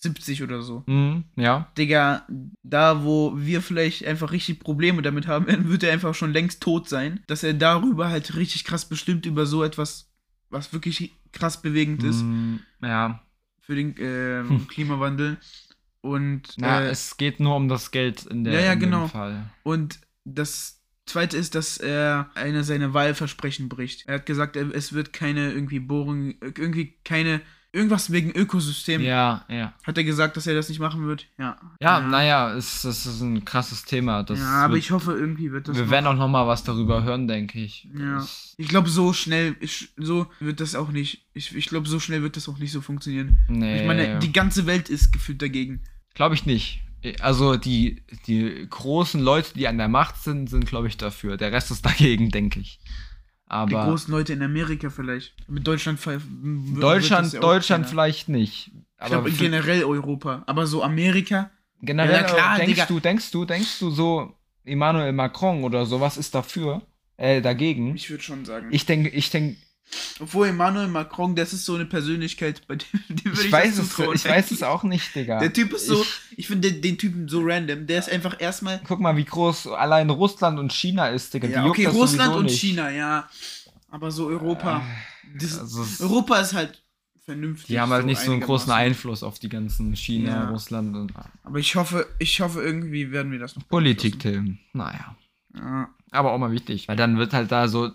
70 0.00 0.42
oder 0.44 0.62
so. 0.62 0.84
Mhm, 0.86 1.24
ja. 1.34 1.72
Digga, 1.76 2.24
da 2.62 3.02
wo 3.04 3.32
wir 3.36 3.62
vielleicht 3.62 4.06
einfach 4.06 4.30
richtig 4.30 4.60
Probleme 4.60 5.02
damit 5.02 5.26
haben, 5.26 5.46
wird 5.68 5.82
er 5.82 5.92
einfach 5.92 6.14
schon 6.14 6.32
längst 6.32 6.62
tot 6.62 6.88
sein. 6.88 7.24
Dass 7.26 7.42
er 7.42 7.54
darüber 7.54 8.08
halt 8.08 8.36
richtig 8.36 8.64
krass 8.64 8.88
bestimmt 8.88 9.26
über 9.26 9.44
so 9.44 9.64
etwas, 9.64 10.12
was 10.50 10.72
wirklich 10.72 11.12
krass 11.32 11.60
bewegend 11.60 12.04
ist 12.04 12.22
Mhm, 12.22 12.60
ja. 12.80 13.22
Für 13.68 13.74
den 13.76 13.94
ähm, 13.98 14.48
Hm. 14.48 14.68
Klimawandel. 14.68 15.36
Und, 16.00 16.54
Na, 16.56 16.80
äh, 16.82 16.88
es 16.88 17.18
geht 17.18 17.38
nur 17.38 17.54
um 17.54 17.68
das 17.68 17.90
Geld 17.90 18.24
in 18.24 18.44
der 18.44 18.54
Ja, 18.54 18.60
ja, 18.60 18.72
in 18.72 18.80
dem 18.80 18.90
genau. 18.90 19.08
Fall. 19.08 19.50
und 19.62 20.00
das 20.24 20.80
zweite 21.06 21.36
ist, 21.36 21.54
dass 21.54 21.76
er 21.78 22.30
einer 22.34 22.64
seiner 22.64 22.94
Wahlversprechen 22.94 23.68
bricht. 23.68 24.06
Er 24.06 24.14
hat 24.16 24.26
gesagt, 24.26 24.56
es 24.56 24.92
wird 24.92 25.12
keine 25.12 25.52
irgendwie 25.52 25.80
Bohrung, 25.80 26.34
irgendwie 26.40 26.94
keine, 27.04 27.40
irgendwas 27.72 28.10
wegen 28.10 28.30
Ökosystem. 28.32 29.02
Ja, 29.02 29.44
ja. 29.48 29.74
Hat 29.84 29.98
er 29.98 30.04
gesagt, 30.04 30.36
dass 30.36 30.46
er 30.46 30.54
das 30.54 30.68
nicht 30.68 30.78
machen 30.80 31.06
wird? 31.06 31.26
Ja. 31.38 31.58
Ja, 31.80 32.00
naja, 32.00 32.54
es, 32.54 32.82
das 32.82 33.06
ist 33.06 33.20
ein 33.20 33.44
krasses 33.44 33.84
Thema. 33.84 34.22
Das 34.22 34.38
ja, 34.38 34.64
aber 34.64 34.74
wird, 34.74 34.84
ich 34.84 34.90
hoffe, 34.90 35.12
irgendwie 35.12 35.52
wird 35.52 35.68
das. 35.68 35.76
wir 35.76 35.84
noch- 35.84 35.90
werden 35.90 36.06
auch 36.06 36.14
noch 36.16 36.28
mal 36.28 36.46
was 36.46 36.64
darüber 36.64 37.02
hören, 37.02 37.28
denke 37.28 37.60
ich. 37.60 37.86
Ja. 37.96 38.16
Das- 38.16 38.54
Ich 38.56 38.68
glaube, 38.68 38.88
so 38.88 39.12
schnell, 39.12 39.54
ich, 39.60 39.90
so 39.96 40.26
wird 40.40 40.60
das 40.60 40.74
auch 40.74 40.88
nicht. 40.90 41.26
Ich, 41.34 41.54
ich 41.54 41.66
glaube, 41.66 41.88
so 41.88 42.00
schnell 42.00 42.22
wird 42.22 42.36
das 42.36 42.48
auch 42.48 42.58
nicht 42.58 42.72
so 42.72 42.80
funktionieren. 42.80 43.38
Nee, 43.48 43.80
Ich 43.82 43.86
meine, 43.86 44.18
die 44.18 44.32
ganze 44.32 44.66
Welt 44.66 44.88
ist 44.88 45.12
gefühlt 45.12 45.42
dagegen. 45.42 45.82
glaube 46.14 46.34
ich 46.34 46.46
nicht. 46.46 46.82
Also 47.20 47.56
die, 47.56 48.02
die 48.26 48.66
großen 48.68 49.20
Leute, 49.20 49.54
die 49.54 49.68
an 49.68 49.78
der 49.78 49.86
Macht 49.86 50.16
sind, 50.16 50.50
sind, 50.50 50.66
glaube 50.66 50.88
ich, 50.88 50.96
dafür. 50.96 51.36
Der 51.36 51.52
Rest 51.52 51.70
ist 51.70 51.84
dagegen, 51.86 52.30
denke 52.30 52.58
ich. 52.58 52.80
Die 53.48 53.52
Aber 53.52 53.84
großen 53.86 54.12
Leute 54.12 54.34
in 54.34 54.42
Amerika 54.42 54.90
vielleicht. 54.90 55.34
Mit 55.48 55.66
Deutschland 55.66 55.98
Deutschland, 56.04 57.32
ja 57.32 57.40
Deutschland 57.40 57.84
keiner. 57.84 57.90
vielleicht 57.90 58.28
nicht. 58.28 58.68
Ich 58.68 58.72
Aber 58.98 59.08
glaube 59.10 59.30
für- 59.30 59.42
generell 59.44 59.84
Europa. 59.84 60.42
Aber 60.46 60.66
so 60.66 60.82
Amerika. 60.82 61.50
generell 61.80 62.22
Ja, 62.22 62.22
klar, 62.24 62.56
denkst 62.56 62.72
Digga. 62.74 62.86
du, 62.86 63.00
denkst 63.00 63.30
du, 63.30 63.44
denkst 63.44 63.78
du 63.78 63.90
so, 63.90 64.34
Emmanuel 64.64 65.12
Macron 65.12 65.64
oder 65.64 65.86
sowas 65.86 66.18
ist 66.18 66.34
dafür, 66.34 66.82
äh, 67.16 67.40
dagegen. 67.40 67.94
Ich 67.94 68.10
würde 68.10 68.22
schon 68.22 68.44
sagen. 68.44 68.68
Ich 68.70 68.84
denke, 68.84 69.08
ich 69.08 69.30
denke, 69.30 69.56
Obwohl 70.20 70.48
Emmanuel 70.48 70.88
Macron, 70.88 71.34
das 71.34 71.52
ist 71.52 71.64
so 71.64 71.74
eine 71.74 71.86
Persönlichkeit, 71.86 72.66
bei 72.66 72.76
dem, 72.76 72.86
dem 73.08 73.24
würde 73.26 73.40
ich, 73.40 73.46
ich, 73.46 73.52
weiß 73.52 73.76
das 73.76 73.86
es, 73.86 73.94
zutrauen. 73.94 74.16
ich 74.16 74.24
weiß 74.24 74.50
es 74.50 74.62
auch 74.64 74.82
nicht, 74.82 75.14
Digga. 75.14 75.38
Der 75.40 75.52
Typ 75.52 75.72
ist 75.72 75.86
so, 75.86 76.02
Ich, 76.02 76.38
ich, 76.38 76.46
finde 76.46 76.70
den, 76.72 76.82
den 76.82 76.98
Typen 76.98 77.28
so 77.28 77.40
random. 77.42 77.86
Der 77.86 77.98
ist 77.98 78.10
einfach 78.10 78.36
erstmal. 78.40 78.80
guck 78.86 79.00
mal, 79.00 79.16
wie 79.16 79.24
groß 79.24 79.68
allein 79.68 80.10
Russland 80.10 80.58
und 80.58 80.72
China 80.72 81.08
ist, 81.08 81.32
Digga. 81.34 81.46
Die 81.48 81.52
Ja, 81.54 81.64
okay, 81.66 81.86
Russland 81.86 82.34
und 82.34 82.44
nicht. 82.46 82.60
China, 82.60 82.90
ja. 82.90 83.28
Aber 83.90 84.10
so 84.10 84.26
Europa. 84.26 84.82
Das, 85.38 85.58
Also 85.58 86.04
Europa 86.04 86.40
ist 86.40 86.54
halt 86.54 86.82
vernünftig. 87.24 87.68
Die 87.68 87.80
haben 87.80 87.90
halt 87.92 88.06
nicht 88.06 88.20
so 88.20 88.32
einen 88.32 88.40
großen. 88.40 88.72
Einfluss 88.72 89.22
auf 89.22 89.38
die 89.38 89.48
ganzen 89.48 89.94
China, 89.96 90.30
Ja. 90.30 90.50
Russland 90.50 90.94
und 90.96 91.12
Aber 91.44 91.58
ich 91.58 91.74
hoffe, 91.76 92.06
ich 92.18 92.40
hoffe, 92.40 92.62
irgendwie 92.62 93.10
werden 93.12 93.30
wir 93.32 93.38
das 93.38 93.56
noch. 93.56 93.66
Politik-Themen. 93.68 94.58
Naja. 94.72 95.16
Ja, 95.54 95.88
Aber 96.10 96.32
auch 96.32 96.38
mal 96.38 96.50
wichtig, 96.52 96.88
weil 96.88 96.96
dann 96.96 97.18
wird 97.18 97.32
halt 97.34 97.52
da 97.52 97.68
so 97.68 97.90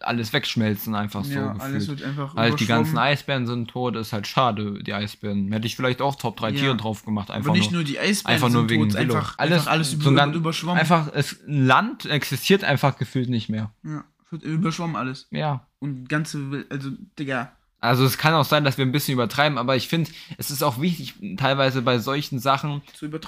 alles 0.00 0.32
wegschmelzen, 0.32 0.94
einfach 0.94 1.24
so 1.24 1.32
ja 1.32 1.46
gefühlt. 1.52 1.62
alles 1.62 1.88
wird 1.88 2.02
einfach. 2.02 2.34
Halt 2.34 2.58
die 2.60 2.66
ganzen. 2.66 2.98
Eisbären 2.98 3.46
sind 3.46 3.68
tot, 3.70 3.96
ist 3.96 4.12
halt 4.12 4.26
schade, 4.26 4.82
die 4.82 4.92
Eisbären. 4.94 5.52
Hätte 5.52 5.66
ich 5.66 5.76
vielleicht 5.76 6.00
auch 6.02 6.14
Top 6.16 6.36
3 6.38 6.50
Ja. 6.50 6.60
Tiere 6.60 6.76
drauf 6.76 7.04
gemacht, 7.04 7.30
einfach 7.30 7.50
Aber 7.50 7.58
nicht 7.58 7.70
nur. 7.70 7.80
nur 7.82 7.84
die 7.84 7.98
Eisbären 7.98 8.34
einfach 8.34 8.48
nur 8.50 8.68
wegen 8.68 8.88
tot, 8.88 8.96
einfach 8.98 9.34
Alles- 9.38 9.66
alles, 9.66 9.68
einfach 9.68 9.72
alles 9.72 9.90
so 9.92 10.10
ein 10.10 10.34
überschwommen. 10.34 10.78
Einfach, 10.78 11.08
es, 11.14 11.44
ein 11.46 11.66
Land 11.66 12.06
existiert 12.06 12.64
einfach 12.64 12.96
gefühlt 12.98 13.28
nicht 13.28 13.48
mehr. 13.48 13.70
Ja, 13.84 14.04
wird 14.30 14.42
überschwommen 14.42 14.96
alles. 14.96 15.26
Ja. 15.30 15.66
Und 15.78 16.08
ganze, 16.08 16.64
also, 16.70 16.90
Digga. 17.18 17.52
Also 17.80 18.04
es 18.04 18.18
kann 18.18 18.34
auch 18.34 18.44
sein, 18.44 18.64
dass 18.64 18.76
wir 18.76 18.84
ein 18.84 18.90
bisschen 18.92 19.14
übertreiben, 19.14 19.56
aber 19.56 19.76
ich 19.76 19.86
finde, 19.86 20.10
es 20.36 20.50
ist 20.50 20.64
auch 20.64 20.80
wichtig, 20.80 21.14
teilweise 21.36 21.80
bei 21.82 21.98
solchen 22.00 22.40
Sachen 22.40 22.82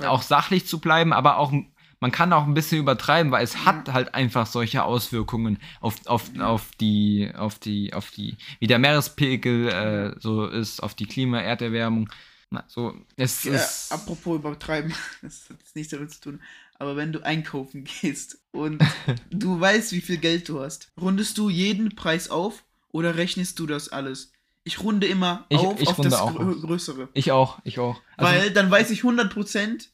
auch 0.07 0.23
sachlich 0.23 0.67
zu 0.67 0.81
bleiben, 0.81 1.13
aber 1.13 1.37
auch 1.39 1.53
man 2.01 2.11
kann 2.13 2.33
auch 2.33 2.45
ein 2.47 2.55
bisschen 2.55 2.79
übertreiben, 2.79 3.31
weil 3.31 3.45
es 3.45 3.65
hat 3.65 3.93
halt 3.93 4.15
einfach 4.15 4.47
solche 4.47 4.83
Auswirkungen 4.85 5.59
auf, 5.81 5.97
auf, 6.07 6.31
auf 6.39 6.71
die, 6.81 7.31
auf 7.37 7.59
die, 7.59 7.93
auf 7.95 8.11
die, 8.11 8.37
wie 8.59 8.67
der 8.67 8.79
Meerespegel 8.79 9.69
äh, 9.69 10.21
so 10.21 10.47
ist, 10.47 10.83
auf 10.83 10.95
die 10.95 11.07
Klima, 11.07 11.41
Erderwärmung. 11.41 12.09
Na, 12.53 12.65
so, 12.67 12.95
es 13.17 13.45
Ja, 13.45 13.55
ist. 13.55 13.93
apropos 13.93 14.37
übertreiben, 14.39 14.93
das 15.23 15.49
hat 15.51 15.59
nichts 15.75 15.93
damit 15.93 16.11
zu 16.13 16.21
tun. 16.21 16.41
Aber 16.79 16.97
wenn 16.97 17.13
du 17.13 17.21
einkaufen 17.25 17.85
gehst 18.01 18.39
und 18.51 18.83
du 19.31 19.61
weißt, 19.61 19.93
wie 19.93 20.01
viel 20.01 20.17
Geld 20.17 20.49
du 20.49 20.61
hast, 20.61 20.91
rundest 21.01 21.39
du 21.39 21.49
jeden 21.51 21.95
Preis 21.95 22.31
auf 22.31 22.65
oder 22.93 23.17
rechnest 23.17 23.59
du 23.59 23.67
das 23.67 23.91
alles? 23.91 24.33
Ich 24.65 24.81
runde 24.83 25.07
immer 25.07 25.47
Ich- 25.49 25.59
auf 25.59 25.81
ich 25.81 25.89
auf 25.89 25.97
das 26.01 26.15
auch 26.15 26.35
Grö 26.35 26.53
auf. 26.53 26.61
Größere. 26.63 27.09
Ich 27.15 27.31
auch, 27.31 27.59
ich 27.65 27.79
auch. 27.79 28.01
Also, 28.17 28.33
Weil 28.33 28.51
dann 28.51 28.71
weiß 28.71 28.91
ich 28.91 29.03
100%, 29.03 29.89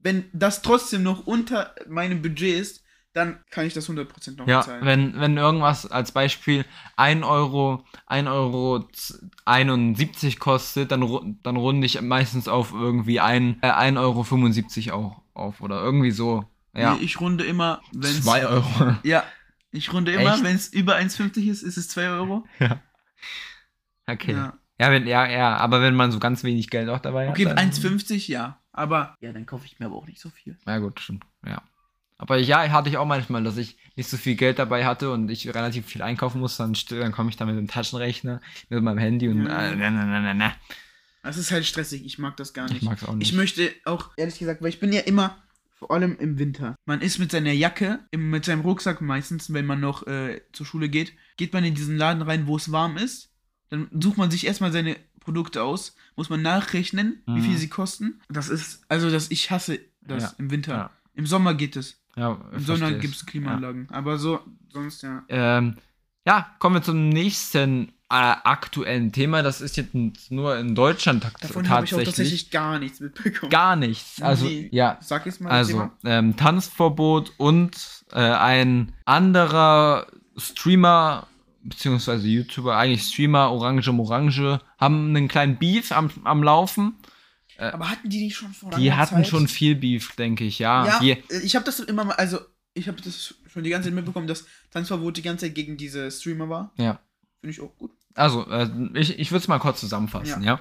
wenn 0.00 0.24
das 0.32 0.62
trotzdem 0.62 1.02
noch 1.02 1.26
unter 1.26 1.74
meinem 1.88 2.22
Budget 2.22 2.60
ist, 2.60 2.82
dann 3.14 3.40
kann 3.50 3.66
ich 3.66 3.74
das 3.74 3.88
100% 3.90 4.36
noch 4.36 4.46
ja, 4.46 4.58
bezahlen. 4.60 4.84
wenn, 4.84 5.18
wenn 5.20 5.36
irgendwas 5.38 5.90
als 5.90 6.12
Beispiel 6.12 6.64
1 6.96 7.24
Euro, 7.24 7.84
1 8.06 8.28
Euro 8.28 8.80
z- 8.92 9.18
71 9.44 10.38
kostet, 10.38 10.92
dann, 10.92 11.38
dann 11.42 11.56
runde 11.56 11.86
ich 11.86 12.00
meistens 12.00 12.46
auf 12.48 12.72
irgendwie 12.72 13.18
ein, 13.18 13.58
äh, 13.62 13.70
1,75 13.70 14.92
Euro 14.92 14.98
auch 15.06 15.22
auf 15.34 15.60
oder 15.60 15.82
irgendwie 15.82 16.10
so. 16.12 16.44
Ja. 16.74 16.94
Nee, 16.94 17.02
Ich 17.04 17.20
runde 17.20 17.44
immer, 17.44 17.80
wenn 17.92 18.22
2 18.22 18.46
Euro. 18.46 18.96
Ja, 19.02 19.24
ich 19.72 19.92
runde 19.92 20.12
immer, 20.12 20.40
wenn 20.42 20.54
es 20.54 20.68
über 20.68 20.96
1,50 20.96 21.50
ist, 21.50 21.62
ist 21.62 21.76
es 21.76 21.88
2 21.88 22.08
Euro. 22.10 22.44
Okay. 24.06 24.32
Ja. 24.32 24.54
Ja. 24.80 24.90
wenn, 24.90 25.06
ja, 25.06 25.26
ja, 25.28 25.56
aber 25.56 25.82
wenn 25.82 25.94
man 25.94 26.12
so 26.12 26.18
ganz 26.18 26.44
wenig 26.44 26.70
Geld 26.70 26.88
auch 26.88 27.00
dabei 27.00 27.28
Okay, 27.30 27.46
hat. 27.46 27.58
dann- 27.58 27.70
1,50 27.70 28.28
ja. 28.28 28.60
Aber 28.78 29.16
ja, 29.20 29.32
dann 29.32 29.44
kaufe 29.44 29.66
ich 29.66 29.78
mir 29.80 29.86
aber 29.86 29.96
auch 29.96 30.06
nicht 30.06 30.20
so 30.20 30.30
viel. 30.30 30.56
Ja, 30.66 30.78
gut, 30.78 31.00
stimmt. 31.00 31.24
Ja. 31.44 31.62
Aber 32.16 32.36
ja, 32.38 32.68
hatte 32.70 32.88
ich 32.88 32.96
auch 32.96 33.04
manchmal, 33.06 33.42
dass 33.44 33.56
ich 33.56 33.76
nicht 33.96 34.08
so 34.08 34.16
viel 34.16 34.34
Geld 34.36 34.58
dabei 34.58 34.84
hatte 34.86 35.10
und 35.12 35.28
ich 35.30 35.46
relativ 35.54 35.86
viel 35.86 36.02
einkaufen 36.02 36.40
musste, 36.40 36.62
dann, 36.64 36.74
dann 37.00 37.12
komme 37.12 37.30
ich 37.30 37.36
da 37.36 37.44
mit 37.44 37.56
dem 37.56 37.68
Taschenrechner, 37.68 38.40
mit 38.68 38.82
meinem 38.82 38.98
Handy 38.98 39.28
und 39.28 39.46
Ja. 39.46 39.68
äh, 39.70 39.76
na, 39.76 39.90
na, 39.90 40.04
na, 40.04 40.20
na, 40.20 40.34
na. 40.34 40.52
Es 41.22 41.36
ist 41.36 41.50
halt 41.50 41.66
stressig, 41.66 42.04
ich 42.06 42.18
mag 42.18 42.36
das 42.36 42.52
gar 42.54 42.66
Ich 42.66 42.72
nicht. 42.74 42.82
mag 42.84 42.98
es 43.02 43.04
auch 43.08 43.14
nicht. 43.14 43.28
Ich 43.30 43.36
möchte 43.36 43.72
auch, 43.84 44.10
ehrlich 44.16 44.38
gesagt, 44.38 44.62
weil 44.62 44.68
ich 44.70 44.80
bin 44.80 44.92
ja 44.92 45.00
immer, 45.00 45.36
vor 45.74 45.90
allem 45.92 46.16
im 46.18 46.38
Winter, 46.38 46.74
man 46.86 47.00
ist 47.00 47.18
mit 47.18 47.30
seiner 47.30 47.52
Jacke, 47.52 48.00
im, 48.10 48.30
mit 48.30 48.44
seinem 48.44 48.60
Rucksack 48.62 49.00
meistens, 49.00 49.52
wenn 49.52 49.66
man 49.66 49.78
noch 49.80 50.06
äh, 50.06 50.40
zur 50.52 50.66
Schule 50.66 50.88
geht, 50.88 51.12
geht 51.36 51.52
man 51.52 51.64
in 51.64 51.74
diesen 51.74 51.96
Laden 51.96 52.22
rein, 52.22 52.46
wo 52.46 52.56
es 52.56 52.72
warm 52.72 52.96
ist. 52.96 53.30
Dann 53.70 53.88
sucht 53.92 54.16
man 54.16 54.30
sich 54.30 54.46
erstmal 54.46 54.72
seine 54.72 54.96
Produkte 55.28 55.62
aus, 55.62 55.94
muss 56.16 56.30
man 56.30 56.40
nachrechnen, 56.40 57.22
wie 57.26 57.32
Mhm. 57.32 57.42
viel 57.42 57.58
sie 57.58 57.68
kosten. 57.68 58.20
Das 58.30 58.48
ist, 58.48 58.82
also 58.88 59.10
das, 59.10 59.30
ich 59.30 59.50
hasse 59.50 59.78
das 60.00 60.22
Ja. 60.22 60.32
im 60.38 60.50
Winter. 60.50 60.72
Ja. 60.74 60.90
Im 61.14 61.26
Sommer 61.26 61.52
geht 61.54 61.76
es. 61.76 62.00
ja, 62.16 62.38
Im 62.52 62.64
Sommer 62.64 62.92
gibt 62.92 63.14
es 63.14 63.26
Klimaanlagen. 63.26 63.88
Aber 63.90 64.16
so, 64.18 64.40
sonst 64.72 65.02
ja. 65.02 65.22
Ähm, 65.28 65.74
ja, 66.26 66.48
kommen 66.58 66.76
wir 66.76 66.82
zum 66.82 67.08
nächsten 67.10 67.88
äh, 68.10 68.14
aktuellen 68.14 69.12
Thema. 69.12 69.42
Das 69.42 69.60
ist 69.60 69.76
jetzt 69.76 69.94
nur 70.30 70.56
in 70.56 70.74
Deutschland 70.74 71.22
tak- 71.24 71.38
Davon 71.42 71.68
habe 71.68 71.84
ich 71.84 71.92
auch 71.94 71.98
tatsächlich. 71.98 72.06
tatsächlich 72.46 72.50
gar 72.50 72.78
nichts 72.78 73.00
mitbekommen. 73.00 73.50
Gar 73.50 73.76
nichts. 73.76 74.22
Also, 74.22 74.46
Nee. 74.46 74.68
ja, 74.72 74.96
Sag 75.02 75.26
jetzt 75.26 75.42
mal 75.42 75.50
Also, 75.50 75.90
ähm, 76.04 76.34
Tanzverbot 76.36 77.32
und 77.36 77.76
äh, 78.12 78.20
ein 78.20 78.92
anderer 79.04 80.06
Streamer, 80.38 81.26
beziehungsweise 81.68 82.26
YouTuber, 82.26 82.76
eigentlich 82.76 83.02
Streamer, 83.02 83.50
Orange 83.50 83.92
Morange, 83.92 84.60
haben 84.78 85.08
einen 85.08 85.28
kleinen 85.28 85.58
Beef 85.58 85.92
am, 85.92 86.10
am 86.24 86.42
Laufen. 86.42 86.94
Aber 87.58 87.90
hatten 87.90 88.08
die 88.08 88.24
nicht 88.24 88.36
schon 88.36 88.52
vor 88.52 88.70
Die 88.70 88.92
hatten 88.92 89.16
Zeit? 89.16 89.26
schon 89.28 89.48
viel 89.48 89.74
Beef, 89.74 90.14
denke 90.14 90.44
ich, 90.44 90.58
ja. 90.60 90.86
Ja, 90.86 90.98
Die, 91.00 91.10
äh, 91.10 91.40
ich 91.42 91.56
habe 91.56 91.64
das 91.64 91.80
immer 91.80 92.04
mal, 92.04 92.14
also 92.14 92.38
ich 92.74 92.86
habe 92.86 93.00
das 93.02 93.34
schon 93.48 93.64
die 93.64 93.70
ganze 93.70 93.88
Zeit 93.88 93.96
mitbekommen, 93.96 94.28
dass 94.28 94.46
Tanzverbot 94.70 95.16
die 95.16 95.22
ganze 95.22 95.46
Zeit 95.46 95.54
gegen 95.56 95.76
diese 95.76 96.10
Streamer 96.10 96.48
war. 96.48 96.72
ja. 96.76 97.00
Finde 97.40 97.52
ich 97.52 97.60
auch 97.60 97.76
gut. 97.76 97.92
Also, 98.14 98.48
äh, 98.50 98.68
ich, 98.94 99.16
ich 99.18 99.30
würde 99.30 99.42
es 99.42 99.48
mal 99.48 99.58
kurz 99.60 99.78
zusammenfassen, 99.80 100.42
ja. 100.42 100.58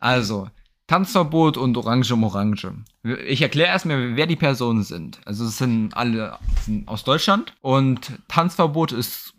Also, 0.00 0.48
Tanzverbot 0.86 1.56
und 1.56 1.76
Orange 1.76 2.14
Morange. 2.16 2.84
Ich 3.26 3.42
erkläre 3.42 3.68
erstmal, 3.68 4.16
wer 4.16 4.26
die 4.26 4.36
Personen 4.36 4.82
sind. 4.82 5.20
Also, 5.26 5.44
es 5.44 5.58
sind 5.58 5.94
alle 5.94 6.38
sind 6.62 6.88
aus 6.88 7.04
Deutschland 7.04 7.54
und 7.60 8.12
Tanzverbot 8.28 8.92
ist 8.92 9.34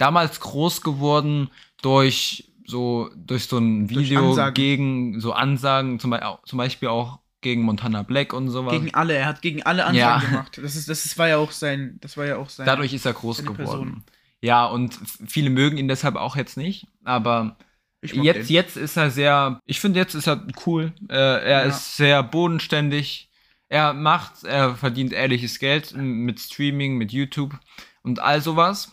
damals 0.00 0.40
groß 0.40 0.82
geworden 0.82 1.50
durch 1.82 2.52
so, 2.66 3.10
durch 3.16 3.46
so 3.46 3.58
ein 3.58 3.90
Video 3.90 4.52
gegen 4.52 5.20
so 5.20 5.32
Ansagen, 5.32 5.98
zum, 5.98 6.14
zum 6.44 6.56
Beispiel 6.56 6.88
auch 6.88 7.18
gegen 7.40 7.62
Montana 7.62 8.02
Black 8.02 8.32
und 8.32 8.48
sowas. 8.50 8.72
Gegen 8.72 8.94
alle, 8.94 9.14
er 9.14 9.26
hat 9.26 9.42
gegen 9.42 9.62
alle 9.62 9.84
Ansagen 9.84 10.22
Ja. 10.22 10.28
gemacht. 10.28 10.58
Das 10.62 10.76
ist, 10.76 10.88
das 10.88 11.04
ist, 11.04 11.18
war 11.18 11.28
ja 11.28 11.38
auch 11.38 11.50
sein, 11.50 11.98
das 12.00 12.16
war 12.16 12.26
ja 12.26 12.36
auch 12.36 12.48
sein. 12.48 12.66
Dadurch 12.66 12.92
ist 12.92 13.06
er 13.06 13.12
groß 13.12 13.38
geworden. 13.38 13.56
Person. 13.56 14.04
Ja, 14.42 14.66
und 14.66 14.98
viele 15.26 15.50
mögen 15.50 15.76
ihn 15.76 15.88
deshalb 15.88 16.16
auch 16.16 16.36
jetzt 16.36 16.56
nicht, 16.56 16.86
aber 17.04 17.56
Jetzt, 18.02 18.48
den. 18.48 18.54
jetzt 18.54 18.76
ist 18.78 18.96
er 18.96 19.10
sehr, 19.10 19.60
ich 19.66 19.78
finde, 19.78 19.98
jetzt 20.00 20.14
ist 20.14 20.26
er 20.26 20.46
cool. 20.64 20.94
Äh, 21.10 21.14
er 21.14 21.60
Ja. 21.60 21.60
ist 21.64 21.96
sehr 21.98 22.22
bodenständig. 22.22 23.28
Er 23.68 23.92
macht, 23.92 24.44
er 24.44 24.74
verdient 24.74 25.12
ehrliches 25.12 25.58
Geld 25.58 25.94
mit 25.94 26.40
Streaming, 26.40 26.96
mit 26.96 27.12
YouTube 27.12 27.58
und 28.02 28.18
all 28.20 28.40
sowas. 28.40 28.90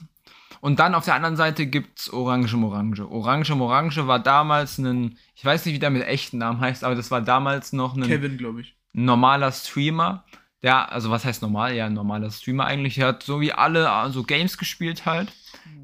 Und 0.61 0.79
dann 0.79 0.95
auf 0.95 1.05
der 1.05 1.15
anderen 1.15 1.35
Seite 1.35 1.65
gibt's 1.67 2.11
Orange 2.11 2.55
Morange. 2.55 3.07
Orange 3.09 3.53
Morange 3.55 4.07
war 4.07 4.19
damals 4.19 4.77
ein, 4.77 5.17
ich 5.35 5.45
weiß 5.45 5.65
nicht, 5.65 5.75
wie 5.75 5.79
der 5.79 5.89
mit 5.89 6.03
echten 6.05 6.37
Namen 6.39 6.59
heißt, 6.59 6.83
aber 6.83 6.95
das 6.95 7.11
war 7.11 7.21
damals 7.21 7.73
noch 7.73 7.95
ein 7.95 8.03
Kevin, 8.03 8.37
glaube 8.37 8.61
ich. 8.61 8.75
normaler 8.93 9.51
Streamer. 9.51 10.23
Der, 10.63 10.91
also 10.91 11.11
was 11.11 11.23
heißt 11.23 11.43
normal? 11.43 11.75
Ja, 11.75 11.85
ein 11.85 11.93
normaler 11.93 12.31
Streamer 12.31 12.65
eigentlich. 12.65 12.95
Der 12.95 13.07
hat 13.07 13.23
so 13.23 13.39
wie 13.39 13.53
alle 13.53 13.87
so 14.11 14.23
Games 14.23 14.57
gespielt 14.57 15.05
halt. 15.05 15.31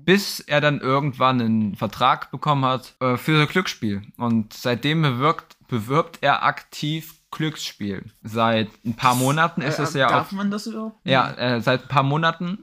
Bis 0.05 0.39
er 0.41 0.59
dann 0.59 0.81
irgendwann 0.81 1.39
einen 1.39 1.75
Vertrag 1.75 2.31
bekommen 2.31 2.65
hat 2.65 2.95
äh, 2.99 3.15
für 3.17 3.45
Glücksspiel. 3.45 4.01
Und 4.17 4.51
seitdem 4.53 5.01
bewirkt, 5.01 5.55
bewirbt 5.67 6.17
er 6.21 6.43
aktiv 6.43 7.19
Glücksspiel. 7.31 8.03
Seit 8.21 8.69
ein 8.85 8.95
paar 8.95 9.15
Monaten 9.15 9.61
ist 9.61 9.79
Äh, 9.79 9.83
es 9.83 9.93
ja 9.93 10.07
Darf 10.09 10.27
auf, 10.27 10.31
man 10.33 10.51
das 10.51 10.67
überhaupt? 10.67 10.97
ja, 11.05 11.31
äh, 11.33 11.61
seit 11.61 11.83
ein 11.83 11.87
paar 11.87 12.03
Monaten 12.03 12.59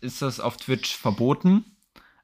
ist 0.00 0.22
das 0.22 0.40
auf 0.40 0.56
Twitch 0.56 0.96
verboten, 0.96 1.64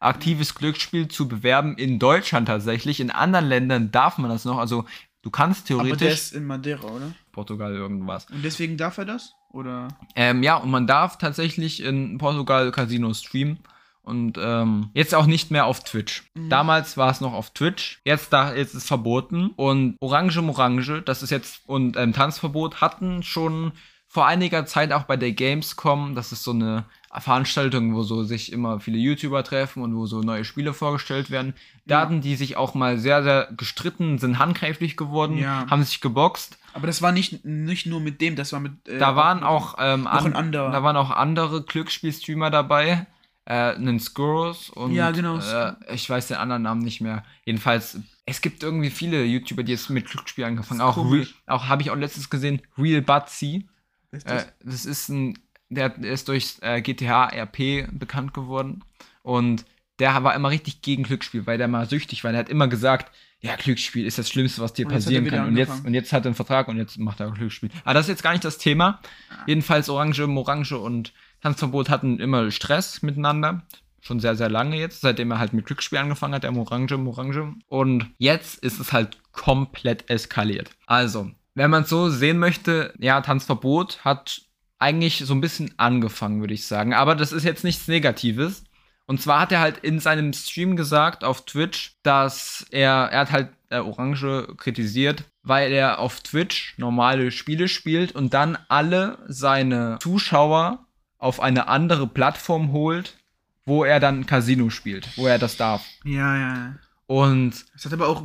aktives 0.00 0.54
Glücksspiel 0.54 1.08
zu 1.08 1.28
bewerben. 1.28 1.76
In 1.76 1.98
Deutschland 1.98 2.48
tatsächlich. 2.48 3.00
In 3.00 3.10
anderen 3.10 3.46
Ländern 3.46 3.90
darf 3.90 4.18
man 4.18 4.30
das 4.30 4.44
noch. 4.44 4.58
Also 4.58 4.84
du 5.22 5.30
kannst 5.30 5.70
Aber 5.70 5.84
der 5.84 5.96
theoretisch 5.96 6.12
ist 6.12 6.34
in 6.34 6.46
Madeira, 6.46 6.88
oder? 6.88 7.12
Portugal 7.32 7.74
irgendwas. 7.74 8.26
Und 8.26 8.44
deswegen 8.44 8.76
darf 8.76 8.98
er 8.98 9.04
das? 9.04 9.34
Oder? 9.52 9.88
Ähm, 10.14 10.42
ja, 10.42 10.56
und 10.56 10.70
man 10.70 10.86
darf 10.86 11.18
tatsächlich 11.18 11.82
in 11.82 12.18
Portugal 12.18 12.70
Casino 12.70 13.12
streamen. 13.14 13.58
Und 14.02 14.38
ähm, 14.40 14.88
jetzt 14.94 15.14
auch 15.14 15.26
nicht 15.26 15.50
mehr 15.50 15.66
auf 15.66 15.84
Twitch. 15.84 16.24
Mhm. 16.34 16.48
Damals 16.48 16.96
war 16.96 17.10
es 17.10 17.20
noch 17.20 17.34
auf 17.34 17.50
Twitch. 17.50 18.00
Jetzt, 18.04 18.32
da, 18.32 18.54
jetzt 18.54 18.70
ist 18.70 18.84
es 18.84 18.86
verboten. 18.86 19.50
Und 19.54 19.96
Orange 20.00 20.40
Morange, 20.40 21.02
das 21.02 21.22
ist 21.22 21.28
jetzt, 21.28 21.60
und 21.66 21.98
ähm, 21.98 22.14
Tanzverbot 22.14 22.80
hatten 22.80 23.22
schon 23.22 23.72
vor 24.08 24.26
einiger 24.26 24.64
Zeit 24.66 24.92
auch 24.92 25.02
bei 25.04 25.16
der 25.16 25.32
Gamescom, 25.32 26.14
das 26.14 26.32
ist 26.32 26.42
so 26.42 26.52
eine 26.52 26.84
Veranstaltung, 27.22 27.94
wo 27.94 28.02
so 28.02 28.22
sich 28.24 28.52
immer 28.52 28.80
viele 28.80 28.98
YouTuber 28.98 29.44
treffen 29.44 29.82
und 29.82 29.94
wo 29.96 30.06
so 30.06 30.20
neue 30.20 30.44
Spiele 30.44 30.72
vorgestellt 30.72 31.30
werden. 31.30 31.54
Da 31.86 31.96
Ja. 31.96 32.00
hatten 32.02 32.20
die 32.20 32.36
sich 32.36 32.56
auch 32.56 32.74
mal 32.74 32.98
sehr, 32.98 33.22
sehr 33.22 33.48
gestritten, 33.56 34.18
sind 34.18 34.38
handgreiflich 34.38 34.96
geworden, 34.96 35.36
Ja. 35.38 35.66
haben 35.68 35.82
sich 35.82 36.00
geboxt. 36.00 36.58
Aber 36.74 36.86
das 36.86 37.02
war 37.02 37.12
nicht, 37.12 37.44
nicht 37.44 37.86
nur 37.86 38.00
mit 38.00 38.20
dem, 38.20 38.36
das 38.36 38.52
war 38.52 38.60
mit. 38.60 38.72
äh, 38.88 38.98
Da 38.98 39.16
waren 39.16 39.42
auch, 39.42 39.76
ähm, 39.78 40.06
an- 40.06 40.32
anderer. 40.34 40.70
da 40.70 40.82
waren 40.82 40.96
auch 40.96 41.10
andere 41.10 41.62
Glücksspielstreamer 41.62 42.50
dabei. 42.50 43.06
Äh, 43.46 43.74
einen 43.76 43.98
Skurrus 43.98 44.68
und 44.68 44.92
Ja, 44.92 45.10
genau. 45.10 45.38
äh, 45.38 45.72
ich 45.94 46.08
weiß 46.10 46.28
den 46.28 46.36
anderen 46.36 46.60
Namen 46.62 46.82
nicht 46.82 47.00
mehr. 47.00 47.24
Jedenfalls, 47.46 47.98
es 48.26 48.42
gibt 48.42 48.62
irgendwie 48.62 48.90
viele 48.90 49.24
YouTuber, 49.24 49.62
die 49.62 49.72
jetzt 49.72 49.88
mit 49.88 50.04
Glücksspiel 50.06 50.44
angefangen 50.44 50.82
haben. 50.82 50.88
Auch, 50.90 51.26
auch 51.46 51.66
habe 51.68 51.80
ich 51.80 51.90
auch 51.90 51.96
letztens 51.96 52.28
gesehen, 52.28 52.60
Real 52.76 53.00
Butsy. 53.00 53.66
Äh, 54.12 54.44
das? 54.64 54.84
ist 54.84 55.08
ein, 55.08 55.38
der 55.68 55.90
der 55.90 56.12
ist 56.12 56.28
durch 56.28 56.56
äh, 56.60 56.80
GTA 56.80 57.26
RP 57.26 57.88
bekannt 57.90 58.34
geworden. 58.34 58.84
Und 59.22 59.64
der 59.98 60.22
war 60.22 60.34
immer 60.34 60.50
richtig 60.50 60.80
gegen 60.82 61.02
Glücksspiel, 61.02 61.46
weil 61.46 61.58
der 61.58 61.68
mal 61.68 61.88
süchtig 61.88 62.24
war. 62.24 62.32
Der 62.32 62.40
hat 62.40 62.48
immer 62.48 62.68
gesagt, 62.68 63.12
ja, 63.40 63.54
Glücksspiel 63.56 64.06
ist 64.06 64.18
das 64.18 64.28
Schlimmste, 64.28 64.60
was 64.60 64.72
dir 64.72 64.86
Und 64.86 64.92
er 64.92 64.96
passieren 64.96 65.26
kann. 65.26 65.46
Und 65.46 65.56
jetzt, 65.56 65.84
und 65.84 65.94
jetzt 65.94 66.12
hat 66.12 66.24
er 66.24 66.26
einen 66.26 66.34
Vertrag 66.34 66.68
und 66.68 66.76
jetzt 66.76 66.98
macht 66.98 67.20
er 67.20 67.30
Glücksspiel. 67.30 67.70
Aber 67.84 67.94
das 67.94 68.06
ist 68.06 68.10
jetzt 68.10 68.22
gar 68.22 68.32
nicht 68.32 68.44
das 68.44 68.58
Thema. 68.58 69.00
Jedenfalls 69.46 69.88
Orange, 69.88 70.26
Morange 70.26 70.76
und 70.78 71.12
Tanzverbot 71.40 71.88
hatten 71.88 72.18
immer 72.18 72.50
Stress 72.50 73.02
miteinander. 73.02 73.62
Schon 74.00 74.20
sehr, 74.20 74.36
sehr 74.36 74.48
lange 74.48 74.76
jetzt, 74.76 75.02
seitdem 75.02 75.30
er 75.30 75.38
halt 75.38 75.52
mit 75.52 75.66
Glücksspiel 75.66 75.98
angefangen 75.98 76.34
hat, 76.34 76.44
der 76.44 76.52
Morange, 76.52 76.96
Morange. 76.96 77.54
Und 77.68 78.10
jetzt 78.18 78.58
ist 78.62 78.80
es 78.80 78.92
halt 78.92 79.18
komplett 79.32 80.08
eskaliert. 80.10 80.70
Also, 80.86 81.30
wenn 81.58 81.70
man 81.70 81.82
es 81.82 81.88
so 81.88 82.08
sehen 82.08 82.38
möchte, 82.38 82.94
ja, 82.98 83.20
Tanzverbot 83.20 84.04
hat 84.04 84.42
eigentlich 84.78 85.18
so 85.18 85.34
ein 85.34 85.40
bisschen 85.40 85.74
angefangen, 85.76 86.40
würde 86.40 86.54
ich 86.54 86.66
sagen. 86.66 86.94
Aber 86.94 87.14
das 87.14 87.32
ist 87.32 87.44
jetzt 87.44 87.64
nichts 87.64 87.88
Negatives. 87.88 88.64
Und 89.06 89.20
zwar 89.20 89.40
hat 89.40 89.52
er 89.52 89.60
halt 89.60 89.78
in 89.78 89.98
seinem 89.98 90.32
Stream 90.32 90.76
gesagt 90.76 91.24
auf 91.24 91.44
Twitch, 91.46 91.96
dass 92.02 92.66
er, 92.70 93.08
er 93.10 93.20
hat 93.20 93.32
halt 93.32 93.48
äh, 93.70 93.78
Orange 93.78 94.54
kritisiert, 94.56 95.24
weil 95.42 95.72
er 95.72 95.98
auf 95.98 96.20
Twitch 96.20 96.74
normale 96.78 97.30
Spiele 97.30 97.68
spielt 97.68 98.12
und 98.12 98.34
dann 98.34 98.58
alle 98.68 99.18
seine 99.26 99.98
Zuschauer 100.00 100.86
auf 101.18 101.40
eine 101.40 101.68
andere 101.68 102.06
Plattform 102.06 102.72
holt, 102.72 103.16
wo 103.64 103.82
er 103.82 103.98
dann 103.98 104.26
Casino 104.26 104.70
spielt, 104.70 105.08
wo 105.16 105.26
er 105.26 105.38
das 105.38 105.56
darf. 105.56 105.84
Ja, 106.04 106.36
ja, 106.36 106.54
ja. 106.54 106.74
Und 107.08 107.64
Das 107.74 107.86
hat 107.86 107.92
aber 107.94 108.06
auch 108.06 108.22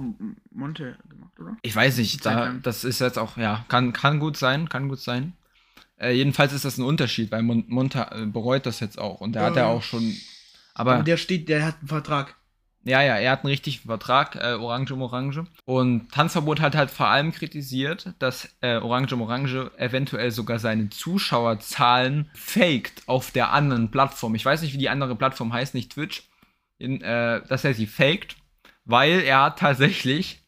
Monte 0.51 0.97
gemacht, 1.09 1.39
oder? 1.39 1.55
ich 1.61 1.73
weiß 1.75 1.97
nicht, 1.97 2.25
da, 2.25 2.53
das 2.61 2.83
ist 2.83 2.99
jetzt 2.99 3.17
auch, 3.17 3.37
ja, 3.37 3.63
kann, 3.69 3.93
kann 3.93 4.19
gut 4.19 4.35
sein, 4.37 4.67
kann 4.69 4.89
gut 4.89 4.99
sein. 4.99 5.33
Äh, 5.97 6.11
jedenfalls 6.11 6.51
ist 6.53 6.65
das 6.65 6.77
ein 6.77 6.83
Unterschied, 6.83 7.31
weil 7.31 7.43
Mon 7.43 7.63
Monta 7.69 8.11
äh, 8.13 8.25
bereut 8.25 8.65
das 8.65 8.81
jetzt 8.81 8.99
auch. 8.99 9.21
Und 9.21 9.33
der 9.33 9.43
Ja, 9.43 9.47
hat 9.49 9.55
ja. 9.55 9.67
auch 9.67 9.81
schon. 9.81 10.13
Aber 10.73 10.95
Aber 10.95 11.03
der 11.03 11.15
steht, 11.17 11.47
der 11.47 11.65
hat 11.65 11.79
einen 11.79 11.87
Vertrag. 11.87 12.35
ja, 12.83 13.01
ja, 13.01 13.15
er 13.15 13.31
hat 13.31 13.39
einen 13.45 13.51
richtigen 13.51 13.87
Vertrag, 13.87 14.35
äh, 14.35 14.55
Orange 14.55 14.91
um 14.93 15.01
Orange. 15.01 15.45
Und 15.63 16.11
Tanzverbot 16.11 16.59
hat 16.59 16.75
halt 16.75 16.91
vor 16.91 17.07
allem 17.07 17.31
kritisiert, 17.31 18.13
dass 18.19 18.49
äh, 18.59 18.75
Orange 18.75 19.13
um 19.15 19.21
Orange 19.21 19.71
eventuell 19.77 20.31
sogar 20.31 20.59
seine 20.59 20.89
Zuschauerzahlen 20.89 22.29
faked 22.33 23.03
auf 23.07 23.31
der 23.31 23.53
anderen 23.53 23.91
Plattform. 23.91 24.35
Ich 24.35 24.43
weiß 24.43 24.61
nicht, 24.61 24.73
wie 24.73 24.77
die 24.79 24.89
andere 24.89 25.15
Plattform 25.15 25.53
heißt, 25.53 25.73
nicht 25.73 25.93
Twitch. 25.93 26.23
In, 26.79 26.99
äh, 27.01 27.41
dass 27.47 27.63
er 27.63 27.73
sie 27.73 27.87
faked, 27.87 28.35
weil 28.85 29.21
er 29.21 29.43
hat 29.43 29.59
tatsächlich, 29.59 30.43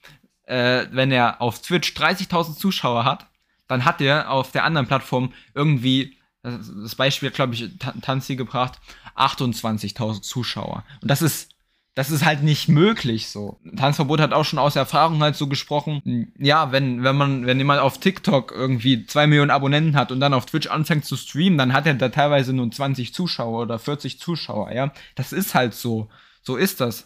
äh, 0.45 0.85
wenn 0.91 1.11
er 1.11 1.41
auf 1.41 1.61
Twitch 1.61 1.93
30.000 1.93 2.57
Zuschauer 2.57 3.05
hat, 3.05 3.27
dann 3.67 3.85
hat 3.85 4.01
er 4.01 4.29
auf 4.31 4.51
der 4.51 4.63
anderen 4.63 4.87
Plattform 4.87 5.33
irgendwie, 5.53 6.17
das 6.43 6.95
Beispiel 6.95 7.31
glaube 7.31 7.55
ich, 7.55 7.69
Ta- 7.79 7.95
Tanzi 8.01 8.35
gebracht, 8.35 8.79
28.000 9.15 10.21
Zuschauer. 10.21 10.83
Und 11.01 11.09
das 11.09 11.21
ist, 11.21 11.51
das 11.95 12.11
ist 12.11 12.25
halt 12.25 12.43
nicht 12.43 12.67
möglich 12.67 13.29
so. 13.29 13.57
Tanzverbot 13.77 14.19
hat 14.19 14.33
auch 14.33 14.43
schon 14.43 14.59
aus 14.59 14.75
Erfahrung 14.75 15.21
halt 15.23 15.35
so 15.35 15.47
gesprochen, 15.47 16.31
ja, 16.37 16.71
wenn, 16.73 17.03
wenn 17.03 17.15
man, 17.15 17.45
wenn 17.45 17.57
jemand 17.57 17.79
auf 17.79 17.99
TikTok 17.99 18.51
irgendwie 18.51 19.05
2 19.07 19.27
Millionen 19.27 19.49
Abonnenten 19.49 19.95
hat 19.95 20.11
und 20.11 20.19
dann 20.19 20.33
auf 20.33 20.45
Twitch 20.45 20.67
anfängt 20.67 21.05
zu 21.05 21.15
streamen, 21.15 21.57
dann 21.57 21.73
hat 21.73 21.87
er 21.87 21.93
da 21.93 22.09
teilweise 22.09 22.51
nur 22.53 22.69
20 22.69 23.13
Zuschauer 23.13 23.61
oder 23.61 23.79
40 23.79 24.19
Zuschauer, 24.19 24.71
ja. 24.73 24.91
Das 25.15 25.31
ist 25.31 25.55
halt 25.55 25.73
so. 25.73 26.09
So 26.43 26.57
ist 26.57 26.81
das. 26.81 27.05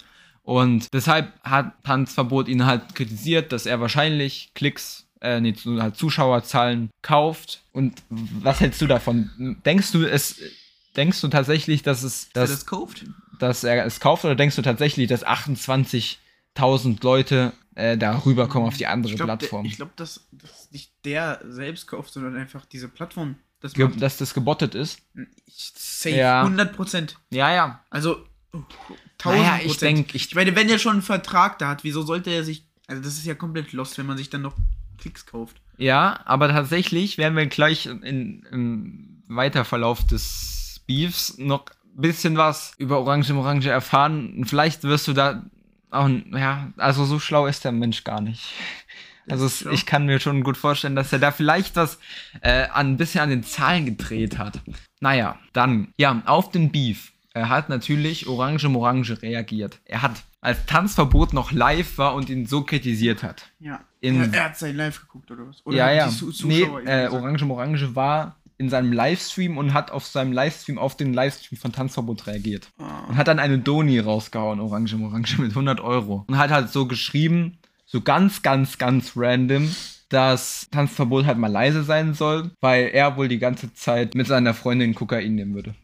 Und 0.50 0.92
deshalb 0.96 1.32
hat 1.44 1.74
Tanzverbot 1.84 2.48
ihn 2.48 2.66
halt 2.66 2.96
kritisiert, 2.96 3.52
dass 3.52 3.68
er 3.68 3.80
wahrscheinlich 3.82 4.50
Klicks, 4.56 5.06
äh, 5.22 5.40
nee, 5.40 5.54
halt 5.80 5.96
Zuschauerzahlen 5.96 6.90
kauft. 7.04 7.62
Und 7.72 8.02
was 8.10 8.60
hältst 8.60 8.82
du 8.82 8.88
davon? 8.88 9.30
Denkst 9.64 9.92
du 9.92 10.04
es, 10.10 10.42
denkst 10.96 11.22
du 11.22 11.28
tatsächlich, 11.28 11.84
dass 11.84 12.02
es, 12.02 12.30
Dass 12.30 12.36
er 12.36 12.42
dass, 12.42 12.50
das 12.50 12.66
kauft? 12.66 13.06
dass 13.38 13.64
er 13.64 13.86
es 13.86 14.00
kauft 14.00 14.26
oder 14.26 14.34
denkst 14.36 14.56
du 14.56 14.64
tatsächlich, 14.64 15.08
dass 15.08 15.24
28.000 15.24 17.04
Leute 17.04 17.54
äh, 17.76 17.96
da 17.96 18.18
rüberkommen 18.26 18.68
auf 18.70 18.78
die 18.78 18.88
andere 18.88 19.12
Ich 19.14 19.18
glaube, 19.18 19.38
Plattform? 19.38 19.66
ich 19.68 19.76
glaube, 19.76 19.92
dass, 19.98 20.28
dass 20.32 20.72
nicht 20.72 20.92
der 21.06 21.42
selbst 21.48 21.86
kauft, 21.86 22.12
sondern 22.12 22.36
einfach 22.36 22.66
diese 22.66 22.90
Plattform 22.90 23.36
das 23.62 23.74
Ge 23.76 23.88
dass 24.00 24.18
das 24.18 24.34
gebottet 24.34 24.74
ist? 24.74 25.00
Ich 25.46 25.74
safe, 25.76 26.16
Ja. 26.16 26.42
100 26.42 26.76
Prozent. 26.76 27.18
Ja, 27.30 27.54
ja. 27.54 27.84
Also, 27.92 28.26
1000 29.20 29.42
Naja, 29.42 29.60
ich 29.64 29.78
denke, 29.78 30.16
ich, 30.16 30.28
Ich 30.28 30.36
meine, 30.36 30.56
wenn 30.56 30.70
er 30.70 30.80
schon 30.80 30.94
einen 30.94 31.02
Vertrag 31.02 31.60
da 31.60 31.70
hat, 31.70 31.84
wieso 31.84 32.02
sollte 32.02 32.30
er 32.32 32.44
sich. 32.44 32.66
Also, 32.88 33.04
das 33.04 33.14
ist 33.14 33.26
ja 33.26 33.36
komplett 33.36 33.74
lost, 33.74 33.98
wenn 33.98 34.06
man 34.06 34.18
sich 34.18 34.30
dann 34.30 34.42
noch 34.42 34.56
Klicks 34.98 35.26
kauft. 35.26 35.62
Ja, 35.78 36.20
aber 36.26 36.50
tatsächlich 36.50 37.18
werden 37.18 37.38
wir 37.38 37.46
gleich 37.46 37.86
in, 37.86 38.46
im 38.52 39.24
Weiterverlauf 39.28 40.06
des 40.06 40.82
Beefs 40.88 41.38
noch 41.38 41.66
ein 41.96 42.02
bisschen 42.02 42.38
was 42.38 42.74
über 42.78 43.00
Orange 43.00 43.30
im 43.30 43.38
Orange 43.38 43.70
erfahren. 43.70 44.34
Und 44.38 44.46
vielleicht 44.46 44.84
wirst 44.84 45.08
du 45.08 45.14
da 45.14 45.44
auch, 45.92 46.10
ja, 46.32 46.72
also 46.78 47.06
so 47.06 47.20
schlau 47.20 47.46
ist 47.48 47.64
der 47.64 47.72
Mensch 47.72 48.04
gar 48.04 48.22
nicht. 48.22 48.44
Also 49.30 49.46
es, 49.46 49.66
ich 49.66 49.86
kann 49.86 50.06
mir 50.06 50.20
schon 50.20 50.44
gut 50.44 50.58
vorstellen, 50.58 50.96
dass 50.96 51.14
er 51.14 51.20
da 51.20 51.32
vielleicht 51.32 51.76
was 51.76 52.00
äh, 52.42 52.68
an, 52.68 52.94
ein 52.94 52.98
bisschen 52.98 53.22
an 53.22 53.30
den 53.30 53.44
Zahlen 53.44 53.86
gedreht 53.86 54.38
hat. 54.38 54.60
Naja, 55.02 55.38
dann, 55.54 55.94
ja, 55.98 56.22
auf 56.26 56.52
den 56.52 56.72
Beef 56.72 57.12
hat 57.48 57.70
natürlich 57.70 58.28
Orange 58.28 58.66
im 58.66 58.76
Orange 58.76 59.22
reagiert. 59.22 59.80
Er 59.86 60.02
hat, 60.02 60.24
als 60.42 60.66
Tanzverbot 60.66 61.32
noch 61.32 61.52
live 61.54 61.98
war 61.98 62.16
und 62.16 62.30
ihn 62.30 62.46
so 62.46 62.64
kritisiert 62.64 63.24
hat. 63.24 63.50
Ja. 63.60 63.80
In- 64.02 64.22
er, 64.22 64.34
er 64.34 64.46
hat 64.46 64.58
sein 64.58 64.76
Live 64.76 65.00
geguckt, 65.02 65.32
oder 65.32 65.48
was? 65.48 65.66
Oder 65.66 65.78
ja, 65.78 65.92
ja. 65.92 66.06
Nee, 66.08 66.12
Zuschauer 66.62 66.82
ihm 66.82 66.88
äh? 66.88 67.08
Orange 67.08 67.44
im 67.44 67.52
Orange 67.52 67.96
war 67.96 68.36
in 68.58 68.70
seinem 68.70 68.92
Livestream 68.92 69.58
und 69.58 69.74
hat 69.74 69.90
auf 69.90 70.06
seinem 70.06 70.34
Livestream 70.34 70.78
auf 70.78 70.98
den 70.98 71.14
Livestream 71.14 71.58
von 71.58 71.72
Tanzverbot 71.72 72.28
reagiert. 72.28 72.70
Ah. 72.78 73.06
Und 73.08 73.16
hat 73.16 73.30
dann 73.30 73.40
eine 73.40 73.58
Doni 73.58 74.00
rausgehauen, 74.00 74.60
Orange 74.60 74.94
im 74.96 75.04
Orange, 75.04 75.38
mit 75.40 75.52
100 75.52 75.80
Euro. 75.80 76.26
Und 76.28 76.38
hat 76.38 76.52
halt 76.52 76.70
so 76.70 76.86
geschrieben, 76.86 77.58
so 77.86 78.02
ganz, 78.02 78.42
ganz, 78.42 78.78
ganz 78.78 79.14
random, 79.16 79.74
dass 80.10 80.68
Tanzverbot 80.72 81.26
halt 81.26 81.38
mal 81.38 81.52
leise 81.52 81.84
sein 81.84 82.14
soll, 82.14 82.52
weil 82.60 82.90
er 82.90 83.16
wohl 83.16 83.28
die 83.28 83.40
ganze 83.40 83.74
Zeit 83.74 84.16
mit 84.16 84.28
seiner 84.28 84.54
Freundin 84.54 84.94
Kokain 84.94 85.36
nehmen 85.36 85.54
würde. 85.54 85.76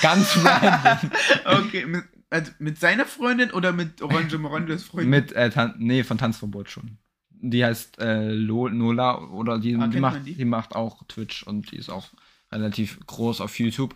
Ganz 0.00 0.36
random. 0.44 1.10
Okay, 1.44 1.86
mit, 1.86 2.04
also 2.30 2.50
mit 2.58 2.78
seiner 2.78 3.04
Freundin 3.04 3.50
oder 3.50 3.72
mit 3.72 4.00
Orange 4.02 4.38
Moranges 4.38 4.84
Freundin? 4.84 5.10
mit, 5.10 5.32
äh, 5.32 5.50
Tan 5.50 5.74
nee, 5.78 6.02
von 6.04 6.18
Tanzverbot 6.18 6.70
schon. 6.70 6.98
Die 7.30 7.64
heißt 7.64 7.98
äh, 8.00 8.30
Lo 8.32 8.68
Nola 8.68 9.18
oder 9.18 9.58
die, 9.58 9.76
Ah, 9.76 9.88
die, 9.88 10.00
macht, 10.00 10.24
die? 10.26 10.34
die? 10.34 10.44
macht 10.44 10.74
auch 10.76 11.02
Twitch 11.08 11.42
und 11.42 11.70
die 11.72 11.76
ist 11.76 11.90
auch 11.90 12.08
relativ 12.52 13.00
groß 13.06 13.40
auf 13.40 13.58
YouTube. 13.58 13.94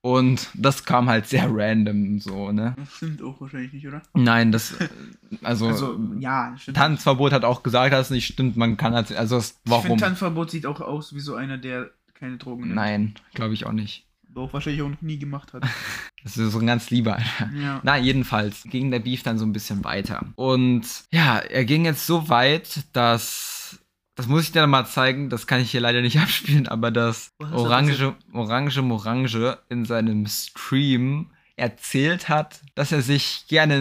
Und 0.00 0.48
das 0.54 0.84
kam 0.84 1.08
halt 1.08 1.26
sehr 1.26 1.48
random 1.50 2.20
so, 2.20 2.52
ne? 2.52 2.74
Das 2.78 2.94
stimmt 2.94 3.20
auch 3.20 3.40
wahrscheinlich 3.40 3.72
nicht, 3.72 3.86
oder? 3.88 4.00
Nein, 4.14 4.52
das, 4.52 4.76
also, 5.42 5.66
Also, 5.66 6.00
ja, 6.20 6.54
stimmt. 6.56 6.76
Tanzverbot 6.76 7.32
hat 7.32 7.44
auch 7.44 7.64
gesagt, 7.64 7.92
dass 7.92 8.06
es 8.06 8.10
nicht 8.10 8.26
stimmt. 8.32 8.56
Man 8.56 8.76
kann 8.76 8.94
halt, 8.94 9.10
also, 9.12 9.36
das, 9.36 9.50
Ich 9.50 9.56
warum? 9.70 9.82
finde, 9.86 10.04
Tanzverbot 10.04 10.52
sieht 10.52 10.66
auch 10.66 10.80
aus 10.80 11.14
wie 11.16 11.20
so 11.20 11.34
einer, 11.34 11.58
der 11.58 11.90
keine 12.14 12.36
Drogen 12.36 12.62
nimmt. 12.62 12.74
Nein, 12.76 13.14
glaube 13.34 13.54
ich 13.54 13.66
auch 13.66 13.72
nicht. 13.72 14.06
Doch, 14.38 14.52
wahrscheinlich 14.52 14.82
auch 14.82 14.88
noch 14.88 15.02
nie 15.02 15.18
gemacht 15.18 15.52
hat. 15.52 15.64
Das 16.24 16.36
ist 16.36 16.52
so 16.52 16.58
ein 16.58 16.66
ganz 16.66 16.90
lieber, 16.90 17.16
Alter. 17.16 17.50
ja. 17.54 17.80
Na, 17.84 17.96
jedenfalls 17.96 18.64
ging 18.64 18.90
der 18.90 18.98
Beef 18.98 19.22
dann 19.22 19.38
so 19.38 19.46
ein 19.46 19.52
bisschen 19.52 19.84
weiter. 19.84 20.26
Und 20.34 20.82
ja, 21.12 21.38
er 21.38 21.64
ging 21.64 21.84
jetzt 21.84 22.06
so 22.06 22.28
weit, 22.28 22.84
dass. 22.92 23.78
Das 24.16 24.26
muss 24.26 24.42
ich 24.42 24.52
dir 24.52 24.66
mal 24.66 24.84
zeigen, 24.84 25.30
das 25.30 25.46
kann 25.46 25.60
ich 25.60 25.70
hier 25.70 25.80
leider 25.80 26.02
nicht 26.02 26.18
abspielen, 26.20 26.66
aber 26.66 26.90
dass 26.90 27.30
Orange, 27.38 28.14
Orange 28.32 28.82
Morange 28.82 29.58
in 29.68 29.84
seinem 29.84 30.26
Stream 30.26 31.30
erzählt 31.56 32.28
hat, 32.28 32.60
dass 32.74 32.92
er 32.92 33.02
sich 33.02 33.46
gerne 33.48 33.80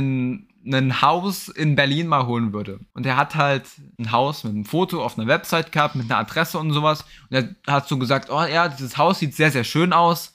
ein 0.66 1.02
Haus 1.02 1.50
in 1.50 1.76
Berlin 1.76 2.08
mal 2.08 2.28
holen 2.28 2.54
würde. 2.54 2.80
Und 2.94 3.06
er 3.06 3.18
hat 3.18 3.36
halt 3.36 3.64
ein 4.00 4.12
Haus 4.12 4.44
mit 4.44 4.54
einem 4.54 4.66
Foto 4.66 5.04
auf 5.04 5.18
einer 5.18 5.28
Website 5.28 5.72
gehabt, 5.72 5.96
mit 5.96 6.10
einer 6.10 6.20
Adresse 6.20 6.60
und 6.60 6.72
sowas. 6.72 7.04
Und 7.30 7.38
er 7.38 7.74
hat 7.74 7.88
so 7.88 7.98
gesagt, 7.98 8.30
oh 8.30 8.44
ja, 8.44 8.68
dieses 8.68 8.98
Haus 8.98 9.20
sieht 9.20 9.36
sehr, 9.36 9.52
sehr 9.52 9.64
schön 9.64 9.92
aus. 9.92 10.34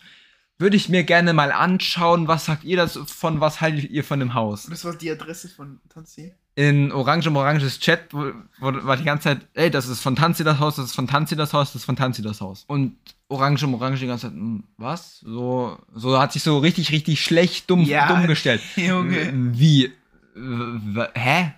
Würde 0.62 0.76
ich 0.76 0.88
mir 0.88 1.02
gerne 1.02 1.32
mal 1.32 1.50
anschauen. 1.50 2.28
Was 2.28 2.44
sagt 2.44 2.62
ihr 2.62 2.76
das 2.76 2.96
von, 3.06 3.40
was 3.40 3.60
haltet 3.60 3.90
ihr 3.90 4.04
von 4.04 4.20
dem 4.20 4.34
Haus? 4.34 4.68
Das 4.70 4.84
war 4.84 4.94
die 4.94 5.10
Adresse 5.10 5.48
von 5.48 5.80
Tanzi. 5.92 6.32
in 6.54 6.92
Orange 6.92 7.28
Oranges 7.28 7.80
Chat 7.80 8.00
wo, 8.12 8.30
wo, 8.60 8.72
war 8.84 8.96
die 8.96 9.02
ganze 9.02 9.24
Zeit, 9.24 9.40
ey, 9.54 9.70
das 9.72 9.88
ist 9.88 10.00
von 10.00 10.14
Tanzi 10.14 10.44
das 10.44 10.60
Haus, 10.60 10.76
das 10.76 10.86
ist 10.86 10.94
von 10.94 11.08
Tanzi 11.08 11.34
das 11.34 11.52
Haus, 11.52 11.72
das 11.72 11.82
ist 11.82 11.84
von 11.84 11.96
Tanzi 11.96 12.22
das 12.22 12.40
Haus. 12.40 12.64
Und 12.68 12.96
Orange 13.28 13.66
Orange 13.66 13.98
die 14.00 14.06
ganze 14.06 14.28
Zeit, 14.28 14.36
hm, 14.36 14.62
was? 14.76 15.18
So, 15.20 15.78
so 15.94 16.18
hat 16.20 16.32
sich 16.32 16.44
so 16.44 16.58
richtig, 16.58 16.92
richtig 16.92 17.20
schlecht 17.20 17.68
dumm, 17.68 17.82
Ja, 17.82 18.06
dumm 18.06 18.28
gestellt. 18.28 18.62
Junge. 18.76 19.32
Wie? 19.34 19.90
Hä? 20.35 21.53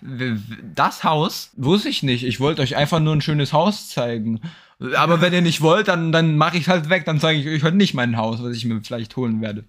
Das 0.74 1.04
Haus? 1.04 1.50
Wusste 1.56 1.88
ich 1.88 2.02
nicht. 2.02 2.24
Ich 2.24 2.40
wollte 2.40 2.62
euch 2.62 2.76
einfach 2.76 3.00
nur 3.00 3.14
ein 3.14 3.20
schönes 3.20 3.52
Haus 3.52 3.88
zeigen. 3.88 4.40
Aber 4.96 5.20
wenn 5.20 5.32
ihr 5.32 5.42
nicht 5.42 5.60
wollt, 5.60 5.88
dann, 5.88 6.10
dann 6.12 6.36
mache 6.36 6.56
ich 6.58 6.68
halt 6.68 6.88
weg. 6.88 7.04
Dann 7.04 7.20
zeige 7.20 7.40
ich 7.40 7.46
euch 7.46 7.62
heute 7.62 7.76
nicht 7.76 7.94
mein 7.94 8.16
Haus, 8.16 8.42
was 8.42 8.56
ich 8.56 8.64
mir 8.64 8.80
vielleicht 8.82 9.16
holen 9.16 9.40
werde. 9.40 9.64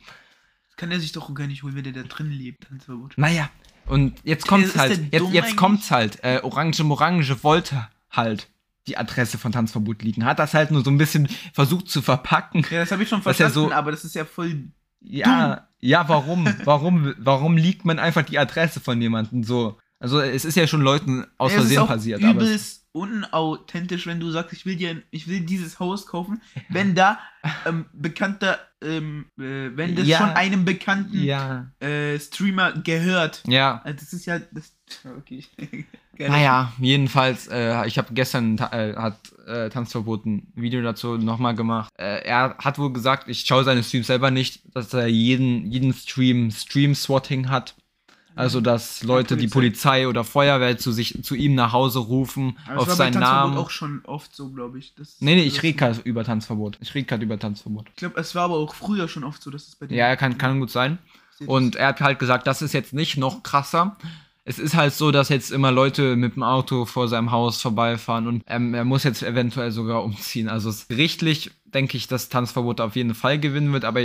Das 0.67 0.75
kann 0.77 0.91
er 0.91 0.99
sich 0.99 1.11
doch 1.11 1.33
gar 1.33 1.47
nicht 1.47 1.63
holen, 1.63 1.75
wenn 1.75 1.83
der 1.83 1.93
da 1.93 2.03
drin 2.03 2.31
lebt, 2.31 2.67
Tanzverbot. 2.67 3.13
Naja, 3.17 3.49
und 3.85 4.15
jetzt 4.23 4.47
kommt's 4.47 4.69
Ist 4.69 4.77
halt. 4.77 4.99
Jetzt, 5.11 5.21
dumm 5.21 5.31
jetzt 5.33 5.43
eigentlich? 5.45 5.57
kommt's 5.57 5.91
halt. 5.91 6.23
Äh, 6.23 6.39
Orange 6.41 6.83
Morange 6.83 7.43
wollte 7.43 7.87
halt 8.09 8.47
die 8.87 8.97
Adresse 8.97 9.37
von 9.37 9.51
Tanzverbot 9.51 10.01
liegen. 10.01 10.25
Hat 10.25 10.39
das 10.39 10.53
halt 10.53 10.71
nur 10.71 10.83
so 10.83 10.89
ein 10.89 10.97
bisschen 10.97 11.29
versucht 11.53 11.87
zu 11.89 12.01
verpacken. 12.01 12.65
Ja, 12.71 12.79
das 12.79 12.91
habe 12.91 13.03
ich 13.03 13.09
schon 13.09 13.19
ist 13.19 13.23
verstanden, 13.23 13.53
so- 13.53 13.71
aber 13.71 13.91
das 13.91 14.03
ist 14.03 14.15
ja 14.15 14.25
voll. 14.25 14.63
Ja, 15.01 15.67
ja, 15.85 16.07
warum? 16.09 16.47
Warum, 16.63 17.13
warum 17.17 17.57
liegt 17.57 17.85
man 17.85 17.99
einfach 17.99 18.23
die 18.23 18.39
Adresse 18.39 18.79
von 18.79 19.01
jemandem 19.01 19.43
so? 19.43 19.77
Also 19.99 20.19
es 20.19 20.43
ist 20.45 20.55
ja 20.57 20.67
schon 20.67 20.81
Leuten 20.81 21.25
aus 21.37 21.51
es 21.51 21.57
ist 21.57 21.61
Versehen 21.63 21.79
auch 21.81 21.87
passiert, 21.87 22.23
aber 22.23 22.41
es- 22.41 22.47
übelst 22.47 22.81
unauthentisch, 22.91 24.07
wenn 24.07 24.19
du 24.21 24.31
sagst, 24.31 24.53
ich 24.53 24.65
will 24.65 24.75
dir, 24.77 25.01
ich 25.11 25.27
will 25.27 25.41
dieses 25.41 25.79
Haus 25.79 26.05
kaufen, 26.05 26.41
wenn 26.69 26.95
da 26.95 27.19
ähm, 27.65 27.85
bekannter, 27.93 28.57
ähm, 28.81 29.25
äh, 29.37 29.75
wenn 29.75 29.95
das 29.95 30.07
Ja. 30.07 30.19
schon 30.19 30.29
einem 30.29 30.63
bekannten 30.63 31.21
ja, 31.21 31.71
äh, 31.81 32.17
Streamer 32.19 32.71
gehört. 32.73 33.43
ja. 33.47 33.81
Also 33.83 33.99
das 33.99 34.13
ist 34.13 34.25
ja 34.25 34.39
das. 34.51 34.73
Okay. 35.17 35.43
Naja, 36.19 36.71
jedenfalls, 36.79 37.47
äh, 37.47 37.85
ich 37.87 37.97
habe 37.97 38.13
gestern 38.13 38.57
äh, 38.57 38.95
hat 38.95 39.17
äh, 39.47 39.69
Tanzverbot 39.69 40.25
ein 40.25 40.47
Video 40.55 40.81
dazu 40.81 41.17
nochmal 41.17 41.55
gemacht. 41.55 41.89
Äh, 41.97 42.23
er 42.25 42.55
hat 42.57 42.79
wohl 42.79 42.91
gesagt, 42.93 43.27
ich 43.29 43.41
schaue 43.41 43.63
seine 43.63 43.83
Streams 43.83 44.07
selber 44.07 44.31
nicht, 44.31 44.61
dass 44.75 44.93
er 44.93 45.07
jeden, 45.07 45.69
jeden 45.71 45.93
Stream 45.93 46.51
Stream-Swatting 46.51 47.49
hat. 47.49 47.75
Also, 48.37 48.59
dass 48.59 49.01
Leute, 49.01 49.37
die 49.37 49.47
Polizei. 49.47 50.09
Oder 50.09 50.25
Feuerwehr 50.25 50.77
zu 50.77 50.91
sich, 50.91 51.23
zu 51.23 51.35
ihm 51.35 51.55
nach 51.55 51.71
Hause 51.71 51.99
rufen, 51.99 52.57
Aber 52.65 52.73
das 52.75 52.81
auf 52.83 52.87
war 52.89 52.95
bei 52.95 52.97
seinen 52.97 53.13
Tanzverbot 53.13 53.49
Namen. 53.51 53.57
auch 53.57 53.69
schon 53.69 54.01
oft 54.05 54.35
so, 54.35 54.49
glaube 54.51 54.77
ich. 54.77 54.93
Das, 54.95 55.15
Nee, 55.21 55.35
nee, 55.35 55.43
ich 55.43 55.53
das- 55.55 55.63
rede 55.63 55.77
gerade 55.77 55.99
über 56.01 56.25
Tanzverbot. 56.25 56.77
Ich 56.81 56.93
rede 56.93 57.05
gerade 57.05 57.23
über 57.23 57.39
Tanzverbot. 57.39 57.85
Ich 57.91 57.95
glaube, 57.95 58.19
es 58.19 58.35
war 58.35 58.43
aber 58.43 58.55
auch 58.55 58.75
früher 58.75 59.07
schon 59.07 59.23
oft 59.23 59.41
so, 59.41 59.51
dass 59.51 59.67
es 59.69 59.75
bei 59.77 59.85
Ja, 59.87 60.15
kann, 60.17 60.37
kann 60.37 60.59
gut 60.59 60.69
sein. 60.69 60.97
Und 61.47 61.75
er 61.77 61.87
hat 61.87 62.01
halt 62.01 62.19
gesagt, 62.19 62.45
das 62.47 62.61
ist 62.61 62.73
jetzt 62.73 62.91
nicht 62.93 63.15
noch 63.17 63.41
krasser. 63.43 63.95
Es 64.47 64.59
ist 64.59 64.75
halt 64.75 64.93
so, 64.93 65.11
dass 65.11 65.29
jetzt 65.29 65.51
immer 65.51 65.71
Leute 65.71 66.15
mit 66.15 66.35
dem 66.35 66.43
Auto 66.43 66.85
vor 66.85 67.07
seinem 67.07 67.31
Haus 67.31 67.61
vorbeifahren 67.61 68.27
und 68.27 68.43
ähm, 68.47 68.73
er 68.73 68.85
muss 68.85 69.03
jetzt 69.03 69.23
eventuell 69.23 69.71
sogar 69.71 70.03
umziehen. 70.03 70.47
Also 70.49 70.71
gerichtlich 70.87 71.51
denke 71.65 71.97
ich, 71.97 72.07
dass 72.07 72.29
Tanzverbot 72.29 72.79
auf 72.79 72.95
jeden 72.95 73.15
Fall 73.15 73.39
gewinnen 73.39 73.73
wird, 73.73 73.85
aber 73.85 74.01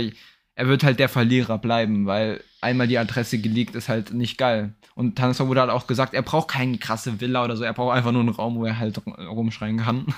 er 0.55 0.67
wird 0.67 0.83
halt 0.83 0.99
der 0.99 1.09
Verlierer 1.09 1.57
bleiben, 1.59 2.05
weil 2.07 2.43
einmal 2.59 2.87
die 2.87 2.97
Adresse 2.97 3.39
geleakt 3.39 3.75
ist 3.75 3.87
halt 3.87 4.13
nicht 4.13 4.37
geil. 4.37 4.73
Und 4.95 5.15
Tanzverbot 5.17 5.57
hat 5.57 5.69
auch 5.69 5.87
gesagt, 5.87 6.13
er 6.13 6.21
braucht 6.23 6.49
keine 6.49 6.77
krasse 6.77 7.21
Villa 7.21 7.43
oder 7.45 7.55
so, 7.55 7.63
er 7.63 7.73
braucht 7.73 7.95
einfach 7.95 8.11
nur 8.11 8.21
einen 8.21 8.29
Raum, 8.29 8.55
wo 8.55 8.65
er 8.65 8.77
halt 8.79 8.97
rum- 9.05 9.13
rumschreien 9.13 9.77
kann. 9.77 10.07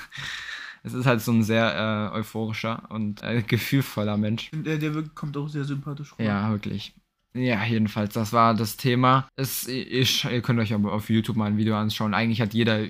Es 0.85 0.93
ist 0.93 1.05
halt 1.05 1.21
so 1.21 1.31
ein 1.31 1.43
sehr 1.43 2.11
äh, 2.13 2.17
euphorischer 2.17 2.83
und 2.89 3.23
äh, 3.23 3.41
gefühlvoller 3.41 4.17
Mensch. 4.17 4.51
Der, 4.53 4.77
der 4.77 4.91
kommt 5.15 5.37
auch 5.37 5.47
sehr 5.47 5.63
sympathisch 5.63 6.11
rüber. 6.11 6.23
Ja, 6.25 6.51
wirklich. 6.51 6.93
Ja, 7.33 7.63
jedenfalls, 7.65 8.13
das 8.13 8.31
war 8.33 8.53
das 8.53 8.77
Thema. 8.77 9.27
Es, 9.35 9.67
ich, 9.67 10.23
ihr 10.25 10.41
könnt 10.41 10.59
euch 10.59 10.73
aber 10.73 10.93
auf 10.93 11.09
YouTube 11.09 11.35
mal 11.35 11.45
ein 11.47 11.57
Video 11.57 11.75
anschauen. 11.75 12.13
Eigentlich 12.13 12.41
hat 12.41 12.53
jeder 12.53 12.85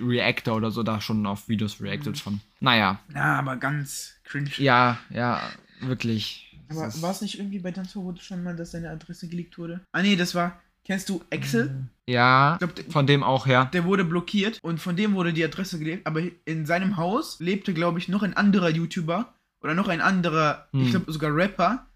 Reactor 0.00 0.56
oder 0.56 0.70
so 0.70 0.82
da 0.82 1.00
schon 1.00 1.26
auf 1.26 1.48
Videos 1.48 1.80
reacted 1.80 2.18
von. 2.18 2.40
Naja, 2.60 3.00
Ja, 3.14 3.38
aber 3.38 3.56
ganz 3.56 4.14
cringe. 4.24 4.50
ja, 4.58 4.98
ja, 5.10 5.40
wirklich. 5.80 6.56
Aber 6.68 6.86
ist- 6.86 7.02
war 7.02 7.10
es 7.10 7.20
nicht 7.20 7.38
irgendwie 7.38 7.58
bei 7.58 7.70
Tanzverbot 7.72 8.20
schon 8.22 8.42
mal, 8.42 8.56
dass 8.56 8.70
seine 8.72 8.90
Adresse 8.90 9.28
geleakt 9.28 9.58
wurde? 9.58 9.80
Ah 9.92 10.02
nee, 10.02 10.16
das 10.16 10.34
war. 10.34 10.60
Kennst 10.84 11.08
du 11.10 11.22
Excel? 11.30 11.86
Ja, 12.08 12.54
Ich 12.54 12.58
glaub, 12.58 12.74
der- 12.74 12.84
von 12.90 13.06
dem 13.06 13.22
auch, 13.22 13.46
ja. 13.46 13.66
Der 13.66 13.84
wurde 13.84 14.04
blockiert 14.04 14.58
und 14.62 14.80
von 14.80 14.96
dem 14.96 15.14
wurde 15.14 15.32
die 15.32 15.44
Adresse 15.44 15.78
geleakt, 15.78 16.06
aber 16.06 16.22
in 16.44 16.66
seinem 16.66 16.96
Haus 16.96 17.38
lebte, 17.38 17.72
glaube 17.72 17.98
ich, 17.98 18.08
noch 18.08 18.22
ein 18.22 18.34
anderer 18.36 18.68
YouTuber 18.70 19.32
oder 19.62 19.74
noch 19.74 19.88
ein 19.88 20.00
anderer, 20.00 20.66
Hm. 20.72 20.82
ich 20.82 20.90
glaube 20.90 21.12
sogar 21.12 21.34
Rapper. 21.34 21.86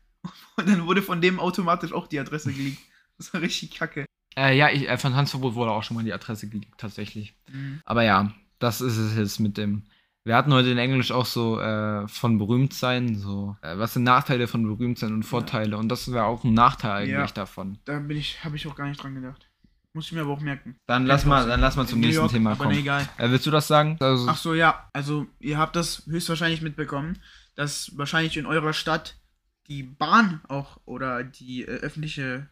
Und 0.59 0.68
dann 0.68 0.86
wurde 0.86 1.02
von 1.02 1.20
dem 1.20 1.38
automatisch 1.40 1.92
auch 1.92 2.07
die 2.07 2.18
Adresse 2.18 2.52
geleakt. 2.52 2.78
Das 3.18 3.32
war 3.32 3.40
richtig 3.40 3.72
kacke. 3.78 4.04
Äh, 4.36 4.57
ja, 4.57 4.68
ich, 4.70 4.88
äh, 4.88 4.98
von 4.98 5.12
Tanzverbot 5.12 5.54
wurde 5.54 5.70
auch 5.70 5.82
schon 5.82 5.96
mal 5.96 6.04
die 6.04 6.12
Adresse 6.12 6.48
geleakt, 6.48 6.78
tatsächlich. 6.80 7.34
Mhm. 7.50 7.80
Aber 7.84 8.02
ja, 8.02 8.32
das 8.59 8.80
ist 8.80 8.96
es 8.98 9.16
jetzt 9.16 9.40
mit 9.40 9.57
dem. 9.57 9.84
Wir 10.24 10.34
hatten 10.34 10.52
heute 10.52 10.70
in 10.70 10.78
Englisch 10.78 11.12
auch 11.12 11.24
so 11.24 11.61
äh, 11.61 12.07
von 12.09 12.36
berühmt 12.36 12.74
sein, 12.74 13.16
so 13.16 13.57
äh, 13.62 13.78
was 13.78 13.94
sind 13.94 14.02
Nachteile 14.02 14.48
von 14.48 14.64
berühmt 14.64 14.98
sein 14.98 15.12
und 15.14 15.22
Vorteile 15.22 15.78
und 15.78 15.88
das 15.88 16.11
wäre 16.11 16.24
auch 16.24 16.42
ein 16.42 16.52
Nachteil 16.52 17.02
eigentlich 17.04 17.11
Ja. 17.12 17.26
davon. 17.26 17.78
Da 17.84 17.98
bin 18.00 18.16
ich, 18.16 18.42
habe 18.44 18.57
ich 18.57 18.66
auch 18.66 18.74
gar 18.74 18.88
nicht 18.88 19.00
dran 19.00 19.14
gedacht. 19.14 19.48
Muss 19.92 20.07
ich 20.07 20.12
mir 20.12 20.22
aber 20.22 20.32
auch 20.32 20.40
merken. 20.40 20.76
Dann 20.86 21.07
lass 21.07 21.24
mal, 21.24 21.46
dann 21.46 21.61
lass 21.61 21.76
mal 21.76 21.86
zum 21.86 22.00
New 22.00 22.07
nächsten 22.07 22.22
York, 22.22 22.32
Thema 22.32 22.57
kommen. 22.57 22.72
nee, 22.72 22.80
egal. 22.80 23.09
Äh, 23.18 23.30
willst 23.30 23.46
du 23.46 23.50
das 23.50 23.66
sagen? 23.68 23.96
Also, 24.00 24.26
Ach 24.28 24.36
so, 24.36 24.52
ja. 24.52 24.90
Also, 24.92 25.26
ihr 25.38 25.57
habt 25.59 25.76
das 25.76 26.04
höchstwahrscheinlich 26.07 26.61
mitbekommen, 26.61 27.18
dass 27.54 27.96
wahrscheinlich 27.96 28.36
in 28.36 28.44
eurer 28.46 28.72
Stadt 28.74 29.16
die 29.68 29.82
Bahn 29.82 30.40
auch 30.48 30.78
oder 30.84 31.24
die 31.24 31.62
äh, 31.62 31.66
öffentliche 31.66 32.48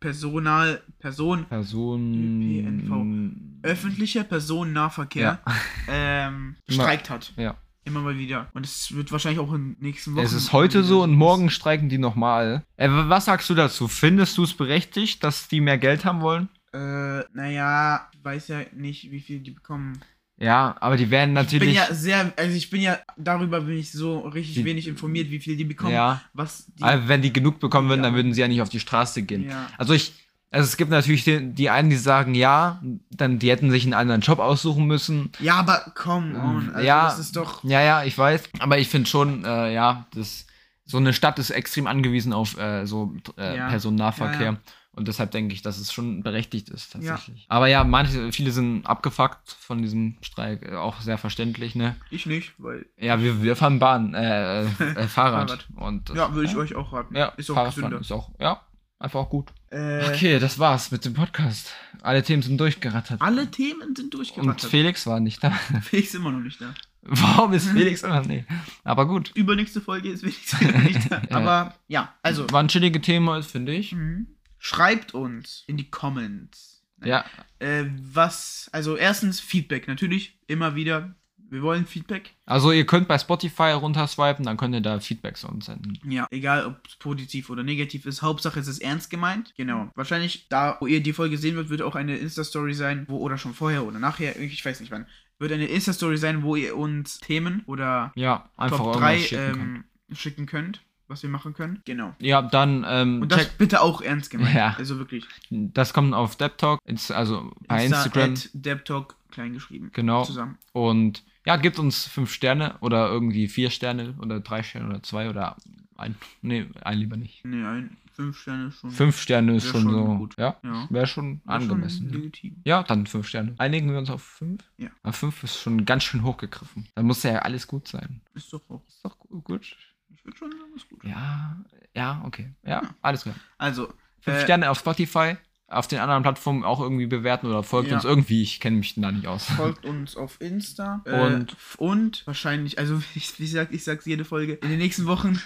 Personal, 0.00 0.82
Person, 0.98 1.44
Person. 1.44 3.60
öffentlicher 3.62 4.24
Personennahverkehr 4.24 5.40
Ja. 5.46 5.54
ähm, 5.88 6.56
gestreikt 6.66 7.10
hat. 7.10 7.32
Ja. 7.36 7.56
Immer 7.84 8.00
mal 8.00 8.18
wieder. 8.18 8.48
Und 8.52 8.66
es 8.66 8.94
wird 8.94 9.12
wahrscheinlich 9.12 9.40
auch 9.40 9.52
in 9.52 9.74
den 9.74 9.76
nächsten 9.80 10.14
Wochen. 10.14 10.24
Es 10.24 10.32
ist 10.32 10.52
heute 10.52 10.82
so 10.82 11.02
und 11.02 11.14
morgen 11.14 11.50
streiken 11.50 11.88
die 11.88 11.98
nochmal. 11.98 12.64
Äh, 12.76 12.88
was 12.90 13.26
sagst 13.26 13.48
du 13.50 13.54
dazu? 13.54 13.88
Findest 13.88 14.36
du 14.38 14.44
es 14.44 14.54
berechtigt, 14.54 15.22
dass 15.22 15.48
die 15.48 15.60
mehr 15.60 15.78
Geld 15.78 16.04
haben 16.04 16.20
wollen? 16.20 16.48
Äh, 16.72 17.24
naja, 17.32 18.08
ich 18.12 18.24
weiß 18.24 18.48
ja 18.48 18.60
nicht, 18.74 19.10
wie 19.10 19.20
viel 19.20 19.40
die 19.40 19.50
bekommen. 19.50 20.00
Ja, 20.42 20.74
aber 20.80 20.96
die 20.96 21.10
werden 21.10 21.36
Ich 21.36 21.48
bin 21.50 21.58
natürlich. 21.58 21.74
ja 21.76 21.92
sehr, 21.94 22.32
also 22.36 22.56
ich 22.56 22.70
bin 22.70 22.80
ja, 22.80 22.98
darüber 23.18 23.60
bin 23.60 23.76
ich 23.78 23.92
so 23.92 24.20
richtig 24.20 24.54
Die- 24.54 24.64
wenig 24.64 24.88
informiert, 24.88 25.30
wie 25.30 25.38
viel 25.38 25.54
die 25.56 25.64
bekommen. 25.64 25.92
ja, 25.92 26.22
Was 26.32 26.66
die. 26.74 26.82
aber 26.82 27.08
wenn 27.08 27.20
die 27.20 27.32
genug 27.32 27.60
bekommen 27.60 27.88
würden, 27.90 28.00
Ja. 28.00 28.06
dann 28.06 28.14
würden 28.14 28.32
sie 28.32 28.40
ja 28.40 28.48
nicht 28.48 28.62
auf 28.62 28.70
die 28.70 28.80
Straße 28.80 29.22
gehen. 29.22 29.48
ja. 29.50 29.66
Also 29.76 29.92
ich, 29.92 30.14
also 30.50 30.66
es 30.66 30.76
gibt 30.78 30.90
natürlich 30.90 31.24
die, 31.24 31.52
die 31.54 31.68
einen, 31.68 31.90
die 31.90 31.96
sagen 31.96 32.34
ja, 32.34 32.82
dann 33.10 33.38
die 33.38 33.50
hätten 33.50 33.70
sich 33.70 33.84
einen 33.84 33.92
anderen 33.92 34.22
Job 34.22 34.38
aussuchen 34.38 34.86
müssen. 34.86 35.30
ja, 35.40 35.56
aber 35.56 35.92
come 35.94 36.34
on. 36.38 36.70
Also 36.74 36.86
ja, 36.86 37.04
das 37.04 37.18
ist 37.18 37.36
doch. 37.36 37.62
ja, 37.62 37.82
ja, 37.82 38.04
ich 38.04 38.16
weiß. 38.16 38.44
Aber 38.60 38.78
ich 38.78 38.88
finde 38.88 39.08
schon, 39.10 39.44
äh, 39.44 39.74
ja, 39.74 40.06
das 40.14 40.46
so 40.86 40.96
eine 40.96 41.12
Stadt 41.12 41.38
ist 41.38 41.50
extrem 41.50 41.86
angewiesen 41.86 42.32
auf 42.32 42.58
äh, 42.58 42.84
so 42.86 43.14
äh, 43.36 43.58
Ja. 43.58 43.68
Personennahverkehr. 43.68 44.52
Ja. 44.52 44.56
Und 44.92 45.06
deshalb 45.06 45.30
denke 45.30 45.54
ich, 45.54 45.62
dass 45.62 45.78
es 45.78 45.92
schon 45.92 46.22
berechtigt 46.24 46.68
ist, 46.68 46.92
tatsächlich. 46.92 47.46
Aber 47.48 47.68
ja, 47.68 47.84
manche, 47.84 48.32
viele 48.32 48.50
sind 48.50 48.84
abgefuckt 48.86 49.56
von 49.60 49.80
diesem 49.82 50.16
Streik, 50.20 50.62
äh, 50.68 50.74
auch 50.74 51.00
sehr 51.00 51.16
verständlich, 51.16 51.76
ne? 51.76 51.94
Ich 52.10 52.26
nicht, 52.26 52.54
weil. 52.58 52.86
Ja, 52.98 53.22
wir, 53.22 53.40
wir 53.42 53.54
fahren 53.54 53.78
Bahn, 53.78 54.14
äh, 54.14 54.62
äh, 54.64 54.66
Fahrrad. 55.06 55.50
Fahrrad. 55.50 55.68
Und 55.76 56.10
das- 56.10 56.16
Ja, 56.16 56.34
würde 56.34 56.48
ich 56.48 56.56
euch 56.56 56.74
auch 56.74 56.92
raten. 56.92 57.14
Ja, 57.16 57.26
ist 57.36 57.48
auch 57.50 57.54
Fahrradfahren 57.54 57.90
gesünder. 57.90 58.00
ist 58.00 58.10
auch, 58.12 58.32
ja, 58.40 58.60
einfach 58.98 59.20
auch 59.20 59.30
gut. 59.30 59.52
Äh, 59.70 60.08
Okay, 60.10 60.40
das 60.40 60.58
war's 60.58 60.90
mit 60.90 61.04
dem 61.04 61.14
Podcast. 61.14 61.72
Alle 62.02 62.24
Themen 62.24 62.42
sind 62.42 62.58
durchgerattert. 62.58 63.22
Alle 63.22 63.48
Themen 63.48 63.94
sind 63.94 64.06
Und 64.06 64.14
durchgerattert. 64.14 64.70
Felix 64.70 65.06
war 65.06 65.20
nicht 65.20 65.42
da. 65.44 65.50
Felix 65.82 66.08
ist 66.08 66.14
immer 66.16 66.32
noch 66.32 66.40
nicht 66.40 66.60
da. 66.60 66.74
Warum 67.02 67.52
ist 67.52 67.68
Felix 67.70 68.02
immer? 68.02 68.22
Nee. 68.22 68.44
Aber 68.82 69.06
gut. 69.06 69.30
Übernächste 69.34 69.80
Folge 69.80 70.10
ist 70.10 70.20
Felix 70.22 70.60
wieder 70.60 70.78
nicht 70.80 71.10
da. 71.12 71.22
Ja. 71.30 71.36
Aber 71.36 71.74
ja, 71.86 72.12
also. 72.22 72.50
War 72.50 72.60
ein 72.62 72.68
chillige 72.68 73.00
Thema, 73.00 73.40
finde 73.42 73.72
ich. 73.72 73.92
Mhm. 73.92 74.26
Schreibt 74.60 75.14
uns 75.14 75.64
in 75.66 75.76
die 75.76 75.90
Comments. 75.90 76.84
Ja, 77.02 77.24
Äh, 77.58 77.86
was, 78.12 78.68
also 78.72 78.94
erstens 78.96 79.40
Feedback, 79.40 79.88
natürlich, 79.88 80.38
immer 80.46 80.74
wieder. 80.76 81.14
Wir 81.52 81.62
wollen 81.62 81.84
Feedback. 81.84 82.34
also 82.46 82.70
ihr 82.70 82.86
könnt 82.86 83.08
bei 83.08 83.18
Spotify 83.18 83.72
runterswipen, 83.72 84.44
dann 84.44 84.56
könnt 84.56 84.72
ihr 84.72 84.80
da 84.82 85.00
Feedbacks 85.00 85.42
uns 85.42 85.66
senden. 85.66 85.98
Ja, 86.08 86.28
egal 86.30 86.64
ob 86.66 86.86
es 86.86 86.94
positiv 86.96 87.50
oder 87.50 87.64
negativ 87.64 88.06
ist. 88.06 88.22
Hauptsache 88.22 88.60
es 88.60 88.68
ist 88.68 88.80
ernst 88.80 89.10
gemeint. 89.10 89.52
Genau. 89.56 89.90
Wahrscheinlich, 89.96 90.46
da 90.48 90.76
wo 90.78 90.86
ihr 90.86 91.02
die 91.02 91.12
Folge 91.12 91.38
sehen 91.38 91.56
wird, 91.56 91.68
wird 91.68 91.82
auch 91.82 91.96
eine 91.96 92.16
Insta-Story 92.18 92.74
sein, 92.74 93.04
wo, 93.08 93.16
oder 93.18 93.36
schon 93.36 93.52
vorher 93.54 93.84
oder 93.84 93.98
nachher, 93.98 94.38
ich 94.38 94.64
weiß 94.64 94.78
nicht 94.78 94.92
wann, 94.92 95.06
wird 95.40 95.50
eine 95.50 95.66
Insta-Story 95.66 96.18
sein, 96.18 96.44
wo 96.44 96.54
ihr 96.54 96.76
uns 96.76 97.18
Themen 97.18 97.62
oder 97.66 98.12
Ja, 98.14 98.48
einfach 98.56 98.76
Top 98.76 98.86
irgendwas 98.94 99.10
3 99.10 99.18
schicken 99.18 99.52
könnt. 99.52 99.58
ähm, 99.58 99.84
schicken 100.16 100.46
könnt, 100.46 100.82
was 101.10 101.22
wir 101.22 101.28
machen 101.30 101.52
können. 101.52 101.82
Genau. 101.84 102.14
Ja, 102.20 102.40
dann 102.40 102.84
ähm, 102.88 103.20
Und 103.22 103.32
das 103.32 103.40
check, 103.42 103.58
bitte 103.58 103.82
auch 103.82 104.00
ernst 104.00 104.30
gemeint. 104.30 104.54
Ja. 104.54 104.74
Also 104.78 104.98
wirklich. 104.98 105.26
das 105.50 105.92
kommt 105.92 106.14
auf 106.14 106.36
DevTalk, 106.36 106.80
ins- 106.84 107.10
also 107.10 107.52
bei 107.68 107.84
Insta 107.84 108.04
Instagram. 108.04 108.34
DebTalk 108.54 109.16
klein 109.30 109.52
geschrieben. 109.52 109.90
Genau. 109.92 110.24
Zusammen. 110.24 110.56
Und 110.72 111.22
ja, 111.46 111.56
gibt 111.56 111.78
uns 111.78 112.06
fünf 112.06 112.32
Sterne 112.32 112.76
oder 112.80 113.08
irgendwie 113.08 113.48
vier 113.48 113.70
Sterne 113.70 114.14
oder 114.20 114.40
drei 114.40 114.62
Sterne 114.62 114.88
oder 114.88 115.02
zwei 115.02 115.28
oder 115.28 115.56
ein. 115.96 116.14
Nee, 116.42 116.66
ein 116.82 116.98
lieber 116.98 117.16
nicht. 117.16 117.44
Nee, 117.44 117.64
ein, 117.64 117.96
fünf 118.12 118.38
Sterne 118.38 118.66
ist 118.68 118.78
schon. 118.80 118.90
Fünf 118.90 119.18
Sterne 119.20 119.56
ist 119.56 119.66
schon, 119.66 119.82
schon 119.82 119.92
so. 119.92 120.04
gut. 120.16 120.34
Ja, 120.38 120.56
Ja. 120.62 120.86
wäre 120.90 121.06
schon 121.06 121.40
Wär 121.44 121.60
schon 121.60 121.70
angemessen. 121.70 122.10
legitim. 122.12 122.56
ja, 122.64 122.82
dann 122.82 123.06
fünf 123.06 123.26
Sterne. 123.28 123.54
Einigen 123.58 123.90
wir 123.90 123.98
uns 123.98 124.10
auf 124.10 124.22
fünf? 124.22 124.62
Ja. 124.78 124.88
Aber 125.02 125.12
fünf 125.12 125.42
ist 125.42 125.60
schon 125.60 125.84
ganz 125.84 126.04
schön 126.04 126.22
hochgegriffen. 126.22 126.86
Dann 126.94 127.06
muss 127.06 127.22
ja 127.22 127.38
alles 127.40 127.66
gut 127.66 127.88
sein. 127.88 128.20
Ist 128.34 128.52
doch 128.52 128.62
auch. 128.68 128.82
Ist 128.88 129.04
doch 129.04 129.18
gu- 129.18 129.40
gut. 129.40 129.76
Ich 130.14 130.24
würde 130.24 130.36
schon 130.36 130.50
sagen, 130.50 130.72
ist 130.76 130.88
gut. 130.88 131.04
Ja, 131.04 131.56
ja, 131.94 132.22
okay. 132.26 132.50
Ja, 132.62 132.82
Ja. 132.82 132.94
alles 133.02 133.22
klar. 133.22 133.34
Also, 133.58 133.92
Fünf 134.20 134.36
äh, 134.38 134.44
Sterne 134.44 134.70
auf 134.70 134.78
Spotify, 134.78 135.36
auf 135.66 135.86
den 135.86 136.00
anderen 136.00 136.22
Plattformen 136.22 136.64
auch 136.64 136.80
irgendwie 136.80 137.06
bewerten 137.06 137.46
oder 137.46 137.62
folgt 137.62 137.88
Ja. 137.90 137.94
uns 137.96 138.04
irgendwie. 138.04 138.42
Ich 138.42 138.58
kenne 138.60 138.76
mich 138.78 138.94
da 138.96 139.12
nicht 139.12 139.26
aus. 139.26 139.44
folgt 139.44 139.86
uns 139.86 140.16
auf 140.16 140.40
Insta. 140.40 141.02
Und- 141.06 141.52
äh, 141.52 141.54
und 141.78 142.26
wahrscheinlich, 142.26 142.78
also 142.78 143.00
ich, 143.14 143.38
wie 143.38 143.44
gesagt, 143.44 143.72
ich 143.72 143.84
sag's 143.84 144.04
jede 144.04 144.24
Folge, 144.24 144.54
in 144.54 144.68
den 144.68 144.78
nächsten 144.78 145.06
Wochen 145.06 145.40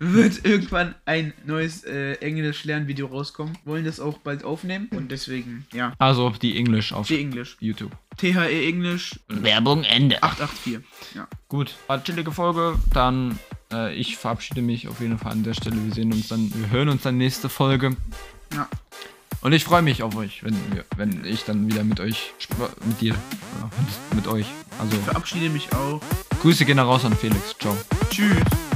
wird 0.00 0.44
irgendwann 0.44 0.94
ein 1.06 1.32
neues 1.46 1.84
äh, 1.84 2.14
Englisch-Lernvideo 2.14 3.06
rauskommen. 3.06 3.56
Wollen 3.64 3.84
das 3.84 4.00
auch 4.00 4.18
bald 4.18 4.42
aufnehmen 4.44 4.88
und 4.90 5.10
deswegen, 5.12 5.64
ja, 5.72 5.94
Also 5.98 6.30
die 6.30 6.56
English 6.58 6.92
auf 6.92 7.06
die 7.06 7.20
Englisch. 7.20 7.56
YouTube. 7.60 7.92
THE 8.16 8.34
Englisch 8.66 9.20
Werbung 9.28 9.84
Ende. 9.84 10.20
884. 10.22 10.80
Ja. 11.14 11.28
Gut, 11.46 11.76
war 11.86 11.94
eine 11.96 12.02
chillige 12.04 12.32
Folge. 12.32 12.76
Dann, 12.92 13.38
äh, 13.72 13.94
ich 13.94 14.16
verabschiede 14.16 14.62
mich 14.62 14.88
auf 14.88 15.00
jeden 15.00 15.18
Fall 15.18 15.32
an 15.32 15.42
der 15.42 15.54
Stelle. 15.54 15.76
Wir 15.84 15.92
sehen 15.92 16.12
uns 16.12 16.28
dann, 16.28 16.52
wir 16.54 16.70
hören 16.70 16.88
uns 16.88 17.02
dann 17.02 17.16
nächste 17.16 17.48
Folge. 17.48 17.96
Ja. 18.54 18.68
Und 19.40 19.52
ich 19.52 19.64
freue 19.64 19.82
mich 19.82 20.02
auf 20.02 20.16
euch, 20.16 20.42
wenn, 20.42 20.54
wir, 20.72 20.84
wenn 20.96 21.24
ich 21.24 21.44
dann 21.44 21.70
wieder 21.70 21.84
mit 21.84 22.00
euch, 22.00 22.32
mit 22.84 23.00
dir, 23.00 23.14
ja, 23.14 23.70
mit, 24.10 24.24
mit 24.24 24.26
euch. 24.26 24.46
Also, 24.80 24.96
Verabschiede 24.98 25.48
mich 25.48 25.72
auch. 25.72 26.00
Grüße 26.42 26.64
gehen 26.64 26.78
raus 26.78 27.04
an 27.04 27.16
Felix. 27.16 27.54
Ciao. 27.58 27.76
Tschüss. 28.10 28.67